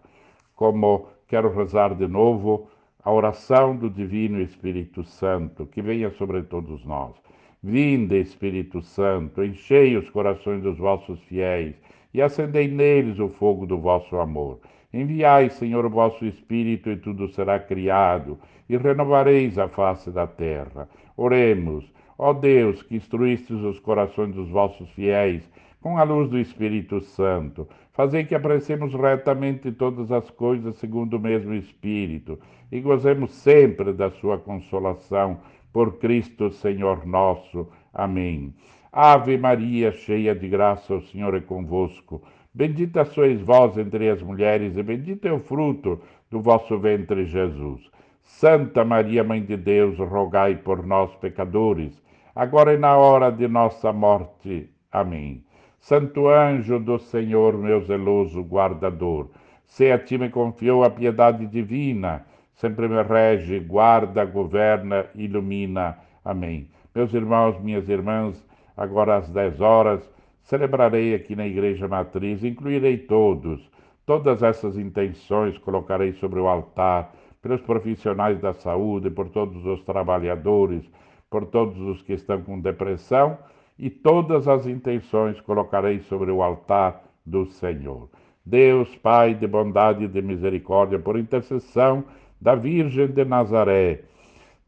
[0.55, 2.69] Como quero rezar de novo
[3.03, 7.15] a oração do Divino Espírito Santo, que venha sobre todos nós.
[7.63, 11.75] Vinde, Espírito Santo, enchei os corações dos vossos fiéis
[12.13, 14.61] e acendei neles o fogo do vosso amor.
[14.93, 20.89] Enviai, Senhor, o vosso Espírito, e tudo será criado, e renovareis a face da terra.
[21.17, 21.85] Oremos.
[22.19, 25.49] Ó Deus, que instruístes os corações dos vossos fiéis
[25.81, 31.21] com a luz do Espírito Santo, fazei que apreciemos retamente todas as coisas segundo o
[31.21, 32.39] mesmo Espírito,
[32.71, 35.41] e gozemos sempre da sua consolação.
[35.73, 37.69] Por Cristo, Senhor nosso.
[37.95, 38.53] Amém.
[38.93, 42.23] Ave Maria, cheia de graça, o Senhor é convosco.
[42.53, 47.89] Bendita sois vós entre as mulheres, e bendito é o fruto do vosso ventre, Jesus.
[48.23, 52.03] Santa Maria, Mãe de Deus, rogai por nós, pecadores,
[52.35, 54.69] agora e na hora de nossa morte.
[54.91, 55.45] Amém.
[55.81, 59.29] Santo anjo do Senhor, meu zeloso guardador,
[59.67, 62.25] se a ti me confiou a piedade divina,
[62.55, 65.99] sempre me rege, guarda, governa, ilumina.
[66.25, 66.69] Amém.
[66.95, 68.47] Meus irmãos, minhas irmãs,
[68.77, 70.09] agora às dez horas,
[70.51, 73.71] Celebrarei aqui na Igreja Matriz, incluirei todos.
[74.05, 80.83] Todas essas intenções colocarei sobre o altar, pelos profissionais da saúde, por todos os trabalhadores,
[81.31, 83.39] por todos os que estão com depressão,
[83.81, 88.11] e todas as intenções colocarei sobre o altar do Senhor.
[88.45, 92.05] Deus, Pai de bondade e de misericórdia, por intercessão
[92.39, 94.03] da Virgem de Nazaré,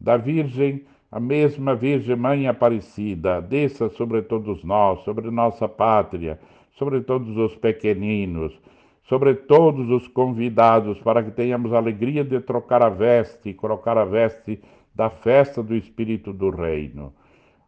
[0.01, 6.41] da Virgem a mesma Virgem Mãe Aparecida desça sobre todos nós, sobre nossa pátria,
[6.73, 8.59] sobre todos os pequeninos,
[9.03, 14.59] sobre todos os convidados, para que tenhamos alegria de trocar a veste colocar a veste
[14.95, 17.13] da festa do Espírito do Reino.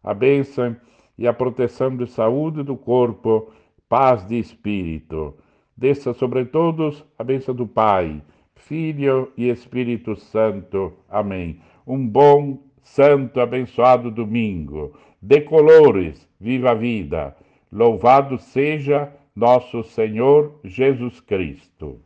[0.03, 0.75] A bênção
[1.17, 3.51] e a proteção de saúde do corpo,
[3.87, 5.33] paz de espírito.
[5.75, 8.21] Desça sobre todos a bênção do Pai,
[8.55, 10.93] Filho e Espírito Santo.
[11.09, 11.59] Amém.
[11.85, 17.35] Um bom santo abençoado domingo, de colores, viva a vida.
[17.71, 21.99] Louvado seja nosso Senhor Jesus Cristo.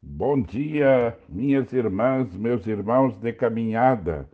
[0.00, 4.28] Bom dia, minhas irmãs, meus irmãos de caminhada,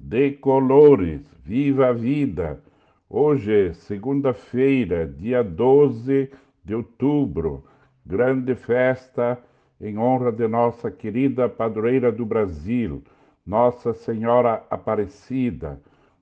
[0.00, 2.60] de colores, viva a vida.
[3.08, 6.30] Hoje, segunda-feira, dia 12
[6.64, 7.64] de outubro,
[8.04, 9.38] grande festa
[9.78, 13.04] em honra de nossa querida padroeira do Brasil,
[13.46, 15.80] Nossa Senhora Aparecida.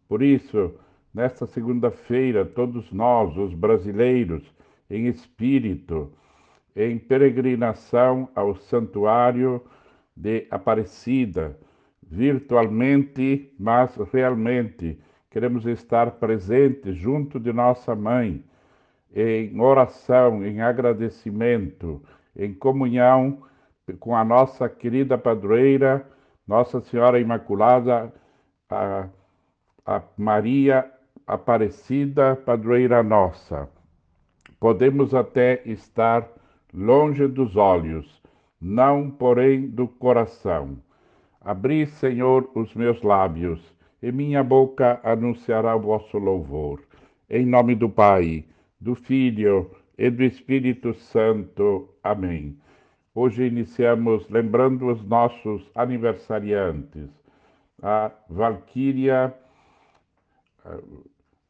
[0.08, 0.74] Por isso,
[1.14, 4.42] nesta segunda-feira, todos nós, os brasileiros,
[4.90, 6.12] em espírito,
[6.74, 9.62] em peregrinação ao santuário
[10.16, 11.56] de Aparecida,
[12.10, 14.98] virtualmente, mas realmente,
[15.30, 18.42] queremos estar presentes junto de nossa mãe,
[19.14, 22.02] em oração, em agradecimento,
[22.36, 23.42] em comunhão
[23.98, 26.06] com a nossa querida padroeira,
[26.46, 28.12] Nossa Senhora Imaculada,
[28.68, 29.08] a,
[29.86, 30.90] a Maria
[31.26, 33.68] Aparecida, padroeira nossa.
[34.58, 36.26] Podemos até estar
[36.72, 38.22] longe dos olhos,
[38.60, 40.78] não, porém, do coração.
[41.40, 43.60] Abri, Senhor, os meus lábios,
[44.02, 46.82] e minha boca anunciará o vosso louvor.
[47.30, 48.44] Em nome do Pai,
[48.80, 51.88] do Filho e do Espírito Santo.
[52.02, 52.58] Amém.
[53.14, 57.08] Hoje iniciamos lembrando os nossos aniversariantes.
[57.82, 59.32] A Valquíria,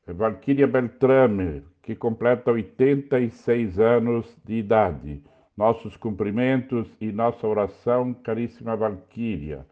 [0.07, 5.23] Valquíria Beltrame, que completa 86 anos de idade.
[5.57, 9.67] Nossos cumprimentos e nossa oração, caríssima Valquíria.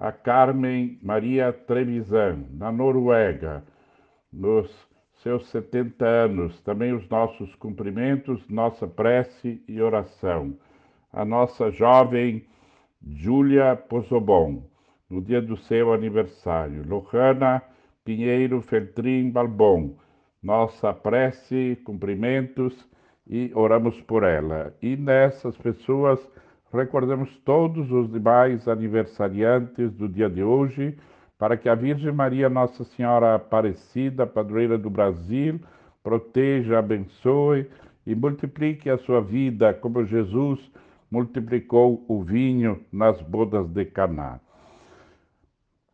[0.00, 3.62] A Carmen Maria Trevisan, na Noruega,
[4.32, 4.68] nos
[5.22, 6.60] seus 70 anos.
[6.62, 10.56] Também os nossos cumprimentos, nossa prece e oração
[11.12, 12.44] a nossa jovem
[13.04, 14.62] Júlia Pozobon,
[15.08, 16.84] no dia do seu aniversário.
[16.86, 17.62] Lohana
[18.04, 19.96] Pinheiro Feltrin Balbon,
[20.42, 22.88] nossa prece, cumprimentos
[23.26, 24.74] e oramos por ela.
[24.80, 26.20] E nessas pessoas
[26.72, 30.96] recordamos todos os demais aniversariantes do dia de hoje,
[31.38, 35.60] para que a Virgem Maria, Nossa Senhora Aparecida, padroeira do Brasil,
[36.02, 37.66] proteja, abençoe
[38.06, 40.60] e multiplique a sua vida como Jesus
[41.10, 44.38] multiplicou o vinho nas bodas de Caná.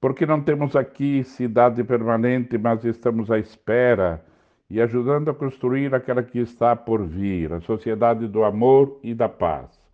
[0.00, 4.22] Porque não temos aqui cidade permanente, mas estamos à espera
[4.68, 9.28] e ajudando a construir aquela que está por vir, a sociedade do amor e da
[9.28, 9.85] paz.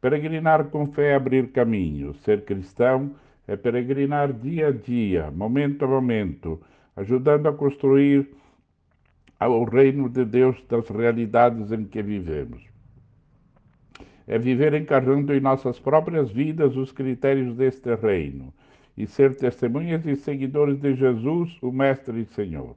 [0.00, 2.20] Peregrinar com fé é abrir caminhos.
[2.22, 3.14] Ser cristão
[3.46, 6.60] é peregrinar dia a dia, momento a momento,
[6.96, 8.28] ajudando a construir
[9.40, 12.70] o reino de Deus das realidades em que vivemos
[14.30, 18.54] é viver encarnando em nossas próprias vidas os critérios deste reino
[18.96, 22.76] e ser testemunhas e seguidores de Jesus, o Mestre e Senhor.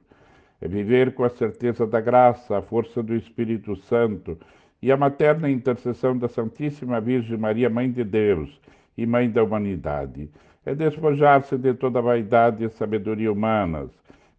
[0.60, 4.36] É viver com a certeza da graça, a força do Espírito Santo
[4.84, 8.60] e a materna intercessão da Santíssima Virgem Maria, Mãe de Deus
[8.98, 10.28] e Mãe da humanidade.
[10.62, 13.90] É despojar-se de toda vaidade e sabedoria humanas,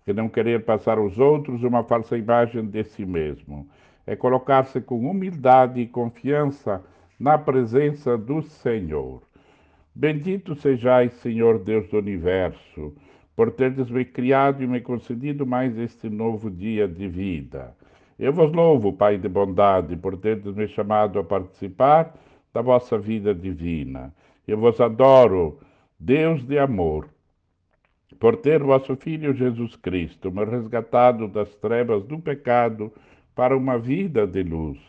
[0.06, 3.68] e não querer passar aos outros uma falsa imagem de si mesmo.
[4.06, 6.80] É colocar-se com humildade e confiança
[7.20, 9.24] na presença do Senhor.
[9.96, 12.94] Bendito sejais, Senhor Deus do universo,
[13.36, 17.76] por teres me criado e me concedido mais este novo dia de vida.
[18.18, 22.18] Eu vos louvo, Pai de bondade, por teres me chamado a participar
[22.54, 24.14] da vossa vida divina.
[24.48, 25.60] Eu vos adoro,
[26.00, 27.10] Deus de amor,
[28.18, 32.92] por ter vosso Filho Jesus Cristo me resgatado das trevas do pecado
[33.36, 34.80] para uma vida de luz.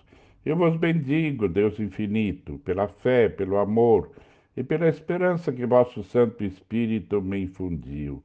[0.44, 4.12] Eu vos bendigo, Deus infinito, pela fé, pelo amor,
[4.57, 8.23] e pela esperança que vosso Santo Espírito me infundiu.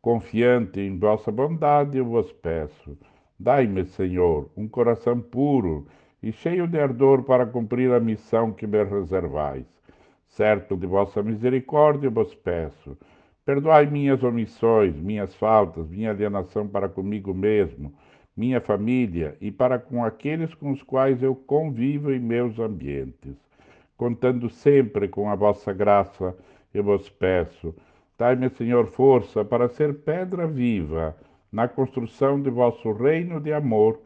[0.00, 2.96] Confiante em vossa bondade, eu vos peço.
[3.38, 5.86] Dai-me, Senhor, um coração puro
[6.22, 9.66] e cheio de ardor para cumprir a missão que me reservais.
[10.26, 12.96] Certo de vossa misericórdia, vos peço.
[13.44, 17.94] Perdoai minhas omissões, minhas faltas, minha alienação para comigo mesmo,
[18.36, 23.36] minha família e para com aqueles com os quais eu convivo em meus ambientes
[23.96, 26.36] contando sempre com a vossa graça,
[26.72, 27.74] eu vos peço.
[28.18, 31.16] Dai-me, Senhor, força para ser pedra viva
[31.56, 33.98] na construção de vosso reino de amor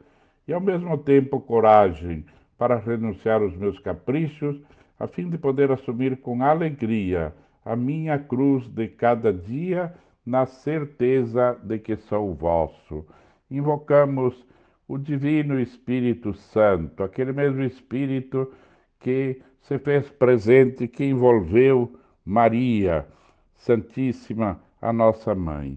[0.46, 2.24] e, ao mesmo tempo, coragem
[2.56, 4.56] para renunciar aos meus caprichos,
[4.96, 9.92] a fim de poder assumir com alegria a minha cruz de cada dia,
[10.24, 13.04] na certeza de que sou vosso.
[13.50, 14.46] Invocamos
[14.86, 18.52] o Divino Espírito Santo, aquele mesmo Espírito
[19.00, 23.08] que se fez presente, que envolveu Maria
[23.56, 25.76] Santíssima, a nossa mãe.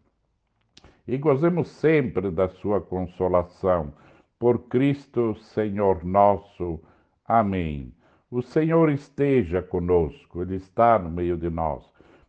[1.11, 3.91] e gozemos sempre da sua consolação.
[4.39, 6.79] Por Cristo, Senhor nosso.
[7.27, 7.93] Amém.
[8.31, 11.83] O Senhor esteja conosco, Ele está no meio de nós.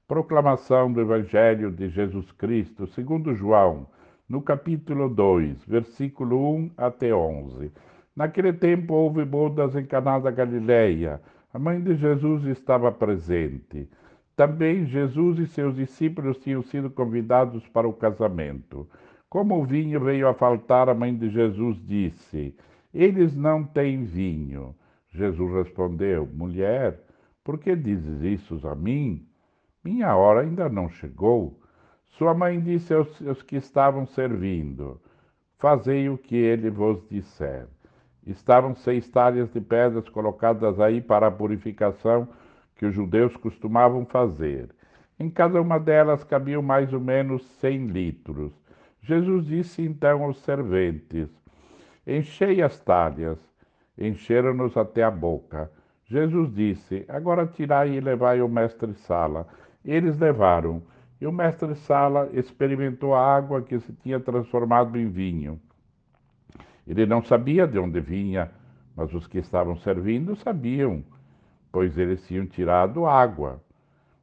[0.08, 3.86] Proclamação do Evangelho de Jesus Cristo, segundo João,
[4.28, 7.70] no capítulo 2, versículo 1 até 11.
[8.16, 11.22] Naquele tempo houve bodas em Caná da Galileia.
[11.54, 13.88] A mãe de Jesus estava presente.
[14.34, 18.88] Também Jesus e seus discípulos tinham sido convidados para o casamento.
[19.28, 22.54] Como o vinho veio a faltar, a mãe de Jesus disse:
[22.92, 24.74] Eles não têm vinho.
[25.10, 26.98] Jesus respondeu: Mulher,
[27.44, 29.26] por que dizes isso a mim?
[29.84, 31.60] Minha hora ainda não chegou.
[32.10, 35.00] Sua mãe disse aos, aos que estavam servindo:
[35.58, 37.66] Fazei o que ele vos disser.
[38.26, 42.28] Estavam seis talhas de pedras colocadas aí para a purificação
[42.82, 44.68] que os judeus costumavam fazer.
[45.16, 48.52] Em cada uma delas cabiam mais ou menos cem litros.
[49.00, 51.28] Jesus disse então aos serventes:
[52.04, 53.38] Enchei as talhas.
[53.96, 55.70] Encheram-nos até a boca.
[56.06, 59.46] Jesus disse: Agora tirai e levai ao mestre-sala.
[59.84, 60.82] Eles levaram,
[61.20, 65.60] e o mestre-sala experimentou a água que se tinha transformado em vinho.
[66.84, 68.50] Ele não sabia de onde vinha,
[68.96, 71.04] mas os que estavam servindo sabiam,
[71.72, 73.60] pois eles tinham tirado água.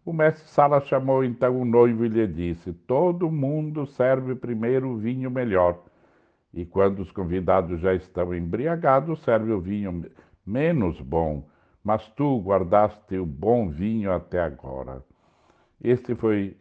[0.06, 4.98] O mestre Sala chamou então o noivo e lhe disse: Todo mundo serve primeiro o
[4.98, 5.84] vinho melhor,
[6.54, 10.06] e quando os convidados já estão embriagados, serve o vinho
[10.46, 11.48] menos bom,
[11.84, 15.04] mas tu guardaste o bom vinho até agora.
[15.84, 16.56] Este foi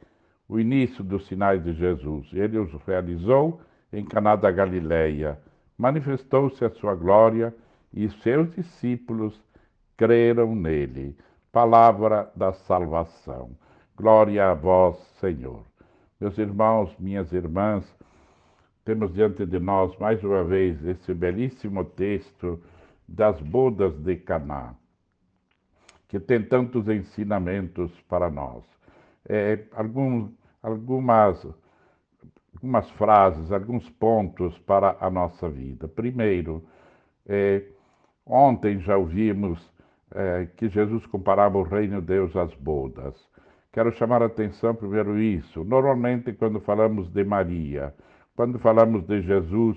[0.49, 2.29] o início dos sinais de Jesus.
[2.33, 3.61] Ele os realizou
[3.93, 5.39] em Caná da Galileia
[5.79, 7.55] manifestou-se a sua glória
[7.95, 9.41] e seus discípulos
[9.99, 11.15] creram nele.
[11.53, 13.51] Palavra da salvação.
[13.97, 15.63] Glória a vós, Senhor.
[16.21, 17.85] Meus irmãos, minhas irmãs,
[18.85, 22.63] temos diante de nós mais uma vez esse belíssimo texto
[23.07, 24.75] das bodas de Caná,
[26.07, 28.65] que tem tantos ensinamentos para nós.
[29.29, 30.31] É, algum,
[30.63, 31.47] algumas
[32.55, 35.87] algumas frases, alguns pontos para a nossa vida.
[35.87, 36.65] Primeiro,
[37.27, 37.63] é,
[38.27, 39.61] ontem já ouvimos
[40.15, 43.15] é, que Jesus comparava o reino de Deus às bodas.
[43.73, 45.63] Quero chamar a atenção primeiro isso.
[45.65, 47.95] Normalmente, quando falamos de Maria,
[48.35, 49.77] quando falamos de Jesus,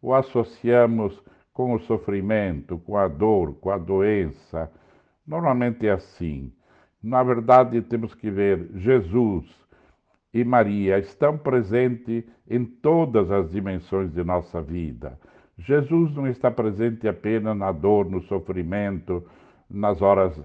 [0.00, 1.20] o associamos
[1.52, 4.70] com o sofrimento, com a dor, com a doença.
[5.26, 6.52] Normalmente é assim.
[7.02, 9.44] Na verdade, temos que ver Jesus
[10.32, 15.18] e Maria estão presentes em todas as dimensões de nossa vida.
[15.58, 19.24] Jesus não está presente apenas na dor, no sofrimento,
[19.72, 20.40] nas horas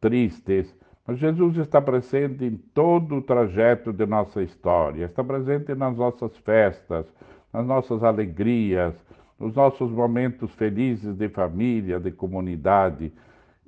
[0.00, 0.74] tristes,
[1.06, 6.36] mas Jesus está presente em todo o trajeto de nossa história, está presente nas nossas
[6.38, 7.06] festas,
[7.52, 8.94] nas nossas alegrias,
[9.38, 13.12] nos nossos momentos felizes de família, de comunidade.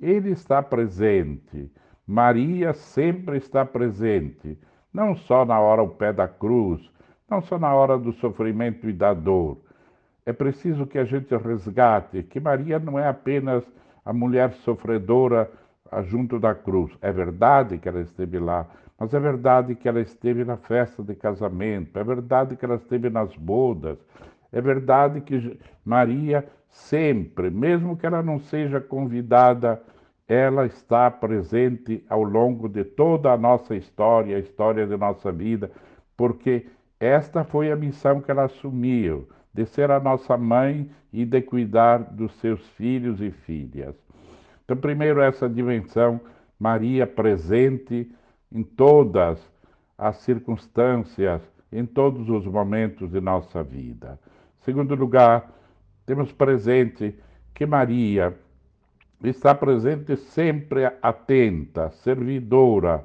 [0.01, 1.71] Ele está presente.
[2.05, 4.57] Maria sempre está presente,
[4.91, 6.81] não só na hora ao pé da cruz,
[7.29, 9.59] não só na hora do sofrimento e da dor.
[10.25, 13.63] É preciso que a gente resgate que Maria não é apenas
[14.03, 15.49] a mulher sofredora
[16.03, 16.91] junto da cruz.
[17.01, 18.67] É verdade que ela esteve lá,
[18.97, 23.09] mas é verdade que ela esteve na festa de casamento, é verdade que ela esteve
[23.09, 23.97] nas bodas,
[24.51, 29.81] é verdade que Maria sempre, mesmo que ela não seja convidada,
[30.27, 35.71] ela está presente ao longo de toda a nossa história, a história de nossa vida,
[36.15, 36.67] porque
[36.99, 39.27] esta foi a missão que ela assumiu,
[39.59, 43.93] de ser a nossa mãe e de cuidar dos seus filhos e filhas.
[44.63, 46.21] Então, primeiro, essa dimensão,
[46.57, 48.09] Maria presente
[48.49, 49.37] em todas
[49.97, 51.41] as circunstâncias,
[51.73, 54.17] em todos os momentos de nossa vida.
[54.61, 55.51] Segundo lugar,
[56.05, 57.13] temos presente
[57.53, 58.33] que Maria
[59.21, 63.03] está presente sempre atenta, servidora,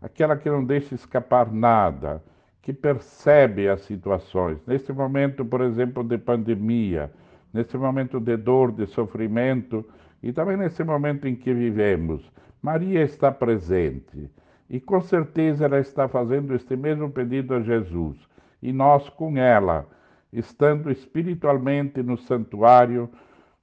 [0.00, 2.22] aquela que não deixa escapar nada,
[2.66, 4.58] que percebe as situações.
[4.66, 7.12] Neste momento, por exemplo, de pandemia,
[7.54, 9.88] nesse momento de dor, de sofrimento,
[10.20, 12.28] e também nesse momento em que vivemos,
[12.60, 14.28] Maria está presente
[14.68, 18.18] e com certeza ela está fazendo este mesmo pedido a Jesus.
[18.60, 19.86] E nós com ela,
[20.32, 23.08] estando espiritualmente no santuário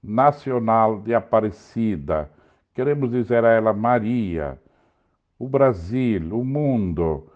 [0.01, 2.31] nacional de Aparecida,
[2.73, 4.57] queremos dizer a ela: Maria,
[5.37, 7.27] o Brasil, o mundo,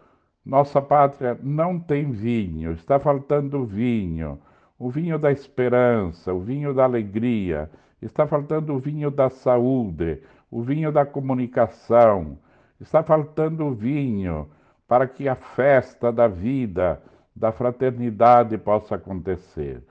[0.47, 4.39] nossa pátria não tem vinho, está faltando vinho,
[4.79, 7.69] o vinho da esperança, o vinho da alegria
[8.01, 12.37] está faltando o vinho da saúde, o vinho da comunicação,
[12.79, 14.47] está faltando o vinho
[14.87, 17.01] para que a festa da vida,
[17.35, 19.83] da fraternidade possa acontecer.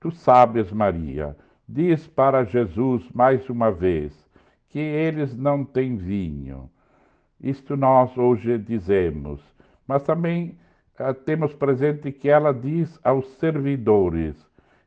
[0.00, 1.36] Tu sabes, Maria,
[1.68, 4.12] diz para Jesus mais uma vez
[4.70, 6.68] que eles não têm vinho.
[7.40, 9.40] Isto nós hoje dizemos,
[9.90, 10.56] mas também
[10.98, 14.36] uh, temos presente que ela diz aos servidores: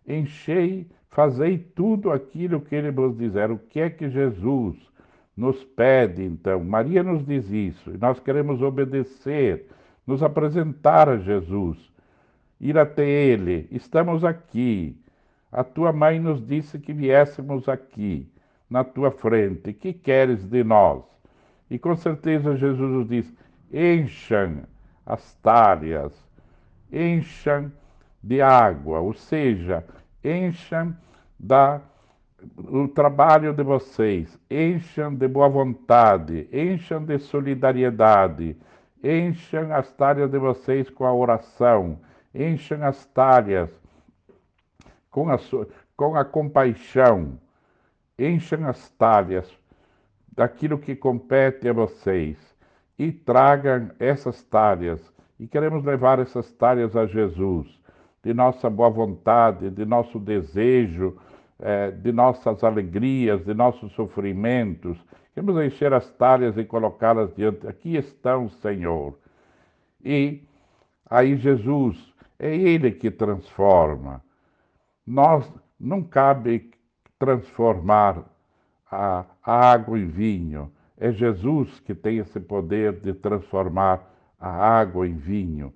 [0.08, 3.52] enchei Fazei tudo aquilo que ele vos disser.
[3.52, 4.76] O que é que Jesus
[5.38, 6.64] nos pede, então?
[6.64, 9.68] Maria nos diz isso, e nós queremos obedecer,
[10.08, 11.78] nos apresentar a Jesus,
[12.60, 13.68] ir até ele.
[13.70, 14.98] Estamos aqui.
[15.52, 18.28] A tua mãe nos disse que viéssemos aqui,
[18.68, 19.72] na tua frente.
[19.72, 21.04] Que queres de nós?
[21.70, 23.32] E com certeza Jesus nos diz:
[23.72, 24.64] encham
[25.06, 26.14] as talhas,
[26.92, 27.72] encham
[28.22, 29.84] de água, ou seja,
[30.24, 30.96] encham
[31.40, 31.82] da
[32.58, 38.58] o trabalho de vocês, encham de boa vontade, encham de solidariedade,
[39.02, 42.00] encham as talhas de vocês com a oração,
[42.36, 43.70] encham as talhas
[45.10, 45.40] com a,
[45.96, 47.40] com a compaixão,
[48.20, 49.50] encham as talhas
[50.30, 52.53] daquilo que compete a vocês
[53.04, 55.02] e tragam essas talhas.
[55.38, 57.68] E queremos levar essas talhas a Jesus
[58.24, 61.18] de nossa boa vontade, de nosso desejo,
[61.60, 64.98] eh, de nossas alegrias, de nossos sofrimentos.
[65.34, 67.68] Queremos encher as talhas e colocá-las diante.
[67.68, 69.20] Aqui estão, Senhor.
[70.02, 70.42] E
[71.10, 71.98] aí Jesus,
[72.40, 74.24] é Ele que transforma.
[75.06, 76.72] Nós não cabe
[77.20, 78.24] transformar
[78.90, 80.72] a água em vinho.
[81.04, 84.10] É Jesus que tem esse poder de transformar
[84.40, 85.74] a água em vinho.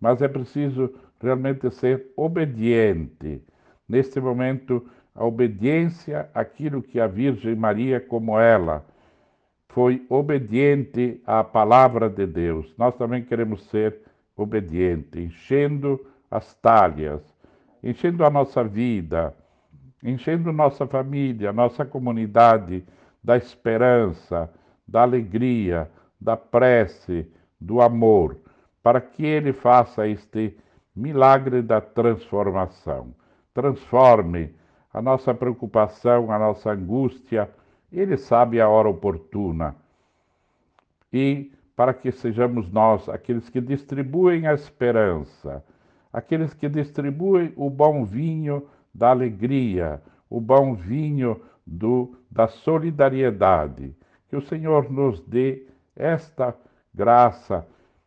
[0.00, 0.90] Mas é preciso
[1.20, 3.42] realmente ser obediente.
[3.86, 8.82] Neste momento, a obediência àquilo que a Virgem Maria, como ela,
[9.68, 12.74] foi obediente à palavra de Deus.
[12.78, 13.98] Nós também queremos ser
[14.34, 16.00] obedientes, enchendo
[16.30, 17.20] as talhas,
[17.82, 19.36] enchendo a nossa vida,
[20.02, 22.82] enchendo nossa família, nossa comunidade
[23.22, 24.50] da esperança,
[24.90, 25.88] da alegria,
[26.20, 27.30] da prece,
[27.60, 28.36] do amor,
[28.82, 30.56] para que Ele faça este
[30.94, 33.14] milagre da transformação.
[33.54, 34.52] Transforme
[34.92, 37.48] a nossa preocupação, a nossa angústia,
[37.92, 39.76] Ele sabe a hora oportuna.
[41.12, 45.64] E para que sejamos nós aqueles que distribuem a esperança,
[46.12, 53.94] aqueles que distribuem o bom vinho da alegria, o bom vinho do, da solidariedade.
[54.30, 56.56] Que o Senhor nos dê esta
[56.94, 57.66] graça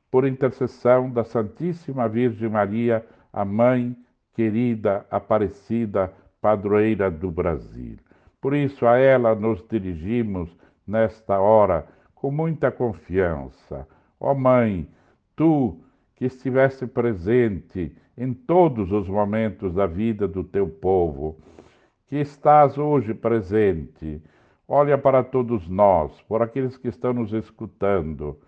[0.10, 3.96] por intercessão da Santíssima Virgem Maria, a mãe
[4.34, 7.98] querida, aparecida, padroeira do Brasil.
[8.40, 10.50] Por isso a ela nos dirigimos
[10.88, 13.88] nesta hora com muita confiança.
[14.20, 14.88] Ó oh, Mãe,
[15.36, 15.78] tu
[16.16, 21.38] que estivesse presente em todos os momentos da vida do teu povo,
[22.08, 24.22] que estás hoje presente,
[24.74, 28.40] olha para todos nós, por aqueles que estão nos escutando,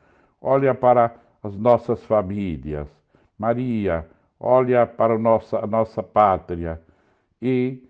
[0.41, 2.87] olha para as nossas famílias.
[3.37, 6.81] Maria, olha para a nossa, a nossa pátria
[7.39, 7.87] e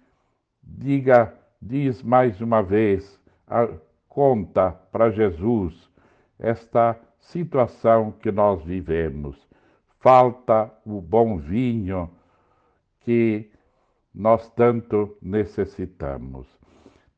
[0.61, 3.17] diga, diz mais uma vez,
[3.47, 3.69] a,
[4.09, 5.89] conta para Jesus
[6.37, 9.37] esta situação que nós vivemos.
[9.99, 12.09] Falta o bom vinho
[12.99, 13.49] que
[14.13, 16.54] nós tanto necessitamos.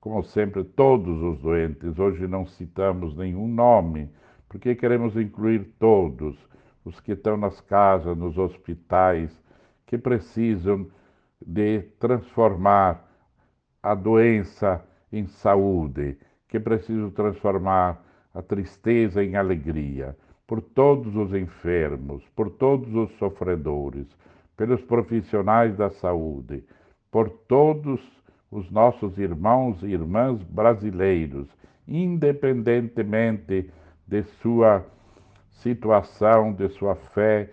[0.00, 1.98] como sempre, todos os doentes.
[1.98, 4.10] Hoje não citamos nenhum nome,
[4.48, 6.36] porque queremos incluir todos,
[6.84, 9.30] os que estão nas casas, nos hospitais,
[9.86, 10.86] que precisam
[11.44, 13.06] de transformar
[13.82, 14.82] a doença
[15.12, 16.16] em saúde,
[16.48, 18.02] que precisam transformar
[18.34, 20.16] a tristeza em alegria,
[20.46, 24.06] por todos os enfermos, por todos os sofredores,
[24.56, 26.64] pelos profissionais da saúde,
[27.10, 28.00] por todos
[28.50, 31.48] os nossos irmãos e irmãs brasileiros,
[31.86, 33.70] independentemente
[34.06, 34.84] de sua
[35.50, 37.50] situação, de sua fé.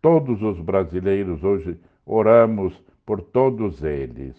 [0.00, 2.74] Todos os brasileiros hoje oramos
[3.06, 4.36] por todos eles.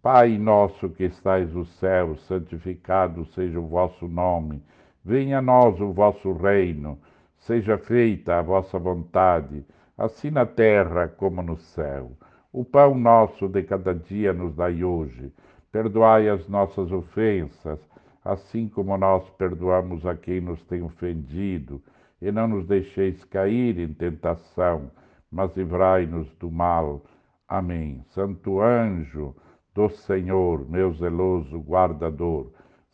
[0.00, 4.62] Pai nosso que estais no céu, santificado seja o vosso nome.
[5.04, 6.98] Venha a nós o vosso reino.
[7.38, 9.64] Seja feita a vossa vontade,
[9.98, 12.12] assim na terra como no céu.
[12.54, 15.32] O pão nosso de cada dia nos dai hoje.
[15.72, 17.80] Perdoai as nossas ofensas,
[18.22, 21.82] assim como nós perdoamos a quem nos tem ofendido.
[22.20, 24.90] E não nos deixeis cair em tentação,
[25.30, 27.02] mas livrai-nos do mal.
[27.48, 28.04] Amém.
[28.10, 29.34] Santo anjo
[29.74, 32.52] do Senhor, meu zeloso guardador,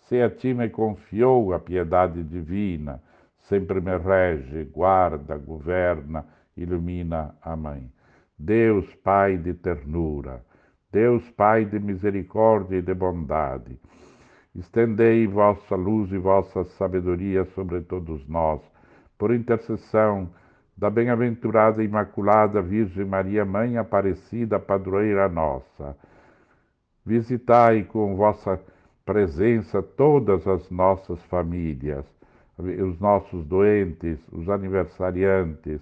[0.09, 3.03] se a ti me confiou a piedade divina,
[3.41, 6.25] sempre me rege, guarda, governa,
[6.57, 7.35] ilumina.
[7.43, 7.91] Amém.
[8.39, 10.45] Deus Pai de ternura,
[10.93, 13.77] Deus Pai de misericórdia e de bondade,
[14.55, 18.61] estendei vossa luz e vossa sabedoria sobre todos nós,
[19.19, 20.31] por intercessão
[20.77, 25.97] da bem-aventurada Imaculada Virgem Maria, Mãe Aparecida, padroeira nossa.
[27.05, 28.61] Visitai com vossa
[29.05, 32.07] presença todas as nossas famílias,
[32.57, 35.81] os nossos doentes, os aniversariantes,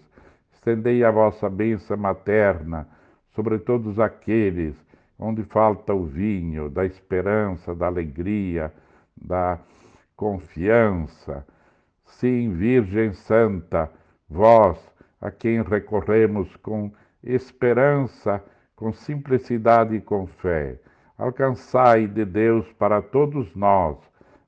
[0.67, 2.89] estendei a vossa bênção materna
[3.37, 4.75] sobre todos aqueles
[5.17, 8.73] onde falta o vinho da esperança, da alegria,
[9.17, 9.61] da
[10.17, 11.47] confiança.
[12.05, 13.89] Sim, Virgem Santa,
[14.29, 14.77] vós
[15.21, 18.43] a quem recorremos com esperança,
[18.75, 20.81] com simplicidade e com fé,
[21.17, 23.97] alcançai de Deus para todos nós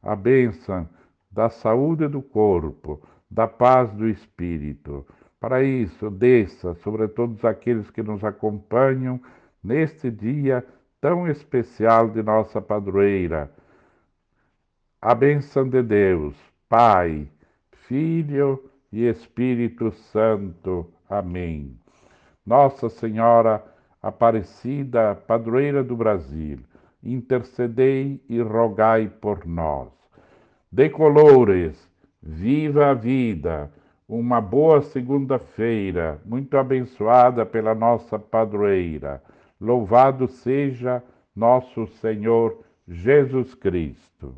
[0.02, 0.88] a bênção
[1.30, 3.00] da saúde do corpo,
[3.30, 5.06] da paz do espírito
[5.40, 9.20] para isso, desça sobre todos aqueles que nos acompanham
[9.62, 10.66] neste dia
[11.00, 13.50] tão especial de nossa padroeira.
[15.00, 16.36] A bênção de Deus,
[16.68, 17.28] Pai,
[17.86, 20.92] Filho e Espírito Santo.
[21.08, 21.78] Amém.
[22.44, 23.64] Nossa Senhora
[24.02, 26.60] Aparecida, padroeira do Brasil,
[27.02, 29.88] intercedei e rogai por nós.
[30.70, 31.90] Decolores,
[32.22, 33.72] viva a vida!
[34.08, 39.22] Uma boa segunda-feira, muito abençoada pela nossa padroeira.
[39.60, 41.04] Louvado seja
[41.36, 44.34] nosso Senhor Jesus Cristo.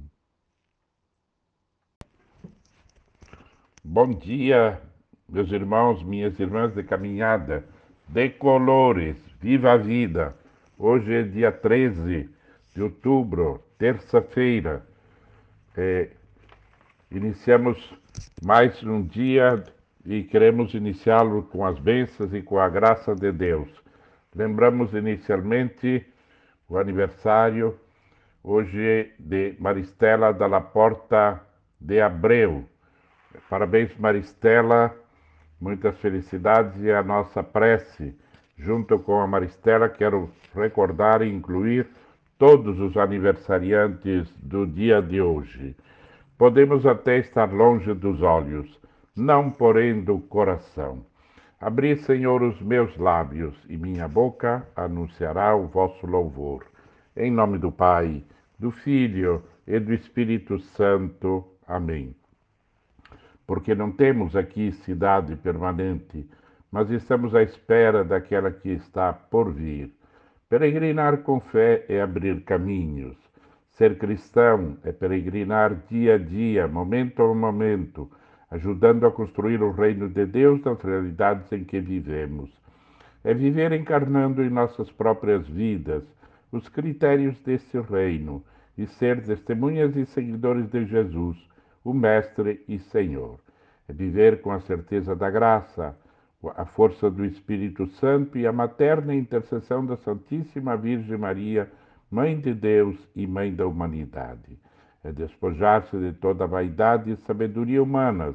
[3.85, 4.83] Bom dia,
[5.29, 7.65] meus irmãos, minhas irmãs de caminhada,
[8.09, 10.37] de colores, viva a vida.
[10.77, 12.29] Hoje é dia 13
[12.75, 14.85] de outubro, terça-feira.
[15.77, 16.11] É,
[17.11, 18.00] iniciamos
[18.43, 19.63] mais um dia
[20.05, 23.69] e queremos iniciá-lo com as bênçãos e com a graça de Deus.
[24.35, 26.07] Lembramos inicialmente
[26.69, 27.79] o aniversário
[28.43, 31.41] hoje de Maristela da Porta
[31.81, 32.65] de Abreu.
[33.49, 34.95] Parabéns, Maristela,
[35.61, 38.17] muitas felicidades e a nossa prece.
[38.57, 41.87] Junto com a Maristela, quero recordar e incluir
[42.39, 45.77] todos os aniversariantes do dia de hoje.
[46.41, 48.81] Podemos até estar longe dos olhos,
[49.15, 51.05] não porém do coração.
[51.61, 56.65] Abri, Senhor, os meus lábios, e minha boca anunciará o vosso louvor.
[57.15, 58.25] Em nome do Pai,
[58.59, 61.45] do Filho e do Espírito Santo.
[61.69, 62.17] Amém.
[63.47, 66.27] Porque não temos aqui cidade permanente,
[66.73, 69.93] mas estamos à espera daquela que está por vir.
[70.49, 73.30] Peregrinar com fé é abrir caminhos.
[73.81, 78.11] Ser cristão é peregrinar dia a dia, momento a momento,
[78.51, 82.51] ajudando a construir o reino de Deus nas realidades em que vivemos.
[83.25, 86.05] É viver encarnando em nossas próprias vidas
[86.53, 88.45] os critérios desse reino
[88.77, 91.39] e ser testemunhas e seguidores de Jesus,
[91.83, 93.41] o Mestre e Senhor.
[93.89, 95.97] É viver com a certeza da graça,
[96.55, 101.67] a força do Espírito Santo e a materna intercessão da Santíssima Virgem Maria,
[102.11, 104.59] Mãe de Deus e Mãe da humanidade
[105.05, 108.35] é despojar-se de toda vaidade e sabedoria humanas,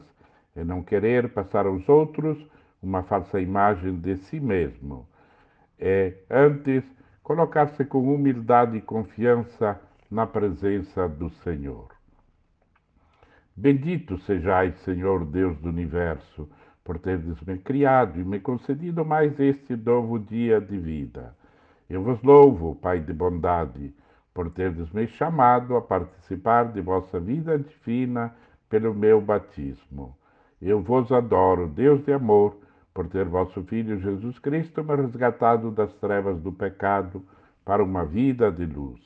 [0.55, 2.37] é não querer passar aos outros
[2.81, 5.07] uma falsa imagem de si mesmo.
[5.77, 6.83] É, antes,
[7.21, 9.79] colocar-se com humildade e confiança
[10.09, 11.89] na presença do Senhor.
[13.55, 16.49] Bendito sejais, Senhor Deus do universo,
[16.83, 21.35] por teres me criado e me concedido mais este novo dia de vida.
[21.89, 23.93] Eu vos louvo, Pai de bondade,
[24.33, 28.35] por teres me chamado a participar de vossa vida divina
[28.69, 30.15] pelo meu batismo.
[30.61, 32.57] Eu vos adoro, Deus de amor,
[32.93, 37.23] por ter vosso Filho Jesus Cristo me resgatado das trevas do pecado
[37.63, 38.99] para uma vida de luz.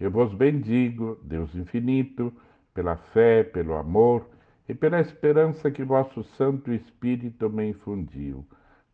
[0.00, 2.32] Eu vos bendigo, Deus infinito,
[2.72, 4.26] pela fé, pelo amor
[4.68, 8.44] e pela esperança que vosso Santo Espírito me infundiu.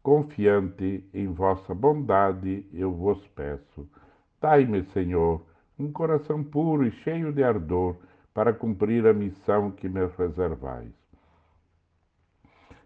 [0.03, 3.89] Confiante em vossa bondade, eu vos peço.
[4.41, 5.47] Dai-me, Senhor,
[5.79, 7.95] um coração puro e cheio de ardor
[8.35, 10.93] para cumprir a missão que me reservais.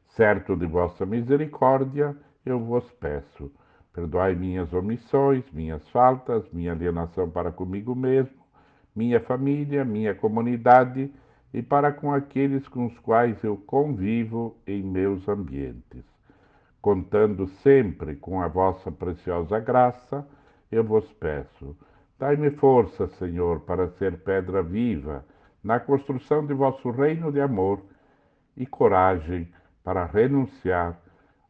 [0.09, 2.15] Certo de vossa misericórdia,
[2.45, 3.51] eu vos peço,
[3.95, 8.45] perdoai minhas omissões, minhas faltas, minha alienação para comigo mesmo,
[8.95, 11.11] minha família, minha comunidade
[11.53, 16.16] e para com aqueles com os quais eu convivo em meus ambientes.
[16.81, 20.27] Contando sempre com a vossa preciosa graça,
[20.71, 21.77] eu vos peço,
[22.19, 25.25] Dai-me força, Senhor, para ser pedra viva
[25.63, 27.83] na construção de vosso reino de amor
[28.57, 29.53] e coragem
[29.85, 30.99] para renunciar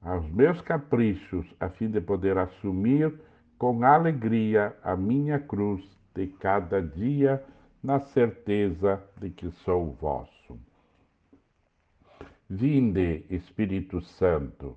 [0.02, 3.14] aos meus caprichos, a fim de poder assumir
[3.56, 5.84] com alegria a minha cruz
[6.14, 7.42] de cada dia,
[7.82, 10.58] na certeza de que sou vosso.
[12.50, 14.76] Vinde, Espírito Santo,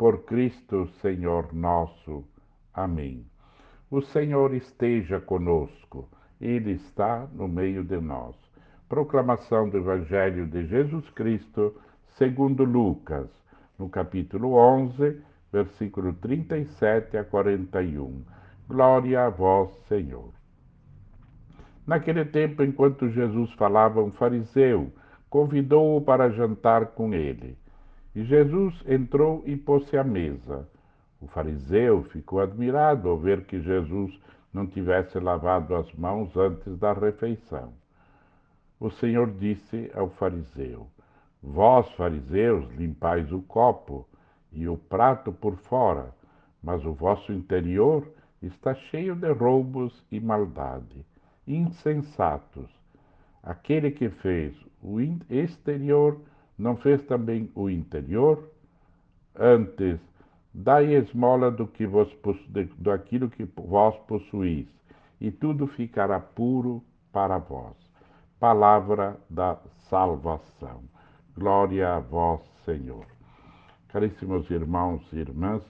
[0.00, 2.24] Por Cristo, Senhor nosso.
[2.72, 3.26] Amém.
[3.90, 6.08] O Senhor esteja conosco,
[6.40, 8.34] Ele está no meio de nós.
[8.88, 11.78] Proclamação do Evangelho de Jesus Cristo,
[12.16, 13.28] segundo Lucas,
[13.78, 15.20] no capítulo 11,
[15.52, 18.24] versículo 37 a 41.
[18.66, 20.32] Glória a vós, Senhor.
[21.86, 24.90] Naquele tempo, enquanto Jesus falava, um fariseu
[25.28, 27.59] convidou-o para jantar com ele.
[28.14, 30.68] E Jesus entrou e pôs-se à mesa.
[31.20, 34.18] O fariseu ficou admirado ao ver que Jesus
[34.52, 37.72] não tivesse lavado as mãos antes da refeição.
[38.80, 40.88] O Senhor disse ao fariseu:
[41.42, 44.08] Vós, fariseus, limpais o copo
[44.52, 46.12] e o prato por fora,
[46.62, 48.06] mas o vosso interior
[48.42, 51.04] está cheio de roubos e maldade.
[51.46, 52.68] Insensatos!
[53.42, 56.20] Aquele que fez o exterior
[56.60, 58.50] não fez também o interior?
[59.34, 59.98] Antes,
[60.52, 62.12] Dai esmola do que vos
[62.76, 64.66] do aquilo que vós possuís,
[65.20, 66.82] e tudo ficará puro
[67.12, 67.76] para vós.
[68.40, 69.56] Palavra da
[69.88, 70.82] salvação.
[71.36, 73.06] Glória a vós, Senhor.
[73.88, 75.62] Caríssimos irmãos e irmãs,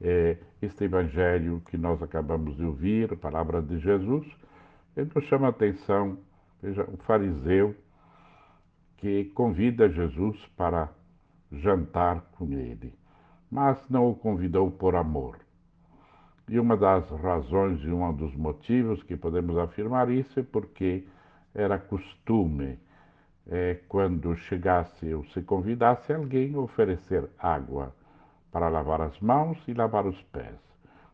[0.00, 4.24] é, este evangelho que nós acabamos de ouvir, a palavra de Jesus,
[4.96, 6.16] ele nos chama a atenção,
[6.62, 7.74] veja, o fariseu
[9.04, 10.88] que convida Jesus para
[11.52, 12.98] jantar com ele,
[13.50, 15.40] mas não o convidou por amor.
[16.48, 21.06] E uma das razões e um dos motivos que podemos afirmar isso é porque
[21.54, 22.78] era costume,
[23.46, 27.94] é, quando chegasse ou se convidasse alguém, oferecer água
[28.50, 30.58] para lavar as mãos e lavar os pés.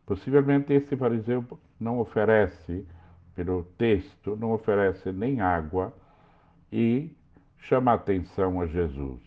[0.05, 1.43] Possivelmente esse fariseu
[1.77, 2.87] não oferece,
[3.35, 5.93] pelo texto, não oferece nem água
[6.71, 7.13] e
[7.61, 9.19] chama atenção a Jesus.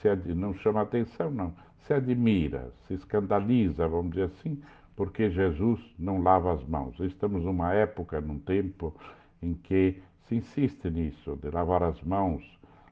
[0.00, 0.34] Se ad...
[0.34, 1.54] não chama atenção, não.
[1.80, 4.62] Se admira, se escandaliza, vamos dizer assim,
[4.96, 6.98] porque Jesus não lava as mãos.
[7.00, 8.94] Estamos numa época, num tempo
[9.42, 12.42] em que se insiste nisso, de lavar as mãos,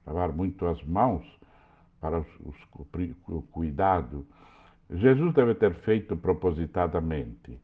[0.06, 1.24] lavar muito as mãos
[2.00, 2.56] para os, os,
[3.28, 4.26] o cuidado
[4.92, 7.58] Jesus deve ter feito propositadamente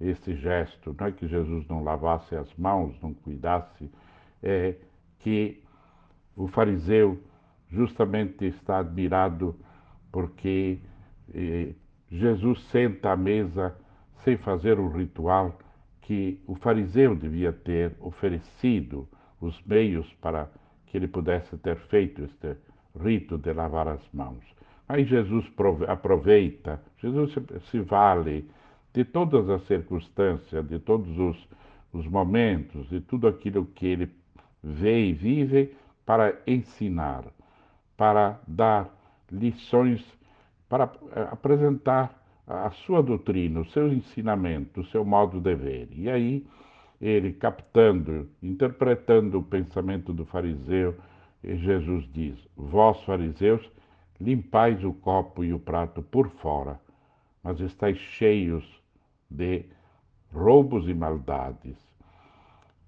[0.00, 3.90] esse gesto, não é que Jesus não lavasse as mãos, não cuidasse,
[4.40, 4.76] é
[5.18, 5.60] que
[6.38, 7.20] o fariseu
[7.68, 9.56] justamente está admirado
[10.12, 10.78] porque
[11.34, 11.74] eh,
[12.10, 13.76] Jesus senta à mesa
[14.24, 15.58] sem fazer o ritual
[16.00, 19.06] que o fariseu devia ter oferecido
[19.40, 20.48] os meios para
[20.86, 22.56] que ele pudesse ter feito este
[22.98, 24.42] rito de lavar as mãos.
[24.88, 25.44] Aí Jesus
[25.86, 27.34] aproveita, Jesus
[27.70, 28.48] se vale
[28.94, 31.48] de todas as circunstâncias, de todos os,
[31.92, 34.10] os momentos, de tudo aquilo que ele
[34.62, 35.76] vê e vive
[36.08, 37.22] para ensinar,
[37.94, 38.88] para dar
[39.30, 40.02] lições,
[40.66, 45.90] para eh, apresentar a sua doutrina, o seu ensinamento, o seu modo de ver.
[45.92, 46.46] E aí
[46.98, 50.96] ele captando, interpretando o pensamento do fariseu,
[51.44, 53.70] Jesus diz: Vós, fariseus,
[54.18, 56.80] limpais o copo e o prato por fora,
[57.42, 58.64] mas estáis cheios
[59.30, 59.66] de
[60.32, 61.76] roubos e maldades.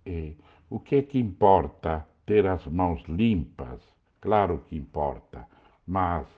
[0.06, 0.34] E
[0.70, 3.80] o que é que importa ter as mãos limpas?
[4.20, 5.44] Claro que importa,
[5.84, 6.28] mas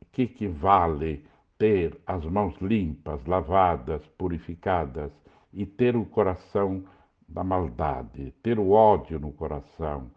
[0.00, 1.26] o que, que vale
[1.58, 5.10] ter as mãos limpas, lavadas, purificadas
[5.52, 6.84] e ter o coração
[7.28, 10.08] da maldade, ter o ódio no coração,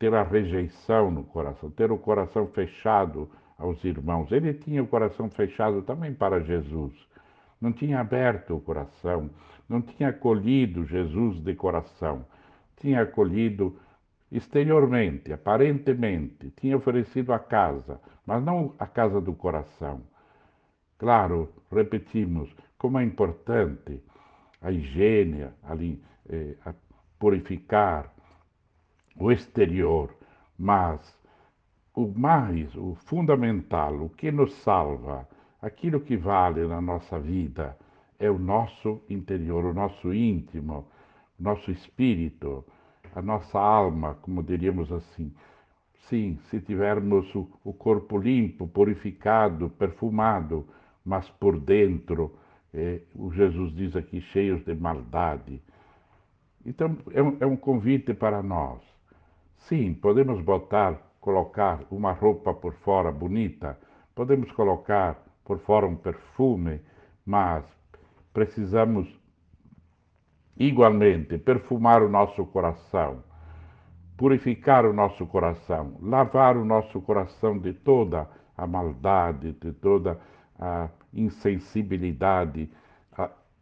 [0.00, 4.32] ter a rejeição no coração, ter o coração fechado aos irmãos.
[4.32, 6.92] Ele tinha o coração fechado também para Jesus.
[7.60, 9.30] Não tinha aberto o coração,
[9.68, 12.26] não tinha acolhido Jesus de coração.
[12.80, 13.78] Tinha acolhido
[14.36, 20.02] exteriormente, aparentemente, tinha oferecido a casa, mas não a casa do coração.
[20.98, 24.02] Claro, repetimos, como é importante
[24.60, 25.46] a higiene,
[26.28, 26.74] eh, a
[27.18, 28.12] purificar,
[29.16, 30.12] o exterior,
[30.58, 31.16] mas
[31.94, 35.28] o mais, o fundamental, o que nos salva,
[35.62, 37.76] aquilo que vale na nossa vida
[38.18, 40.88] é o nosso interior, o nosso íntimo,
[41.38, 42.64] o nosso espírito,
[43.14, 45.32] a nossa alma, como diríamos assim.
[46.08, 50.66] Sim, se tivermos o, corpo limpo, purificado, perfumado,
[51.04, 52.36] mas por dentro,
[52.72, 55.62] é, o Jesus diz aqui, cheios de maldade.
[56.66, 58.82] Então, é um, é um convite para nós
[59.68, 63.78] Sim, podemos botar, colocar uma roupa por fora bonita,
[64.14, 66.82] podemos colocar por fora um perfume,
[67.24, 67.64] mas
[68.34, 69.08] precisamos
[70.56, 73.22] igualmente perfumar o nosso coração,
[74.16, 80.18] purificar o nosso coração, lavar o nosso coração de toda a maldade, de toda
[80.58, 82.70] a insensibilidade,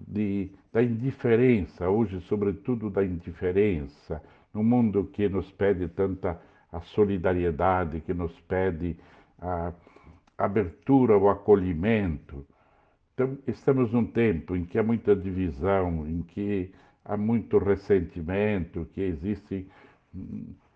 [0.07, 6.41] de, da indiferença, hoje, sobretudo, da indiferença, num mundo que nos pede tanta
[6.71, 8.97] a solidariedade, que nos pede
[9.41, 9.73] a
[10.39, 12.45] abertura, o acolhimento.
[13.47, 16.73] Estamos num tempo em que há muita divisão, em que
[17.05, 19.67] há muito ressentimento, que existem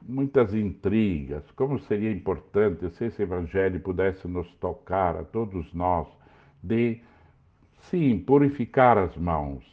[0.02, 1.50] muitas intrigas.
[1.52, 6.06] Como seria importante se esse evangelho pudesse nos tocar a todos nós
[6.62, 7.00] de,
[7.88, 9.64] sim, purificar as mãos.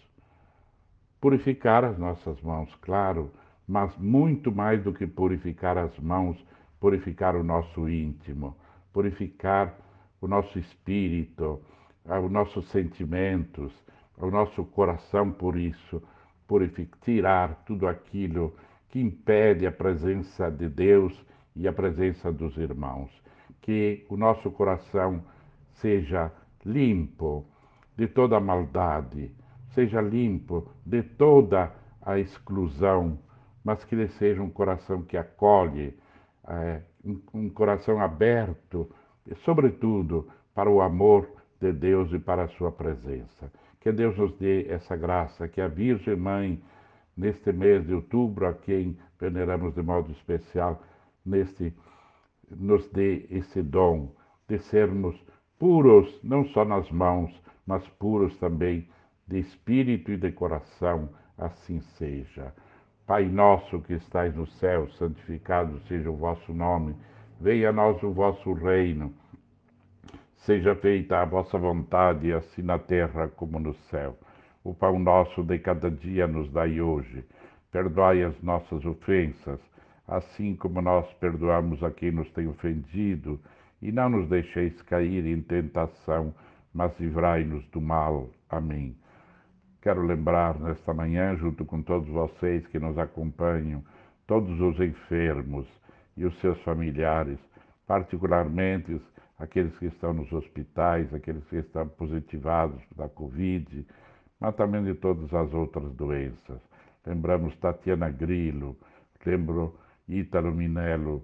[1.19, 3.29] Purificar as nossas mãos, claro,
[3.67, 6.37] mas muito mais do que purificar as mãos,
[6.79, 8.55] purificar o nosso íntimo,
[8.93, 9.77] purificar
[10.21, 11.61] o nosso espírito,
[12.05, 13.71] ah, os nossos sentimentos,
[14.17, 16.01] o nosso coração por isso,
[16.47, 18.55] purificar, tirar tudo aquilo
[18.89, 21.13] que impede a presença de Deus
[21.55, 23.09] e a presença dos irmãos.
[23.61, 25.23] Que o nosso coração
[25.75, 26.31] seja
[26.65, 27.45] limpo
[27.95, 29.31] de toda maldade,
[29.73, 31.71] seja limpo de toda
[32.01, 33.17] a exclusão
[33.63, 35.97] mas que ele seja um coração que acolhe,
[36.47, 36.81] é,
[37.33, 38.89] um coração aberto,
[39.45, 41.27] sobretudo para o amor
[41.63, 43.49] de Deus e para a sua presença.
[43.79, 46.61] Que Deus nos dê essa graça, que a Virgem Mãe,
[47.15, 50.83] neste mês de outubro, a quem veneramos de modo especial,
[51.25, 51.73] neste,
[52.51, 54.13] nos dê esse dom
[54.47, 55.15] de sermos
[55.57, 57.31] puros, não só nas mãos,
[57.65, 58.85] mas puros também
[59.25, 62.53] de espírito e de coração, assim seja.
[63.07, 66.93] Pai nosso que estais no céu, santificado seja o vosso nome,
[67.39, 69.13] venha a nós o vosso reino,
[70.45, 74.17] seja feita a vossa vontade, assim na terra como no céu.
[74.63, 77.23] O pão nosso de cada dia nos dai hoje.
[77.71, 79.59] Perdoai as nossas ofensas,
[80.07, 83.39] assim como nós perdoamos a quem nos tem ofendido,
[83.81, 86.33] e não nos deixeis cair em tentação,
[86.73, 88.29] mas livrai-nos do mal.
[88.49, 88.95] Amém.
[89.81, 93.83] Quero lembrar nesta manhã, junto com todos vocês que nos acompanham,
[94.27, 95.67] todos os enfermos
[96.15, 97.39] e os seus familiares,
[97.87, 99.01] particularmente
[99.39, 103.85] aqueles que estão nos hospitais, aqueles que estão positivados da Covid,
[104.39, 106.61] mas também de todas as outras doenças.
[107.05, 108.77] Lembramos Tatiana Grillo,
[109.25, 109.77] lembro
[110.07, 111.23] Ítalo Minello,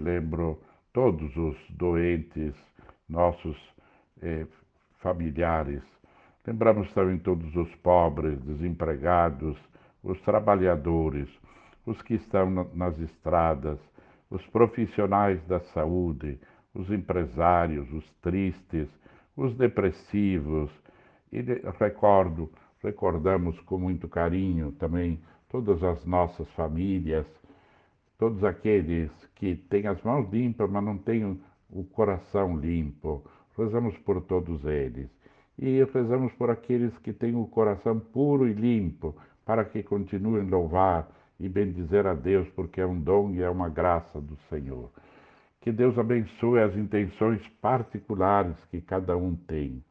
[0.00, 0.60] lembro
[0.92, 2.54] todos os doentes,
[3.08, 3.56] nossos
[4.20, 4.46] eh,
[4.98, 5.82] familiares
[6.44, 9.56] Lembramos também todos os pobres, desempregados,
[10.02, 11.28] os trabalhadores,
[11.86, 13.78] os que estão nas estradas,
[14.28, 16.40] os profissionais da saúde,
[16.74, 18.88] os empresários, os tristes,
[19.36, 20.70] os depressivos.
[21.32, 21.40] E
[21.78, 22.50] recordo,
[22.82, 27.26] recordamos com muito carinho também todas as nossas famílias,
[28.18, 31.40] todos aqueles que têm as mãos limpas, mas não têm
[31.70, 33.24] o coração limpo.
[33.56, 35.10] Rezamos por todos eles
[35.58, 41.08] e rezamos por aqueles que têm o coração puro e limpo, para que continuem louvar
[41.38, 44.90] e bendizer a Deus, porque é um dom e é uma graça do Senhor.
[45.62, 49.82] Que Deus abençoe as intenções particulares que cada um tem.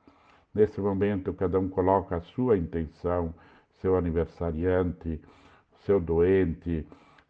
[0.53, 3.33] Nesse momento, cada um coloca a sua intenção,
[3.81, 5.19] seu aniversariante,
[5.83, 6.85] seu doente,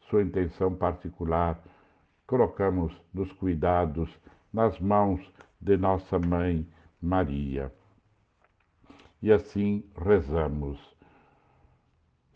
[0.10, 1.58] sua intenção particular.
[2.28, 4.10] Colocamos nos cuidados,
[4.52, 5.22] nas mãos
[5.62, 6.68] de nossa mãe
[7.02, 7.72] Maria
[9.22, 10.80] e assim rezamos.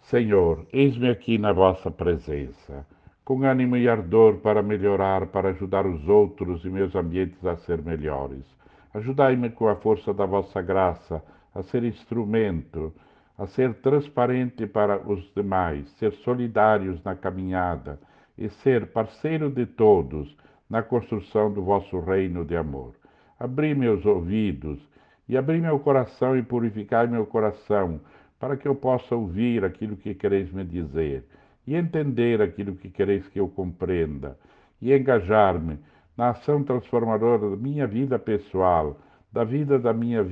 [0.04, 2.86] Senhor, eis-me aqui na vossa presença,
[3.26, 7.82] com ânimo e ardor para melhorar, para ajudar os outros e meus ambientes a ser
[7.82, 8.46] melhores.
[8.94, 11.24] Ajudai-me com a força da vossa graça
[11.54, 12.94] a ser instrumento,
[13.36, 18.00] a ser transparente para os demais, ser solidários na caminhada
[18.38, 20.38] e ser parceiro de todos
[20.70, 22.94] na construção do vosso reino de amor.
[23.40, 24.80] Abri meus ouvidos
[25.28, 28.00] e abri meu coração e purificai meu coração,
[28.40, 31.24] para que eu possa ouvir aquilo que quereis me dizer,
[31.68, 34.38] e entender aquilo que quereis que eu compreenda,
[34.82, 35.80] e engajar-me
[36.16, 39.00] na ação transformadora da minha vida pessoal,
[39.32, 40.26] da vida da minha,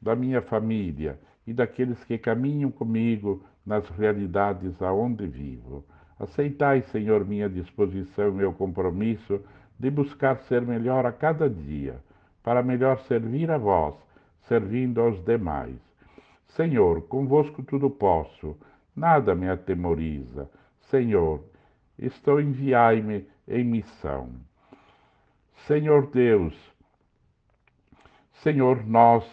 [0.00, 5.84] da minha família e daqueles que caminham comigo nas realidades aonde vivo.
[6.18, 9.40] Aceitai, Senhor, minha disposição e meu compromisso
[9.78, 11.96] de buscar ser melhor a cada dia
[12.42, 13.94] para melhor servir a vós,
[14.48, 15.76] servindo aos demais.
[16.48, 18.56] Senhor, convosco tudo posso,
[18.94, 20.50] nada me atemoriza.
[20.80, 21.44] Senhor,
[21.98, 24.30] estou enviai-me em missão.
[25.66, 26.54] Senhor Deus,
[28.42, 29.24] Senhor, nós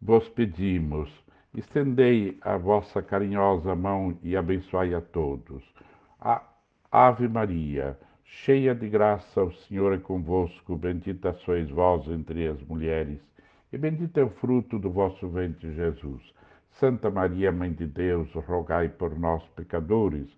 [0.00, 1.10] vos pedimos,
[1.54, 5.64] estendei a vossa carinhosa mão e abençoai a todos.
[6.20, 6.42] A
[6.90, 13.20] Ave Maria, cheia de graça, o Senhor é convosco, bendita sois vós entre as mulheres,
[13.72, 16.33] e bendito é o fruto do vosso ventre, Jesus.
[16.80, 20.28] Santa Maria, Mãe de Deus, rogai por nós, pecadores,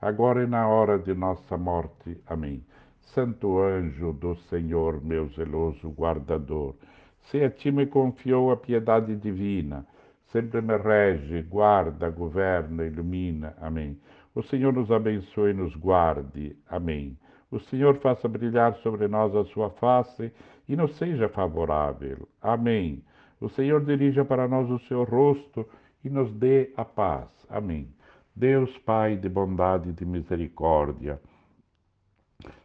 [0.00, 2.16] agora e na hora de nossa morte.
[2.28, 2.64] Amém.
[3.00, 6.76] Santo anjo do Senhor, meu zeloso guardador,
[7.22, 9.84] se a ti me confiou a piedade divina,
[10.26, 13.54] sempre me rege, guarda, governa, ilumina.
[13.60, 13.98] Amém.
[14.32, 16.56] O Senhor nos abençoe e nos guarde.
[16.68, 17.18] Amém.
[17.50, 20.32] O Senhor faça brilhar sobre nós a sua face
[20.68, 22.28] e nos seja favorável.
[22.40, 23.02] Amém.
[23.40, 25.66] O Senhor dirija para nós o seu rosto
[26.04, 27.28] e nos dê a paz.
[27.48, 27.88] Amém.
[28.34, 31.20] Deus Pai de bondade e de misericórdia,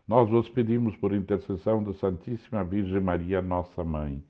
[0.08, 4.24] nós vos pedimos por intercessão da Santíssima Virgem Maria, nossa Mãe,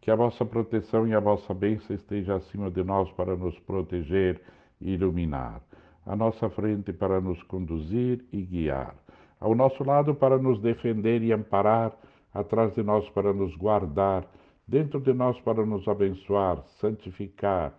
[0.00, 4.40] que a vossa proteção e a vossa bênção esteja acima de nós para nos proteger
[4.80, 5.62] e iluminar,
[6.04, 8.96] à nossa frente para nos conduzir e guiar
[9.42, 11.92] ao nosso lado para nos defender e amparar,
[12.32, 14.24] atrás de nós para nos guardar,
[14.68, 17.74] dentro de nós para nos abençoar, santificar,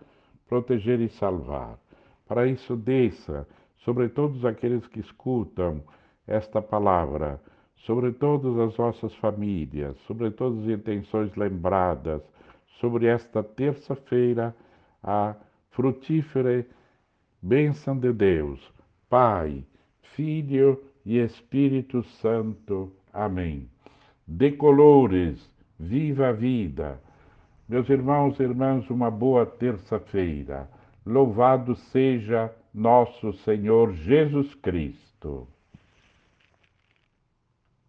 [0.54, 1.80] proteger e salvar.
[2.28, 3.48] Para isso, desça
[3.80, 5.82] sobre todos aqueles que escutam
[6.28, 7.42] esta palavra,
[7.76, 12.22] sobre todas as vossas famílias, sobre todas as intenções lembradas,
[12.80, 14.56] sobre esta terça-feira
[15.02, 15.36] a
[15.72, 16.64] frutífera
[17.42, 18.62] bênção de Deus,
[19.10, 19.66] Pai,
[20.16, 22.92] Filho e Espírito Santo.
[23.12, 23.68] Amém.
[24.28, 25.50] Decolores,
[25.80, 27.02] viva a vida.
[27.68, 30.69] Meus irmãos e irmãs, uma boa terça-feira.
[31.06, 35.48] Louvado seja nosso Senhor Jesus Cristo.